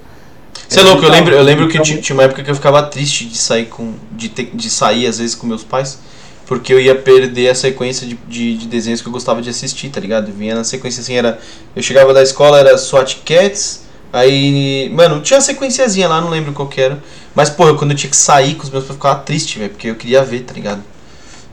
Você 0.68 0.80
é 0.80 0.82
louco, 0.82 1.04
eu 1.04 1.08
Então, 1.08 1.10
lembro, 1.20 1.34
eu 1.36 1.42
lembro 1.44 1.68
que 1.68 1.74
então, 1.74 1.84
tinha 1.84 2.00
tinha 2.00 2.16
uma 2.16 2.24
época 2.24 2.42
que 2.42 2.50
eu 2.50 2.54
ficava 2.56 2.82
triste 2.82 3.26
de 3.26 3.38
sair 3.38 3.66
com. 3.66 3.94
de, 4.10 4.28
ter, 4.28 4.50
de 4.52 4.68
sair 4.70 5.06
às 5.06 5.18
vezes 5.18 5.36
com 5.36 5.46
meus 5.46 5.62
pais, 5.62 6.00
porque 6.48 6.72
eu 6.74 6.80
ia 6.80 6.96
perder 6.96 7.48
a 7.50 7.54
sequência 7.54 8.04
de, 8.08 8.16
de, 8.26 8.56
de 8.58 8.66
desenhos 8.66 9.00
que 9.00 9.06
eu 9.06 9.12
gostava 9.12 9.40
de 9.40 9.48
assistir, 9.48 9.88
tá 9.90 10.00
ligado? 10.00 10.32
Vinha 10.32 10.56
na 10.56 10.64
sequência 10.64 11.00
assim, 11.00 11.14
era. 11.14 11.38
Eu 11.76 11.82
chegava 11.82 12.12
da 12.12 12.24
escola, 12.24 12.58
era 12.58 12.76
SWAT 12.76 13.18
Cats, 13.24 13.82
aí. 14.12 14.90
Mano, 14.92 15.20
tinha 15.20 15.36
uma 15.36 15.42
sequenciazinha 15.44 16.08
lá, 16.08 16.20
não 16.20 16.28
lembro 16.28 16.52
qual 16.52 16.66
que 16.66 16.80
era. 16.80 16.98
Mas, 17.36 17.50
porra, 17.50 17.74
quando 17.74 17.92
eu 17.92 17.96
tinha 17.96 18.10
que 18.10 18.16
sair 18.16 18.56
com 18.56 18.64
os 18.64 18.70
meus 18.70 18.82
pais, 18.82 18.90
eu 18.90 18.96
ficava 18.96 19.20
triste, 19.20 19.60
velho, 19.60 19.70
porque 19.70 19.90
eu 19.90 19.94
queria 19.94 20.24
ver, 20.24 20.40
tá 20.40 20.54
ligado? 20.54 20.82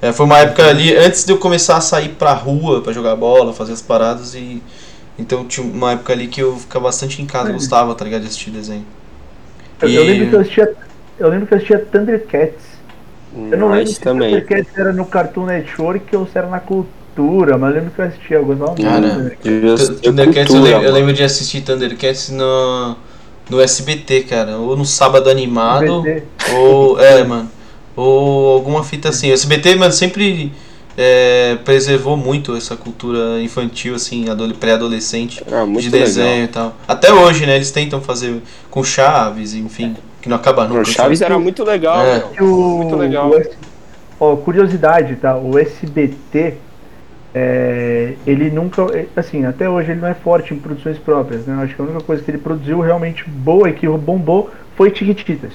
É, 0.01 0.11
foi 0.11 0.25
uma 0.25 0.39
época 0.39 0.65
ali, 0.67 0.95
antes 0.95 1.23
de 1.23 1.31
eu 1.31 1.37
começar 1.37 1.77
a 1.77 1.81
sair 1.81 2.09
pra 2.09 2.33
rua 2.33 2.81
pra 2.81 2.91
jogar 2.91 3.15
bola, 3.15 3.53
fazer 3.53 3.73
as 3.73 3.81
paradas 3.81 4.33
e. 4.33 4.61
Então 5.19 5.45
tinha 5.45 5.65
uma 5.65 5.91
época 5.91 6.11
ali 6.13 6.27
que 6.27 6.41
eu 6.41 6.55
ficava 6.57 6.85
bastante 6.85 7.21
em 7.21 7.25
casa, 7.27 7.49
É. 7.49 7.53
gostava, 7.53 7.93
tá 7.93 8.03
ligado, 8.03 8.21
de 8.21 8.27
assistir 8.27 8.49
desenho. 8.49 8.85
Eu, 9.81 9.89
eu 9.89 10.03
E- 10.03 10.07
lembro 10.07 10.29
que 10.29 10.35
eu 10.35 10.39
assistia. 10.41 10.73
Eu 11.19 11.29
lembro 11.29 11.45
que 11.45 11.53
eu 11.53 11.57
assistia 11.57 11.77
Thundercats. 11.79 12.63
Eu 13.35 13.57
não 13.57 13.67
lembro 13.67 13.83
Nice 13.83 13.93
se 13.95 14.01
também. 14.01 14.29
Thundercats 14.41 14.77
era 14.77 14.91
no 14.91 15.05
Cartoon 15.05 15.45
Network 15.45 16.15
ou 16.15 16.25
se 16.25 16.37
era 16.37 16.47
na 16.47 16.59
cultura, 16.59 17.57
mas 17.57 17.69
eu 17.69 17.75
lembro 17.81 17.91
que 17.93 18.01
eu 18.01 18.05
assistia, 18.05 18.37
eu 18.37 18.45
gostava 18.45 18.71
muito. 18.71 18.83
Cara, 18.83 19.01
do 19.01 19.13
Thundercats. 19.13 19.99
Thundercats, 20.01 20.37
eu, 20.37 20.45
cultura, 20.59 20.71
lembro, 20.77 20.87
eu 20.87 20.93
lembro 20.93 21.13
de 21.13 21.23
assistir 21.23 21.61
Thundercats 21.61 22.29
no, 22.31 22.95
no 23.49 23.61
SBT, 23.61 24.23
cara. 24.23 24.57
Ou 24.57 24.75
no 24.75 24.85
sábado 24.85 25.29
animado, 25.29 25.99
SBT. 26.07 26.23
ou. 26.55 26.99
É, 26.99 27.23
mano. 27.23 27.49
Ou 27.95 28.53
alguma 28.53 28.83
fita 28.83 29.09
assim. 29.09 29.29
O 29.31 29.33
SBT, 29.33 29.75
mano, 29.75 29.91
sempre 29.91 30.51
é, 30.97 31.57
preservou 31.63 32.15
muito 32.17 32.55
essa 32.55 32.75
cultura 32.75 33.41
infantil, 33.41 33.95
assim, 33.95 34.29
adole- 34.29 34.53
pré-adolescente, 34.53 35.41
Ah, 35.51 35.65
de 35.65 35.89
legal. 35.89 35.91
desenho 35.91 36.43
e 36.45 36.47
tal. 36.47 36.75
Até 36.87 37.13
hoje, 37.13 37.45
né? 37.45 37.55
Eles 37.55 37.71
tentam 37.71 38.01
fazer 38.01 38.41
com 38.69 38.83
Chaves, 38.83 39.53
enfim, 39.53 39.95
que 40.21 40.27
não 40.29 40.35
acaba 40.37 40.67
nunca. 40.67 40.81
O 40.81 40.85
Chaves 40.85 41.21
era 41.21 41.37
muito 41.39 41.63
legal, 41.63 42.01
É. 42.05 42.23
meu. 42.37 42.47
Muito 42.47 42.95
legal. 42.95 43.31
ó, 44.19 44.35
curiosidade, 44.35 45.15
tá? 45.15 45.35
O 45.35 45.57
SBT, 45.57 46.55
é, 47.33 48.13
ele 48.27 48.49
nunca, 48.51 48.83
é, 48.93 49.05
assim, 49.15 49.45
até 49.45 49.69
hoje 49.69 49.91
ele 49.91 50.01
não 50.01 50.07
é 50.07 50.13
forte 50.13 50.53
em 50.53 50.57
produções 50.59 50.97
próprias, 50.97 51.45
né? 51.45 51.61
Acho 51.63 51.75
que 51.75 51.81
a 51.81 51.85
única 51.85 52.01
coisa 52.01 52.21
que 52.21 52.29
ele 52.29 52.37
produziu 52.37 52.79
realmente 52.81 53.23
boa 53.27 53.69
e 53.69 53.73
que 53.73 53.87
bombou 53.87 54.49
foi 54.75 54.93
Chiquititas. 54.93 55.51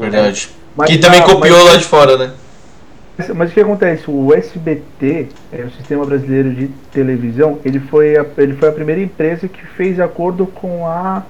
Verdade. 0.00 0.48
Mas 0.76 0.90
que 0.90 0.98
também 0.98 1.20
tá, 1.20 1.26
copiou 1.26 1.58
mas- 1.58 1.72
lá 1.72 1.76
de 1.76 1.84
fora, 1.84 2.16
né? 2.16 2.30
Mas, 3.18 3.28
mas 3.30 3.50
o 3.50 3.52
que 3.54 3.60
acontece? 3.60 4.04
O 4.08 4.32
SBT, 4.34 5.28
é, 5.52 5.62
o 5.62 5.70
Sistema 5.72 6.06
Brasileiro 6.06 6.54
de 6.54 6.68
Televisão, 6.90 7.58
ele 7.64 7.78
foi, 7.78 8.16
a, 8.16 8.24
ele 8.38 8.54
foi 8.54 8.68
a 8.68 8.72
primeira 8.72 9.00
empresa 9.00 9.46
que 9.46 9.64
fez 9.76 10.00
acordo 10.00 10.46
com 10.46 10.86
a. 10.86 11.22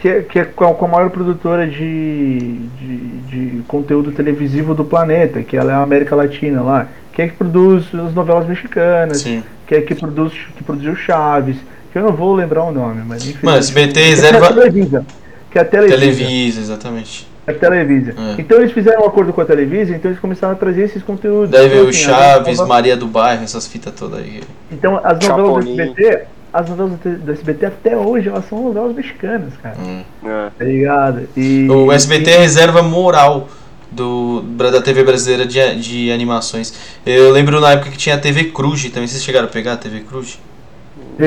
que 0.00 0.08
é, 0.08 0.22
que 0.22 0.38
é 0.40 0.44
com 0.44 0.64
a 0.64 0.74
com 0.74 0.84
a 0.84 0.88
maior 0.88 1.10
produtora 1.10 1.66
de, 1.66 2.38
de, 2.78 2.96
de 3.28 3.62
conteúdo 3.68 4.10
televisivo 4.10 4.74
do 4.74 4.84
planeta, 4.84 5.42
que 5.42 5.56
ela 5.56 5.70
é 5.70 5.74
a 5.76 5.82
América 5.82 6.16
Latina 6.16 6.60
lá, 6.62 6.88
que 7.12 7.22
é 7.22 7.28
que 7.28 7.36
produz 7.36 7.84
as 7.94 8.12
novelas 8.12 8.46
mexicanas, 8.48 9.18
Sim. 9.18 9.44
que 9.66 9.74
é 9.76 9.80
que 9.82 9.94
produz 9.94 10.32
que 10.56 10.64
produziu 10.64 10.96
Chaves, 10.96 11.56
que 11.92 11.98
eu 11.98 12.02
não 12.02 12.12
vou 12.12 12.34
lembrar 12.34 12.64
o 12.64 12.72
nome, 12.72 13.02
mas 13.06 13.24
enfim. 13.24 13.38
Mano, 13.46 13.58
SBT 13.58 13.92
que 13.92 13.98
é 14.00 14.02
a 14.02 14.08
reserva. 14.08 14.48
Televisa. 14.52 15.06
Que 15.52 15.58
é 15.58 15.62
a 15.62 15.64
Televisa. 15.64 15.98
Televisa, 15.98 16.60
exatamente. 16.60 17.28
A 17.46 17.52
Televisa. 17.54 18.10
É. 18.16 18.40
Então 18.40 18.58
eles 18.58 18.72
fizeram 18.72 19.02
um 19.02 19.06
acordo 19.06 19.32
com 19.32 19.40
a 19.40 19.44
Televisa, 19.44 19.94
então 19.94 20.10
eles 20.10 20.20
começaram 20.20 20.52
a 20.54 20.56
trazer 20.56 20.82
esses 20.82 21.02
conteúdos. 21.02 21.50
Daí 21.50 21.68
veio 21.68 21.74
Então, 21.82 21.86
o 21.86 21.88
assim, 21.90 21.98
Chaves, 22.00 22.58
novela- 22.58 22.66
Maria 22.68 22.96
do 22.96 23.06
Bairro, 23.06 23.44
essas 23.44 23.66
fitas 23.66 23.92
todas 23.94 24.18
aí. 24.18 24.42
Então 24.72 25.00
as 25.04 25.18
novelas 25.28 25.64
do. 25.64 25.70
SBT, 25.80 26.22
as 26.52 26.68
novelas 26.68 26.92
do 27.00 27.18
do 27.18 27.32
SBT 27.32 27.66
até 27.66 27.96
hoje, 27.96 28.28
elas 28.28 28.48
são 28.48 28.62
novelas 28.64 28.94
mexicanas, 28.96 29.52
cara. 29.62 29.76
Hum. 29.78 30.02
É. 30.24 30.48
Tá 30.58 30.64
ligado? 30.64 31.28
E, 31.36 31.68
O 31.70 31.92
SBT 31.92 32.30
é 32.30 32.38
reserva 32.38 32.82
moral 32.82 33.48
do, 33.92 34.42
da 34.42 34.82
TV 34.82 35.04
brasileira 35.04 35.46
de, 35.46 35.60
de 35.80 36.10
animações. 36.10 36.74
Eu 37.06 37.30
lembro 37.30 37.60
na 37.60 37.72
época 37.72 37.90
que 37.90 37.96
tinha 37.96 38.16
a 38.16 38.18
TV 38.18 38.44
Cruz 38.44 38.82
também. 38.90 39.06
Vocês 39.06 39.22
chegaram 39.22 39.46
a 39.46 39.50
pegar 39.50 39.74
a 39.74 39.76
TV 39.76 40.00
Cruz? 40.00 40.38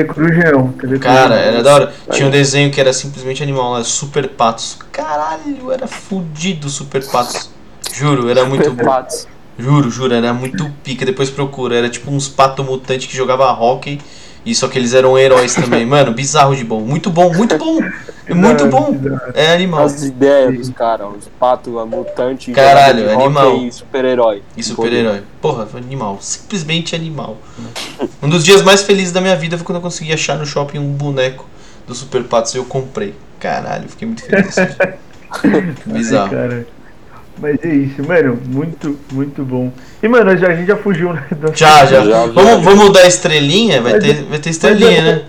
Cruz 0.04 1.00
Cara, 1.00 1.34
era 1.34 1.62
da 1.62 1.74
hora. 1.74 1.92
Tinha 2.12 2.28
um 2.28 2.30
desenho 2.30 2.70
que 2.70 2.80
era 2.80 2.92
simplesmente 2.92 3.42
animal 3.42 3.72
lá, 3.72 3.84
Super 3.84 4.28
Patos. 4.28 4.78
Caralho, 4.92 5.72
era 5.72 5.86
fudido 5.86 6.68
Super 6.68 7.04
Patos. 7.06 7.50
Juro, 7.92 8.30
era 8.30 8.44
muito 8.44 8.70
bom. 8.72 8.84
Patos. 8.84 9.26
Juro, 9.58 9.90
juro, 9.90 10.14
era 10.14 10.32
muito 10.32 10.70
pica. 10.84 11.04
Depois 11.04 11.28
procura. 11.28 11.76
Era 11.76 11.90
tipo 11.90 12.10
uns 12.10 12.28
pato 12.28 12.62
mutante 12.62 13.08
que 13.08 13.16
jogava 13.16 13.50
hockey 13.52 14.00
E 14.44 14.54
só 14.54 14.68
que 14.68 14.78
eles 14.78 14.94
eram 14.94 15.18
heróis 15.18 15.54
também. 15.54 15.84
Mano, 15.86 16.12
bizarro 16.12 16.56
de 16.56 16.64
bom. 16.64 16.80
Muito 16.80 17.10
bom, 17.10 17.32
muito 17.32 17.58
bom. 17.58 17.78
Muito 18.28 18.66
bom. 18.66 18.96
É 19.34 19.52
animal. 19.52 19.84
As 19.84 20.02
ideias 20.02 20.56
dos 20.56 20.70
caras, 20.70 21.08
os 21.18 21.28
patos, 21.38 21.76
a 21.76 21.84
mutante, 21.84 22.52
Caralho, 22.52 23.10
animal. 23.10 23.56
e 23.58 23.72
super-herói. 23.72 24.42
E 24.56 24.62
super-herói. 24.62 25.22
Porra, 25.40 25.66
foi 25.66 25.80
animal. 25.80 26.18
Simplesmente 26.20 26.94
animal. 26.94 27.36
Um 28.22 28.28
dos 28.28 28.44
dias 28.44 28.62
mais 28.62 28.82
felizes 28.82 29.12
da 29.12 29.20
minha 29.20 29.36
vida 29.36 29.56
foi 29.58 29.66
quando 29.66 29.76
eu 29.76 29.82
consegui 29.82 30.12
achar 30.12 30.38
no 30.38 30.46
shopping 30.46 30.78
um 30.78 30.92
boneco 30.92 31.46
do 31.86 31.94
Super 31.94 32.22
Patos 32.24 32.54
e 32.54 32.58
eu 32.58 32.64
comprei. 32.64 33.14
Caralho, 33.38 33.88
fiquei 33.88 34.06
muito 34.06 34.22
feliz. 34.22 34.54
Bizarro. 35.86 36.24
Ai, 36.24 36.48
cara. 36.48 36.66
Mas 37.40 37.58
é 37.64 37.68
isso, 37.68 38.06
mano. 38.06 38.38
Muito, 38.46 38.98
muito 39.12 39.42
bom. 39.44 39.72
E, 40.02 40.08
mano, 40.08 40.36
já, 40.36 40.48
a 40.48 40.54
gente 40.54 40.66
já 40.68 40.76
fugiu, 40.76 41.12
né? 41.12 41.24
do- 41.36 41.54
Já, 41.56 41.84
já. 41.86 42.04
Já, 42.04 42.26
Vamos, 42.26 42.64
vamos 42.64 42.92
dar 42.92 43.06
estrelinha? 43.06 43.80
Vai 43.80 43.92
Mas 43.94 44.04
ter, 44.04 44.10
é- 44.10 44.22
vai 44.22 44.38
ter 44.38 44.50
estrelinha, 44.50 45.02
né? 45.02 45.22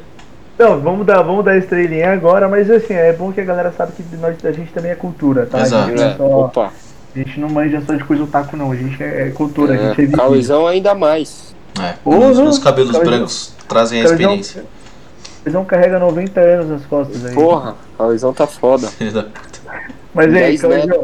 Não, 0.60 0.80
vamos 0.80 1.06
dar, 1.08 1.22
vamos 1.24 1.44
dar 1.44 1.58
estrelinha 1.58 2.12
agora, 2.14 2.48
mas 2.48 2.70
assim, 2.70 2.94
é 2.94 3.12
bom 3.14 3.32
que 3.32 3.42
a 3.42 3.44
galera 3.46 3.74
sabe 3.76 3.94
que 3.94 4.04
nós, 4.18 4.36
a 4.46 4.52
gente 4.52 4.72
também 4.72 4.92
é 4.92 4.96
cultura, 4.96 5.48
tá? 5.48 5.62
Exato. 5.62 5.86
A 5.86 5.88
gente, 5.88 6.00
não, 6.00 6.06
É, 6.06 6.12
é 6.12 6.18
só, 6.18 6.24
opa, 6.46 6.74
a 7.16 7.18
gente 7.18 7.40
não 7.40 7.50
manja 7.50 7.82
só 7.82 7.94
de 7.96 8.04
coisa 8.04 8.24
otaku, 8.24 8.56
não. 8.56 8.72
A 8.72 8.76
gente 8.76 9.02
é, 9.02 9.28
é 9.28 9.32
cultura, 9.32 9.74
a 9.74 9.78
gente 9.96 10.02
é 10.02 10.04
é. 10.04 10.08
Cauizão 10.18 10.68
ainda 10.68 10.94
mais. 10.94 11.56
É. 11.82 11.94
Porra, 12.04 12.28
Os, 12.28 12.38
os 12.38 12.60
cabelos 12.60 12.92
Cauizão- 12.92 13.12
brancos 13.14 13.56
trazem 13.68 14.02
a 14.02 14.04
experiência. 14.06 14.64
Cauizão 15.44 15.66
carrega 15.66 15.98
90 15.98 16.40
anos 16.40 16.70
nas 16.70 16.86
costas 16.86 17.26
aí. 17.26 17.34
Porra, 17.34 17.76
Cauizão 17.98 18.32
tá 18.34 18.46
foda. 18.46 18.88
Mas 20.14 20.28
aí, 20.28 20.34
Dez 20.34 20.62
Cauizão, 20.62 21.02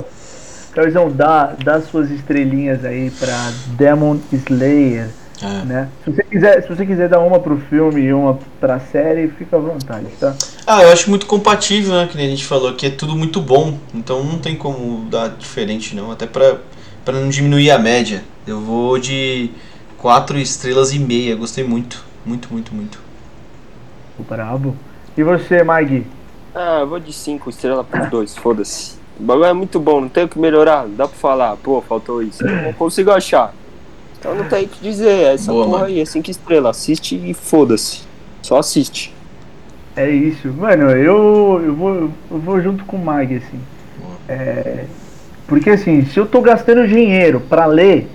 Cauizão, 0.78 1.10
dá, 1.12 1.56
dá 1.64 1.82
suas 1.82 2.12
estrelinhas 2.12 2.86
aí 2.86 3.10
pra 3.10 3.52
Demon 3.70 4.20
Slayer, 4.32 5.10
É. 5.42 5.66
né? 5.66 5.90
Se 6.06 6.12
você 6.12 6.24
quiser, 6.24 6.62
se 6.62 6.70
você 6.70 6.86
quiser 6.86 7.10
dar 7.10 7.20
uma 7.20 7.40
pro 7.40 7.58
filme 7.62 8.00
e 8.02 8.14
uma 8.14 8.38
pra 8.60 8.80
série, 8.80 9.28
fica 9.28 9.56
à 9.58 9.60
vontade, 9.60 10.06
tá? 10.20 10.36
Ah, 10.68 10.84
eu 10.84 10.92
acho 10.92 11.10
muito 11.10 11.26
compatível, 11.26 11.94
né? 11.96 12.08
Que 12.08 12.16
nem 12.16 12.28
a 12.28 12.30
gente 12.30 12.46
falou, 12.46 12.76
que 12.76 12.86
é 12.86 12.90
tudo 12.92 13.16
muito 13.16 13.42
bom. 13.42 13.80
Então 13.92 14.24
não 14.24 14.38
tem 14.38 14.56
como 14.56 15.10
dar 15.10 15.30
diferente, 15.30 15.96
não. 15.96 16.12
Até 16.12 16.28
pra, 16.28 16.58
pra 17.04 17.16
não 17.20 17.28
diminuir 17.30 17.72
a 17.72 17.80
média. 17.80 18.24
Eu 18.46 18.60
vou 18.62 19.00
de 19.00 19.50
4 19.98 20.38
estrelas 20.38 20.94
e 20.94 21.00
meia. 21.00 21.36
Gostei 21.36 21.64
muito. 21.64 22.06
Muito, 22.24 22.50
muito, 22.52 22.76
muito. 22.76 23.00
Brabo. 24.30 24.76
E 25.18 25.24
você, 25.24 25.64
Mag? 25.64 26.06
Ah, 26.54 26.82
eu 26.82 26.88
vou 26.88 27.00
de 27.00 27.12
5 27.12 27.50
estrelas 27.50 27.84
pros 27.88 28.10
dois, 28.12 28.38
foda-se. 28.38 28.97
O 29.20 29.24
bagulho 29.24 29.46
é 29.46 29.54
muito 29.54 29.80
bom, 29.80 30.02
não 30.02 30.10
tem 30.10 30.26
o 30.26 30.28
que 30.28 30.38
melhorar, 30.38 30.88
não 30.88 30.96
dá 30.96 31.08
pra 31.08 31.18
falar, 31.18 31.56
pô, 31.58 31.82
faltou 31.82 32.22
isso. 32.22 32.46
Eu 32.46 32.64
não 32.64 32.74
consigo 32.74 33.12
achar. 33.12 33.54
Então 34.20 34.36
não 34.36 34.46
tem 34.46 34.66
o 34.66 34.68
que 34.68 34.82
dizer, 34.82 35.10
é 35.10 35.34
essa 35.34 35.52
Boa, 35.52 35.66
porra 35.66 35.78
mano. 35.80 35.92
aí, 35.92 36.02
é 36.02 36.06
5 36.06 36.30
estrelas. 36.30 36.78
Assiste 36.78 37.16
e 37.16 37.34
foda-se. 37.34 38.02
Só 38.42 38.58
assiste. 38.60 39.14
É 39.96 40.10
isso. 40.10 40.50
Mano, 40.50 40.92
eu, 40.92 41.62
eu, 41.66 41.74
vou, 41.74 41.96
eu 42.30 42.40
vou 42.40 42.62
junto 42.62 42.86
com 42.86 42.98
o 42.98 43.04
Mag, 43.04 43.36
assim. 43.36 43.60
É, 44.30 44.86
porque 45.48 45.70
assim, 45.70 46.06
se 46.06 46.20
eu 46.20 46.26
tô 46.26 46.42
gastando 46.42 46.88
dinheiro 46.88 47.40
pra 47.40 47.66
ler, 47.66 48.08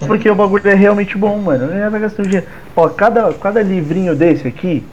porque 0.00 0.28
o 0.28 0.34
bagulho 0.34 0.68
é 0.68 0.74
realmente 0.74 1.16
bom, 1.16 1.38
mano. 1.38 1.72
Eu 1.72 1.90
vai 1.90 2.00
gastando 2.00 2.26
dinheiro. 2.26 2.46
Ó, 2.76 2.88
cada, 2.88 3.32
cada 3.34 3.62
livrinho 3.62 4.14
desse 4.14 4.46
aqui 4.46 4.84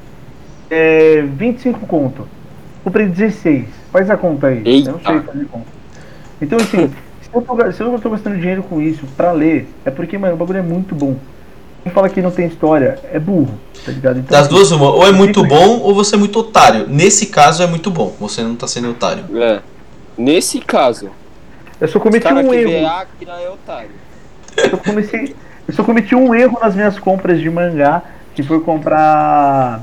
é 0.69 1.21
25 1.21 1.85
conto. 1.87 2.27
Comprei 2.83 3.07
16. 3.07 3.80
Faz 3.91 4.09
a 4.09 4.17
conta 4.17 4.47
aí. 4.47 4.61
Eita. 4.65 4.89
Eu 4.89 4.93
não 4.93 5.01
sei 5.01 5.19
fazer 5.21 5.45
conta. 5.45 5.67
Então 6.41 6.57
assim, 6.59 6.87
se 7.21 7.29
eu, 7.33 7.41
tô, 7.41 7.71
se 7.71 7.81
eu 7.81 7.99
tô 7.99 8.09
gastando 8.09 8.37
dinheiro 8.37 8.63
com 8.63 8.81
isso 8.81 9.05
pra 9.17 9.31
ler, 9.31 9.67
é 9.85 9.91
porque, 9.91 10.17
mano, 10.17 10.33
o 10.33 10.37
bagulho 10.37 10.59
é 10.59 10.61
muito 10.61 10.95
bom. 10.95 11.15
Quem 11.83 11.91
fala 11.91 12.09
que 12.09 12.21
não 12.21 12.29
tem 12.29 12.45
história 12.45 12.99
é 13.11 13.19
burro, 13.19 13.59
tá 13.83 13.91
ligado? 13.91 14.19
Então, 14.19 14.37
Das 14.37 14.45
assim, 14.47 14.55
duas, 14.55 14.71
uma. 14.71 14.91
Ou 14.91 15.07
é 15.07 15.11
muito 15.11 15.43
bom 15.43 15.79
ou 15.79 15.95
você 15.95 16.15
é 16.15 16.17
muito 16.17 16.39
otário. 16.39 16.87
Nesse 16.87 17.25
caso 17.27 17.63
é 17.63 17.67
muito 17.67 17.89
bom. 17.89 18.15
Você 18.19 18.43
não 18.43 18.55
tá 18.55 18.67
sendo 18.67 18.91
otário. 18.91 19.25
É. 19.35 19.61
Nesse 20.17 20.59
caso, 20.59 21.09
eu 21.79 21.87
só 21.87 21.99
cometi 21.99 22.23
cara 22.23 22.39
um 22.41 22.49
que 22.49 22.55
erro. 22.55 22.71
é 22.71 23.49
otário. 23.49 23.89
Eu 24.57 24.77
comecei. 24.77 25.35
Eu 25.67 25.73
só 25.73 25.83
cometi 25.83 26.13
um 26.13 26.35
erro 26.35 26.59
nas 26.61 26.75
minhas 26.75 26.99
compras 26.99 27.39
de 27.39 27.49
mangá, 27.49 28.03
que 28.35 28.43
foi 28.43 28.59
comprar 28.59 29.81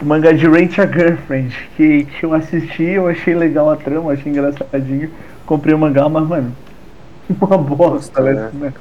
o 0.00 0.04
mangá 0.04 0.32
de 0.32 0.46
Rate 0.46 0.80
a 0.80 0.86
Girlfriend, 0.86 1.54
que, 1.76 2.04
que 2.04 2.24
eu 2.24 2.34
assisti, 2.34 2.82
eu 2.82 3.06
achei 3.06 3.34
legal 3.34 3.70
a 3.70 3.76
trama, 3.76 4.12
achei 4.12 4.30
engraçadinho. 4.30 5.10
Comprei 5.46 5.74
o 5.74 5.78
mangá, 5.78 6.08
mas 6.08 6.26
mano, 6.26 6.52
uma 7.40 7.58
bosta, 7.58 8.20
Bosta, 8.20 8.50
né? 8.54 8.72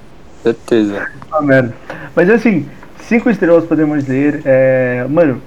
Certeza. 0.41 1.07
Uma 1.29 1.41
merda. 1.41 1.73
Mas 2.15 2.29
assim, 2.29 2.65
cinco 2.99 3.29
estrelas 3.29 3.65
podemos 3.65 4.07
ler. 4.07 4.41
É, 4.45 5.05
mano, 5.09 5.41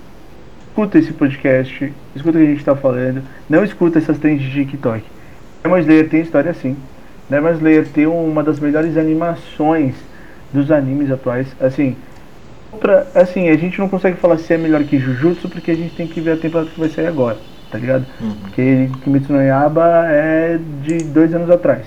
escuta 0.68 0.98
esse 0.98 1.12
podcast, 1.12 1.92
escuta 2.14 2.38
o 2.38 2.40
que 2.40 2.46
a 2.46 2.50
gente 2.50 2.64
tá 2.64 2.76
falando, 2.76 3.22
não 3.48 3.64
escuta 3.64 3.98
essas 3.98 4.18
trends 4.18 4.42
de 4.42 4.64
TikTok. 4.64 5.04
Demon 5.62 5.78
Slayer 5.78 6.08
tem 6.08 6.20
história 6.20 6.54
sim. 6.54 6.76
Demon 7.28 7.52
Slayer 7.52 7.86
tem 7.88 8.06
uma 8.06 8.42
das 8.42 8.60
melhores 8.60 8.96
animações 8.96 9.94
dos 10.52 10.70
animes 10.70 11.10
atuais. 11.10 11.48
Assim, 11.60 11.96
outra, 12.76 13.06
assim, 13.14 13.48
a 13.48 13.56
gente 13.56 13.78
não 13.78 13.88
consegue 13.88 14.18
falar 14.18 14.38
se 14.38 14.52
é 14.52 14.58
melhor 14.58 14.84
que 14.84 14.98
Jujutsu 14.98 15.48
porque 15.48 15.70
a 15.70 15.74
gente 15.74 15.94
tem 15.94 16.06
que 16.06 16.20
ver 16.20 16.32
a 16.32 16.36
temporada 16.36 16.70
que 16.70 16.78
vai 16.78 16.90
sair 16.90 17.06
agora, 17.06 17.38
tá 17.70 17.78
ligado? 17.78 18.06
Uhum. 18.20 18.36
Porque 18.42 18.90
Kimetsu 19.02 19.32
no 19.32 19.42
Yaiba 19.42 20.06
é 20.08 20.58
de 20.82 20.98
dois 20.98 21.34
anos 21.34 21.50
atrás. 21.50 21.86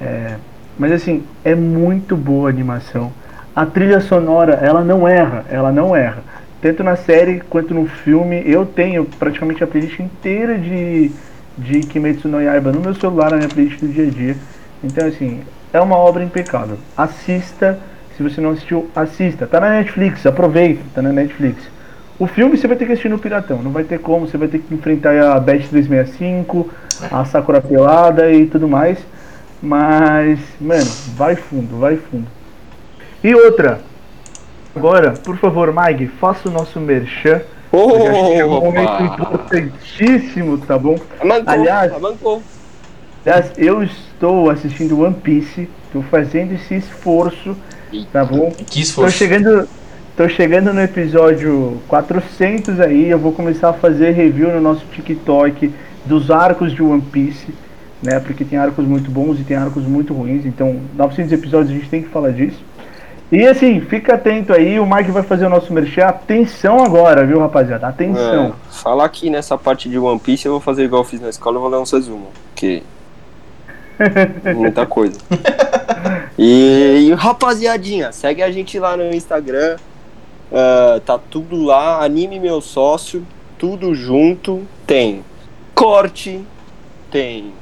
É, 0.00 0.34
mas 0.78 0.92
assim, 0.92 1.24
é 1.44 1.54
muito 1.54 2.16
boa 2.16 2.48
a 2.48 2.52
animação. 2.52 3.12
A 3.56 3.66
trilha 3.66 4.00
sonora, 4.00 4.54
ela 4.54 4.84
não 4.84 5.08
erra, 5.08 5.44
ela 5.50 5.72
não 5.72 5.96
erra. 5.96 6.22
Tanto 6.60 6.84
na 6.84 6.94
série 6.94 7.40
quanto 7.40 7.74
no 7.74 7.86
filme, 7.86 8.42
eu 8.46 8.64
tenho 8.64 9.04
praticamente 9.04 9.64
a 9.64 9.66
playlist 9.66 9.98
inteira 9.98 10.56
de, 10.58 11.10
de 11.58 11.80
Kimetsu 11.80 12.28
no 12.28 12.40
Yaiba 12.40 12.70
no 12.70 12.80
meu 12.80 12.94
celular, 12.94 13.30
na 13.30 13.38
minha 13.38 13.48
playlist 13.48 13.80
do 13.80 13.88
dia 13.88 14.06
a 14.06 14.10
dia. 14.10 14.36
Então 14.84 15.06
assim, 15.06 15.40
é 15.72 15.80
uma 15.80 15.96
obra 15.96 16.22
impecável. 16.22 16.78
Assista, 16.96 17.78
se 18.16 18.22
você 18.22 18.40
não 18.40 18.50
assistiu, 18.50 18.88
assista. 18.94 19.46
Tá 19.46 19.60
na 19.60 19.70
Netflix, 19.70 20.24
aproveita, 20.26 20.82
tá 20.94 21.02
na 21.02 21.12
Netflix. 21.12 21.62
O 22.18 22.26
filme 22.26 22.56
você 22.56 22.68
vai 22.68 22.76
ter 22.76 22.86
que 22.86 22.92
assistir 22.92 23.08
no 23.08 23.18
Piratão, 23.18 23.62
não 23.62 23.70
vai 23.72 23.84
ter 23.84 23.98
como, 23.98 24.26
você 24.28 24.36
vai 24.36 24.46
ter 24.48 24.58
que 24.60 24.72
enfrentar 24.74 25.18
a 25.34 25.40
Beth 25.40 25.68
365, 25.70 26.70
a 27.10 27.24
Sakura 27.24 27.60
Pelada 27.60 28.30
e 28.30 28.46
tudo 28.46 28.68
mais. 28.68 28.98
Mas, 29.60 30.38
mano, 30.60 30.90
vai 31.16 31.36
fundo, 31.36 31.78
vai 31.78 31.96
fundo. 31.96 32.26
E 33.22 33.34
outra, 33.34 33.80
agora, 34.74 35.12
por 35.12 35.36
favor, 35.36 35.72
Mag, 35.72 36.06
faça 36.20 36.48
o 36.48 36.52
nosso 36.52 36.78
merchan. 36.80 37.40
que 37.70 37.76
é 38.38 38.44
um 38.44 38.60
momento 38.60 39.02
importantíssimo, 39.04 40.58
tá 40.58 40.78
bom? 40.78 40.96
Amancou, 41.20 41.52
Aliás- 41.52 41.92
amancou. 41.94 42.42
Aliás, 43.24 43.52
eu 43.56 43.82
estou 43.82 44.50
assistindo 44.50 45.00
One 45.00 45.14
Piece, 45.14 45.68
estou 45.86 46.02
fazendo 46.02 46.52
esse 46.54 46.74
esforço, 46.74 47.56
tá 48.12 48.24
bom? 48.24 48.50
Que 48.50 48.64
Tô 48.64 48.80
esforço. 48.80 49.16
chegando, 49.16 49.68
tô 50.16 50.28
chegando 50.28 50.72
no 50.72 50.80
episódio 50.80 51.80
400 51.88 52.80
aí, 52.80 53.08
eu 53.08 53.18
vou 53.18 53.32
começar 53.32 53.70
a 53.70 53.72
fazer 53.72 54.10
review 54.10 54.50
no 54.52 54.60
nosso 54.60 54.84
TikTok 54.92 55.72
dos 56.04 56.30
arcos 56.30 56.72
de 56.72 56.82
One 56.82 57.02
Piece, 57.02 57.48
né? 58.02 58.20
Porque 58.20 58.44
tem 58.44 58.58
arcos 58.58 58.84
muito 58.84 59.10
bons 59.10 59.38
e 59.38 59.44
tem 59.44 59.56
arcos 59.56 59.84
muito 59.84 60.12
ruins, 60.12 60.44
então 60.44 60.80
900 60.96 61.32
episódios 61.32 61.70
a 61.70 61.74
gente 61.74 61.88
tem 61.88 62.02
que 62.02 62.08
falar 62.08 62.30
disso. 62.30 62.62
E 63.30 63.46
assim, 63.46 63.80
fica 63.80 64.14
atento 64.14 64.52
aí, 64.52 64.78
o 64.78 64.84
Mike 64.84 65.10
vai 65.10 65.22
fazer 65.22 65.46
o 65.46 65.48
nosso 65.48 65.72
merchan. 65.72 66.04
Atenção 66.04 66.84
agora, 66.84 67.24
viu, 67.24 67.38
rapaziada? 67.38 67.86
Atenção. 67.86 68.48
É, 68.48 68.52
falar 68.70 69.06
aqui 69.06 69.30
nessa 69.30 69.56
parte 69.56 69.88
de 69.88 69.98
One 69.98 70.20
Piece, 70.20 70.44
eu 70.44 70.52
vou 70.52 70.60
fazer 70.60 70.84
igual 70.84 71.00
eu 71.00 71.08
fiz 71.08 71.18
na 71.18 71.30
escola, 71.30 71.56
eu 71.56 71.62
vou 71.62 71.70
ler 71.70 71.78
um 71.78 71.84
resumo. 71.84 72.26
Porque. 72.50 72.82
Muita 74.54 74.84
coisa. 74.84 75.18
E, 76.38 77.08
e, 77.08 77.12
rapaziadinha, 77.12 78.10
segue 78.12 78.42
a 78.42 78.50
gente 78.50 78.78
lá 78.78 78.96
no 78.96 79.14
Instagram. 79.14 79.76
ah, 80.52 81.00
tá 81.04 81.18
tudo 81.18 81.62
lá, 81.62 82.02
anime 82.02 82.40
meu 82.40 82.60
sócio, 82.60 83.26
tudo 83.58 83.94
junto. 83.94 84.62
Tem 84.86 85.24
corte, 85.74 86.40
tem 87.10 87.52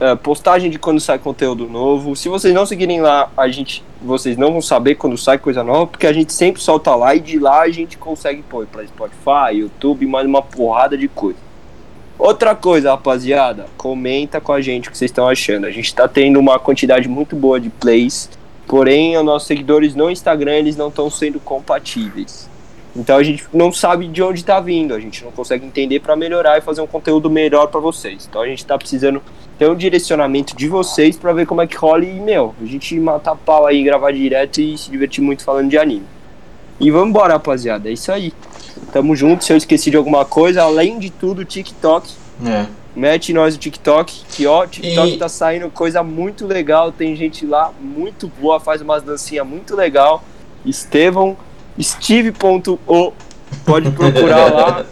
ah, 0.00 0.16
postagem 0.16 0.70
de 0.70 0.78
quando 0.78 1.00
sai 1.00 1.18
conteúdo 1.18 1.68
novo. 1.68 2.14
Se 2.16 2.28
vocês 2.28 2.54
não 2.54 2.66
seguirem 2.66 3.00
lá, 3.00 3.30
a 3.36 3.48
gente, 3.48 3.84
vocês 4.00 4.36
não 4.36 4.52
vão 4.52 4.62
saber 4.62 4.94
quando 4.94 5.16
sai 5.16 5.38
coisa 5.38 5.62
nova, 5.62 5.86
porque 5.86 6.06
a 6.06 6.12
gente 6.12 6.32
sempre 6.32 6.62
solta 6.62 6.94
lá 6.94 7.14
e 7.14 7.20
de 7.20 7.38
lá 7.38 7.62
a 7.62 7.70
gente 7.70 7.98
consegue 7.98 8.42
pôr 8.42 8.66
pra 8.66 8.86
Spotify, 8.86 9.54
YouTube, 9.54 10.06
mais 10.06 10.26
uma 10.26 10.42
porrada 10.42 10.96
de 10.96 11.08
coisa. 11.08 11.49
Outra 12.20 12.54
coisa, 12.54 12.90
rapaziada, 12.90 13.64
comenta 13.78 14.42
com 14.42 14.52
a 14.52 14.60
gente 14.60 14.88
o 14.88 14.92
que 14.92 14.98
vocês 14.98 15.10
estão 15.10 15.26
achando. 15.26 15.64
A 15.64 15.70
gente 15.70 15.94
tá 15.94 16.06
tendo 16.06 16.38
uma 16.38 16.58
quantidade 16.58 17.08
muito 17.08 17.34
boa 17.34 17.58
de 17.58 17.70
plays, 17.70 18.28
porém 18.66 19.16
os 19.16 19.24
nossos 19.24 19.48
seguidores 19.48 19.94
no 19.94 20.10
Instagram 20.10 20.52
eles 20.52 20.76
não 20.76 20.88
estão 20.88 21.10
sendo 21.10 21.40
compatíveis. 21.40 22.46
Então 22.94 23.16
a 23.16 23.22
gente 23.22 23.46
não 23.54 23.72
sabe 23.72 24.06
de 24.06 24.22
onde 24.22 24.44
tá 24.44 24.60
vindo, 24.60 24.92
a 24.92 25.00
gente 25.00 25.24
não 25.24 25.32
consegue 25.32 25.64
entender 25.64 26.00
para 26.00 26.14
melhorar 26.14 26.58
e 26.58 26.60
fazer 26.60 26.82
um 26.82 26.86
conteúdo 26.86 27.30
melhor 27.30 27.68
para 27.68 27.80
vocês. 27.80 28.26
Então 28.28 28.42
a 28.42 28.46
gente 28.46 28.66
tá 28.66 28.76
precisando 28.76 29.22
ter 29.58 29.70
um 29.70 29.74
direcionamento 29.74 30.54
de 30.54 30.68
vocês 30.68 31.16
para 31.16 31.32
ver 31.32 31.46
como 31.46 31.62
é 31.62 31.66
que 31.66 31.74
rola 31.74 32.04
e, 32.04 32.20
meu, 32.20 32.54
a 32.60 32.66
gente 32.66 33.00
matar 33.00 33.34
pau 33.34 33.66
aí, 33.66 33.82
gravar 33.82 34.12
direto 34.12 34.60
e 34.60 34.76
se 34.76 34.90
divertir 34.90 35.24
muito 35.24 35.42
falando 35.42 35.70
de 35.70 35.78
anime. 35.78 36.04
E 36.78 36.90
vamos 36.90 37.08
embora, 37.08 37.32
rapaziada. 37.32 37.88
É 37.88 37.92
isso 37.92 38.12
aí. 38.12 38.30
Tamo 38.92 39.14
junto. 39.16 39.44
Se 39.44 39.52
eu 39.52 39.56
esqueci 39.56 39.90
de 39.90 39.96
alguma 39.96 40.24
coisa, 40.24 40.62
além 40.62 40.98
de 40.98 41.10
tudo, 41.10 41.44
TikTok. 41.44 42.10
É. 42.46 42.66
Mete 42.96 43.32
nós 43.32 43.54
no 43.54 43.60
TikTok, 43.60 44.22
que 44.32 44.46
ó, 44.46 44.66
TikTok 44.66 45.14
E- 45.14 45.16
tá 45.18 45.28
saindo 45.28 45.70
coisa 45.70 46.02
muito 46.02 46.46
legal. 46.46 46.90
Tem 46.90 47.14
gente 47.14 47.46
lá 47.46 47.70
muito 47.80 48.30
boa, 48.40 48.58
faz 48.58 48.80
umas 48.82 49.02
dancinhas 49.02 49.46
muito 49.46 49.76
legal. 49.76 50.24
Estevão, 50.66 51.36
Steve.o. 51.80 53.12
Pode 53.64 53.90
procurar 53.92 54.52
lá. 54.52 54.84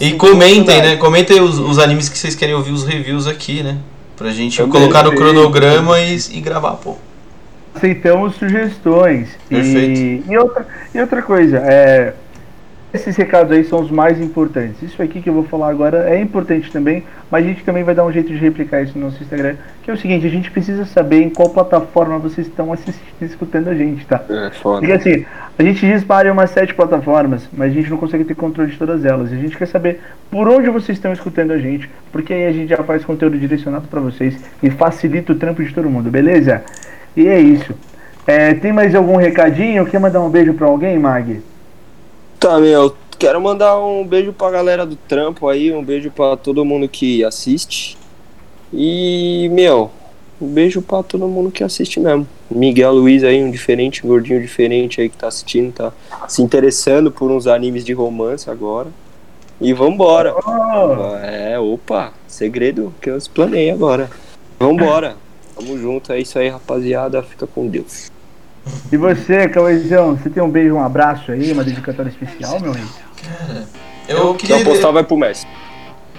E 0.00 0.12
comentem, 0.14 0.82
né? 0.82 0.96
Comentem 0.96 1.40
os, 1.40 1.58
os 1.58 1.78
animes 1.78 2.08
que 2.08 2.18
vocês 2.18 2.34
querem 2.34 2.54
ouvir 2.54 2.72
os 2.72 2.84
reviews 2.84 3.26
aqui, 3.26 3.62
né? 3.62 3.78
Pra 4.16 4.30
gente 4.30 4.56
Também, 4.56 4.72
colocar 4.72 5.04
no 5.04 5.14
cronograma 5.14 6.00
e, 6.00 6.16
e 6.32 6.40
gravar, 6.40 6.72
pô. 6.72 6.96
aceitamos 7.74 8.34
sugestões. 8.36 9.28
E, 9.50 9.54
Perfeito. 9.54 10.30
e, 10.32 10.36
outra, 10.38 10.66
e 10.94 11.00
outra 11.00 11.22
coisa, 11.22 11.58
é, 11.58 12.14
esses 12.92 13.16
recados 13.16 13.50
aí 13.52 13.64
são 13.64 13.80
os 13.80 13.90
mais 13.90 14.20
importantes. 14.20 14.82
Isso 14.82 15.02
aqui 15.02 15.22
que 15.22 15.28
eu 15.28 15.32
vou 15.34 15.44
falar 15.44 15.70
agora 15.70 16.10
é 16.10 16.20
importante 16.20 16.70
também, 16.70 17.02
mas 17.30 17.44
a 17.44 17.48
gente 17.48 17.64
também 17.64 17.82
vai 17.82 17.94
dar 17.94 18.04
um 18.04 18.12
jeito 18.12 18.28
de 18.28 18.36
replicar 18.36 18.82
isso 18.82 18.98
no 18.98 19.06
nosso 19.06 19.22
Instagram. 19.22 19.56
Que 19.82 19.90
é 19.90 19.94
o 19.94 19.96
seguinte, 19.96 20.26
a 20.26 20.30
gente 20.30 20.50
precisa 20.50 20.84
saber 20.84 21.22
em 21.22 21.30
qual 21.30 21.48
plataforma 21.48 22.18
vocês 22.18 22.46
estão 22.46 22.72
assistindo, 22.72 23.22
escutando 23.22 23.68
a 23.68 23.74
gente, 23.74 24.04
tá? 24.06 24.22
É, 24.28 24.50
foda. 24.50 24.80
Porque 24.80 24.92
assim, 24.92 25.24
a 25.58 25.62
gente 25.62 25.86
dispara 25.86 26.28
em 26.28 26.30
umas 26.30 26.50
sete 26.50 26.74
plataformas, 26.74 27.48
mas 27.52 27.70
a 27.70 27.74
gente 27.74 27.88
não 27.88 27.96
consegue 27.96 28.24
ter 28.24 28.34
controle 28.34 28.70
de 28.70 28.78
todas 28.78 29.04
elas. 29.04 29.32
A 29.32 29.36
gente 29.36 29.56
quer 29.56 29.66
saber 29.66 30.00
por 30.30 30.46
onde 30.48 30.68
vocês 30.68 30.98
estão 30.98 31.12
escutando 31.12 31.52
a 31.52 31.58
gente, 31.58 31.88
porque 32.10 32.34
aí 32.34 32.46
a 32.46 32.52
gente 32.52 32.68
já 32.68 32.82
faz 32.84 33.04
conteúdo 33.04 33.38
direcionado 33.38 33.88
pra 33.88 34.00
vocês 34.00 34.38
e 34.62 34.70
facilita 34.70 35.32
o 35.32 35.36
trampo 35.36 35.64
de 35.64 35.72
todo 35.72 35.88
mundo, 35.88 36.10
beleza? 36.10 36.62
E 37.16 37.26
é 37.26 37.40
isso. 37.40 37.74
É, 38.26 38.52
tem 38.54 38.72
mais 38.72 38.94
algum 38.94 39.16
recadinho? 39.16 39.86
Quer 39.86 39.98
mandar 39.98 40.20
um 40.20 40.28
beijo 40.28 40.52
pra 40.54 40.66
alguém, 40.66 40.98
Mag? 40.98 41.40
Tá, 42.42 42.58
meu, 42.58 42.96
quero 43.20 43.40
mandar 43.40 43.78
um 43.78 44.04
beijo 44.04 44.32
pra 44.32 44.50
galera 44.50 44.84
do 44.84 44.96
trampo 44.96 45.48
aí, 45.48 45.72
um 45.72 45.80
beijo 45.80 46.10
pra 46.10 46.36
todo 46.36 46.64
mundo 46.64 46.88
que 46.88 47.22
assiste. 47.22 47.96
E, 48.72 49.48
meu, 49.52 49.92
um 50.40 50.48
beijo 50.48 50.82
pra 50.82 51.04
todo 51.04 51.28
mundo 51.28 51.52
que 51.52 51.62
assiste 51.62 52.00
mesmo. 52.00 52.26
Miguel 52.50 52.94
Luiz 52.94 53.22
aí, 53.22 53.40
um 53.40 53.48
diferente, 53.48 54.04
um 54.04 54.08
gordinho 54.08 54.42
diferente 54.42 55.00
aí 55.00 55.08
que 55.08 55.16
tá 55.16 55.28
assistindo, 55.28 55.72
tá 55.72 55.92
se 56.26 56.42
interessando 56.42 57.12
por 57.12 57.30
uns 57.30 57.46
animes 57.46 57.84
de 57.84 57.92
romance 57.92 58.50
agora. 58.50 58.88
E 59.60 59.72
vambora. 59.72 60.34
Oh, 60.34 61.14
É, 61.24 61.56
opa, 61.60 62.12
segredo 62.26 62.92
que 63.00 63.08
eu 63.08 63.16
explanei 63.16 63.70
agora. 63.70 64.10
Vambora. 64.58 65.14
Tamo 65.54 65.78
junto, 65.78 66.12
é 66.12 66.18
isso 66.18 66.40
aí, 66.40 66.48
rapaziada. 66.48 67.22
Fica 67.22 67.46
com 67.46 67.68
Deus. 67.68 68.10
E 68.92 68.96
você, 68.96 69.48
Cauêzão, 69.48 70.16
você 70.16 70.30
tem 70.30 70.42
um 70.42 70.50
beijo, 70.50 70.74
um 70.74 70.84
abraço 70.84 71.32
aí, 71.32 71.52
uma 71.52 71.64
dedicatória 71.64 72.08
especial, 72.10 72.60
meu 72.60 72.72
amigo? 72.72 72.88
Eu 74.08 74.32
Se 74.32 74.38
queria. 74.38 74.58
eu 74.58 74.64
postar, 74.64 74.90
vai 74.90 75.04
pro 75.04 75.16
Messi. 75.16 75.46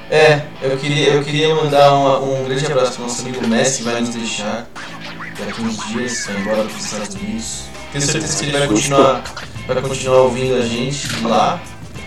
É, 0.10 0.42
eu 0.62 0.78
queria, 0.78 1.10
eu 1.14 1.24
queria 1.24 1.54
mandar 1.56 1.94
uma- 1.94 2.20
um 2.20 2.44
grande 2.46 2.66
abraço 2.66 2.94
pro 2.94 3.04
nosso 3.04 3.22
amigo 3.22 3.48
Messi, 3.48 3.78
que 3.80 3.84
vai 3.84 4.00
nos 4.02 4.10
deixar 4.10 4.68
daqui 5.40 5.62
uns 5.62 5.88
dias, 5.88 6.26
vai 6.28 6.42
embora 6.42 6.64
para 6.64 6.78
os 6.78 6.86
Estados 6.86 7.16
Unidos. 7.16 7.64
Tenho 7.92 8.04
certeza 8.06 8.38
que 8.44 8.50
ele 8.50 8.58
vai 8.60 8.68
continuar, 8.68 9.24
vai 9.68 9.82
continuar 9.82 10.18
ouvindo 10.24 10.56
a 10.56 10.66
gente 10.66 11.08
lá, 11.24 11.60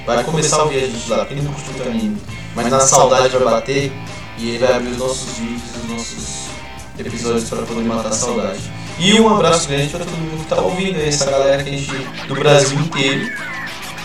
vai 0.04 0.22
começar 0.24 0.56
a 0.56 0.62
ouvir 0.64 0.78
a 0.84 0.86
gente 0.86 1.08
lá, 1.10 1.18
porque 1.18 1.34
ele 1.34 1.42
não 1.42 1.52
curte 1.52 1.70
muito 1.70 1.88
anime, 1.88 2.16
mas 2.54 2.68
na 2.70 2.80
saudade 2.80 3.28
vai 3.36 3.44
bater 3.44 3.92
e 4.38 4.48
ele 4.50 4.58
vai 4.58 4.74
abrir 4.76 4.90
os 4.90 4.98
nossos 4.98 5.38
vídeos, 5.38 5.62
os 5.82 5.90
nossos 5.90 6.46
episódios 6.98 7.48
para 7.48 7.62
poder 7.62 7.82
matar 7.84 8.08
a 8.08 8.12
saudade. 8.12 8.60
E 8.98 9.20
um 9.20 9.28
abraço 9.34 9.68
grande 9.68 9.88
para 9.88 10.00
todo 10.04 10.16
mundo 10.16 10.42
que 10.42 10.48
tá 10.48 10.60
ouvindo 10.60 10.96
aí, 10.98 11.08
essa 11.08 11.30
galera 11.30 11.62
que 11.62 11.68
a 11.68 11.72
gente, 11.72 11.90
do 12.28 12.34
Brasil 12.34 12.78
inteiro, 12.80 13.30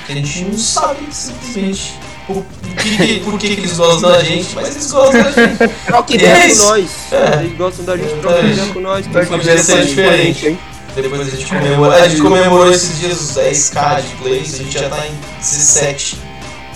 que 0.06 0.12
a 0.12 0.16
gente 0.16 0.44
não 0.46 0.58
sabe 0.58 1.00
simplesmente 1.12 1.94
por, 2.28 2.44
por 2.44 2.76
que, 2.76 2.98
que- 2.98 3.20
por 3.22 3.40
que, 3.40 3.56
que 3.56 3.62
eles 3.62 3.78
gostam 3.78 4.10
da 4.12 4.22
gente, 4.24 4.54
mas 4.54 4.70
eles 4.76 4.92
gostam 4.92 5.24
da 5.24 5.32
gente. 5.32 5.58
Troca 5.86 6.14
ideia 6.16 6.34
é 6.46 6.50
com 6.50 6.56
nós. 6.64 6.90
É. 7.12 7.40
Eles 7.44 7.58
gostam 7.58 7.86
da 7.86 7.98
gente, 7.98 8.14
troca 8.22 8.38
É. 8.40 8.46
ideia 8.52 8.74
com 8.74 8.80
nós. 8.82 9.06
Sabe 9.06 9.64
ser 9.64 9.86
diferente. 9.86 10.48
hein? 10.48 10.60
Depois 10.94 11.22
a 11.22 11.24
gente 11.38 11.46
comemorou. 11.46 11.92
A 11.94 12.08
gente 12.10 12.22
comemorou 12.22 12.72
esses 12.72 13.00
dias 13.00 13.22
os 13.22 13.38
10k 13.38 14.02
de 14.02 14.16
plays, 14.18 14.54
a 14.54 14.58
gente 14.58 14.74
já 14.78 14.90
tá 14.90 15.08
em 15.08 15.14
17. 15.40 16.18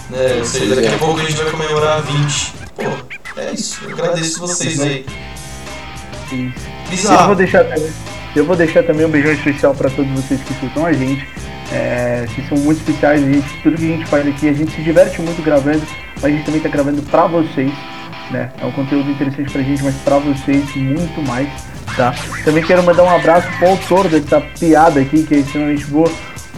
Né? 0.09 0.36
Ou 0.39 0.45
seja, 0.45 0.74
daqui 0.76 0.88
a 0.88 0.97
pouco 0.97 1.20
a 1.20 1.24
gente 1.24 1.34
vai 1.36 1.51
comemorar 1.51 2.01
20. 2.01 2.53
Pô, 2.76 2.84
é 3.41 3.51
isso. 3.51 3.80
Eu 3.84 3.91
agradeço 3.91 4.39
vocês 4.39 4.80
aí. 4.80 5.05
Isso. 6.32 6.75
Eu 6.92 6.98
vou 6.98 7.36
Bizarro. 7.36 7.36
deixar 7.36 7.64
também, 7.64 7.92
eu 8.36 8.46
vou 8.46 8.56
deixar 8.56 8.84
também 8.84 9.06
um 9.06 9.10
beijão 9.10 9.32
especial 9.32 9.74
para 9.74 9.90
todos 9.90 10.12
vocês 10.12 10.42
que 10.42 10.54
escutam 10.54 10.86
a 10.86 10.94
gente. 10.94 11.28
É, 11.72 12.26
vocês 12.28 12.48
são 12.48 12.58
muito 12.60 12.78
especiais, 12.78 13.24
a 13.24 13.32
gente, 13.32 13.48
tudo 13.64 13.76
que 13.76 13.84
a 13.86 13.98
gente 13.98 14.06
faz 14.06 14.28
aqui, 14.28 14.50
a 14.50 14.54
gente 14.54 14.72
se 14.72 14.82
diverte 14.82 15.22
muito 15.22 15.42
gravando, 15.44 15.82
mas 16.16 16.26
a 16.26 16.30
gente 16.30 16.46
também 16.46 16.62
tá 16.62 16.70
gravando 16.70 17.02
pra 17.04 17.26
vocês, 17.26 17.72
né? 18.30 18.52
É 18.62 18.66
um 18.66 18.72
conteúdo 18.72 19.10
interessante 19.10 19.52
pra 19.52 19.62
gente, 19.64 19.84
mas 19.84 19.96
pra 19.96 20.20
vocês 20.20 20.64
muito 20.76 21.22
mais, 21.28 21.50
tá? 21.98 22.14
Também 22.44 22.64
quero 22.64 22.84
mandar 22.84 23.04
um 23.04 23.10
abraço 23.10 23.48
pro 23.58 23.70
autor 23.70 24.08
dessa 24.08 24.40
piada 24.42 25.00
aqui, 25.00 25.24
que 25.24 25.36
é 25.36 25.38
extremamente 25.40 25.86
boa, 25.86 26.10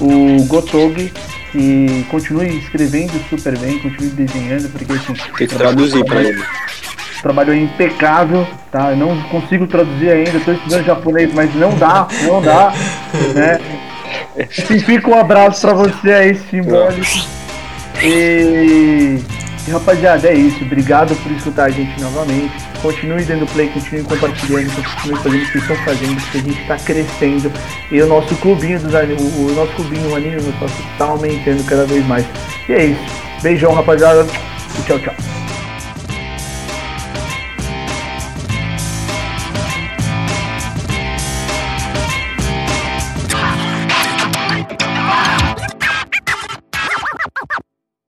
o 0.02 0.44
Gotog, 0.44 1.12
que 1.54 2.06
continue 2.12 2.58
escrevendo 2.60 3.14
super 3.30 3.58
bem, 3.58 3.80
continue 3.80 4.10
desenhando, 4.10 4.70
porque 4.70 4.92
assim, 4.92 5.14
Tem 5.38 5.48
que 5.48 5.56
traduzir 5.56 6.04
pra 6.04 6.22
ele. 6.22 6.44
Trabalho 7.22 7.54
é 7.54 7.58
impecável, 7.58 8.48
tá? 8.72 8.92
Eu 8.92 8.98
não 8.98 9.22
consigo 9.24 9.68
traduzir 9.68 10.10
ainda, 10.10 10.38
estou 10.38 10.54
estudando 10.54 10.86
japonês, 10.86 11.34
mas 11.34 11.54
não 11.56 11.74
dá, 11.76 12.08
não 12.24 12.42
dá, 12.42 12.74
né? 13.34 13.60
E 14.38 14.80
fica 14.80 15.10
um 15.10 15.20
abraço 15.20 15.62
pra 15.62 15.74
você 15.74 16.12
aí, 16.12 16.36
simbólico. 16.36 17.06
E, 18.04 19.20
rapaziada, 19.72 20.28
é 20.28 20.34
isso. 20.34 20.64
Obrigado 20.64 21.16
por 21.16 21.32
escutar 21.32 21.66
a 21.66 21.70
gente 21.70 22.00
novamente. 22.00 22.54
Continue 22.82 23.24
dando 23.24 23.46
play, 23.54 23.68
continue 23.70 24.04
compartilhando, 24.04 24.72
continue 24.76 25.18
fazendo 25.18 25.44
o 25.44 25.52
que 25.52 25.58
estão 25.58 25.76
fazendo, 25.78 26.22
porque 26.22 26.38
a 26.38 26.42
gente 26.42 26.68
tá 26.68 26.78
crescendo. 26.78 27.52
E 27.92 28.02
o 28.02 28.08
nosso 28.08 28.36
clubinho 28.36 28.80
dos 28.80 28.94
anime, 28.94 29.20
o, 29.20 29.52
nosso 29.56 29.74
clubinho, 29.74 30.16
anime, 30.16 30.38
o 30.38 30.62
nosso 30.62 30.84
tá 30.98 31.06
aumentando 31.06 31.64
cada 31.66 31.86
vez 31.86 32.06
mais. 32.06 32.26
E 32.70 32.74
é 32.74 32.86
isso. 32.86 33.02
Beijão, 33.42 33.74
rapaziada. 33.74 34.26
E 34.80 34.84
tchau, 34.84 35.00
tchau. 35.00 35.47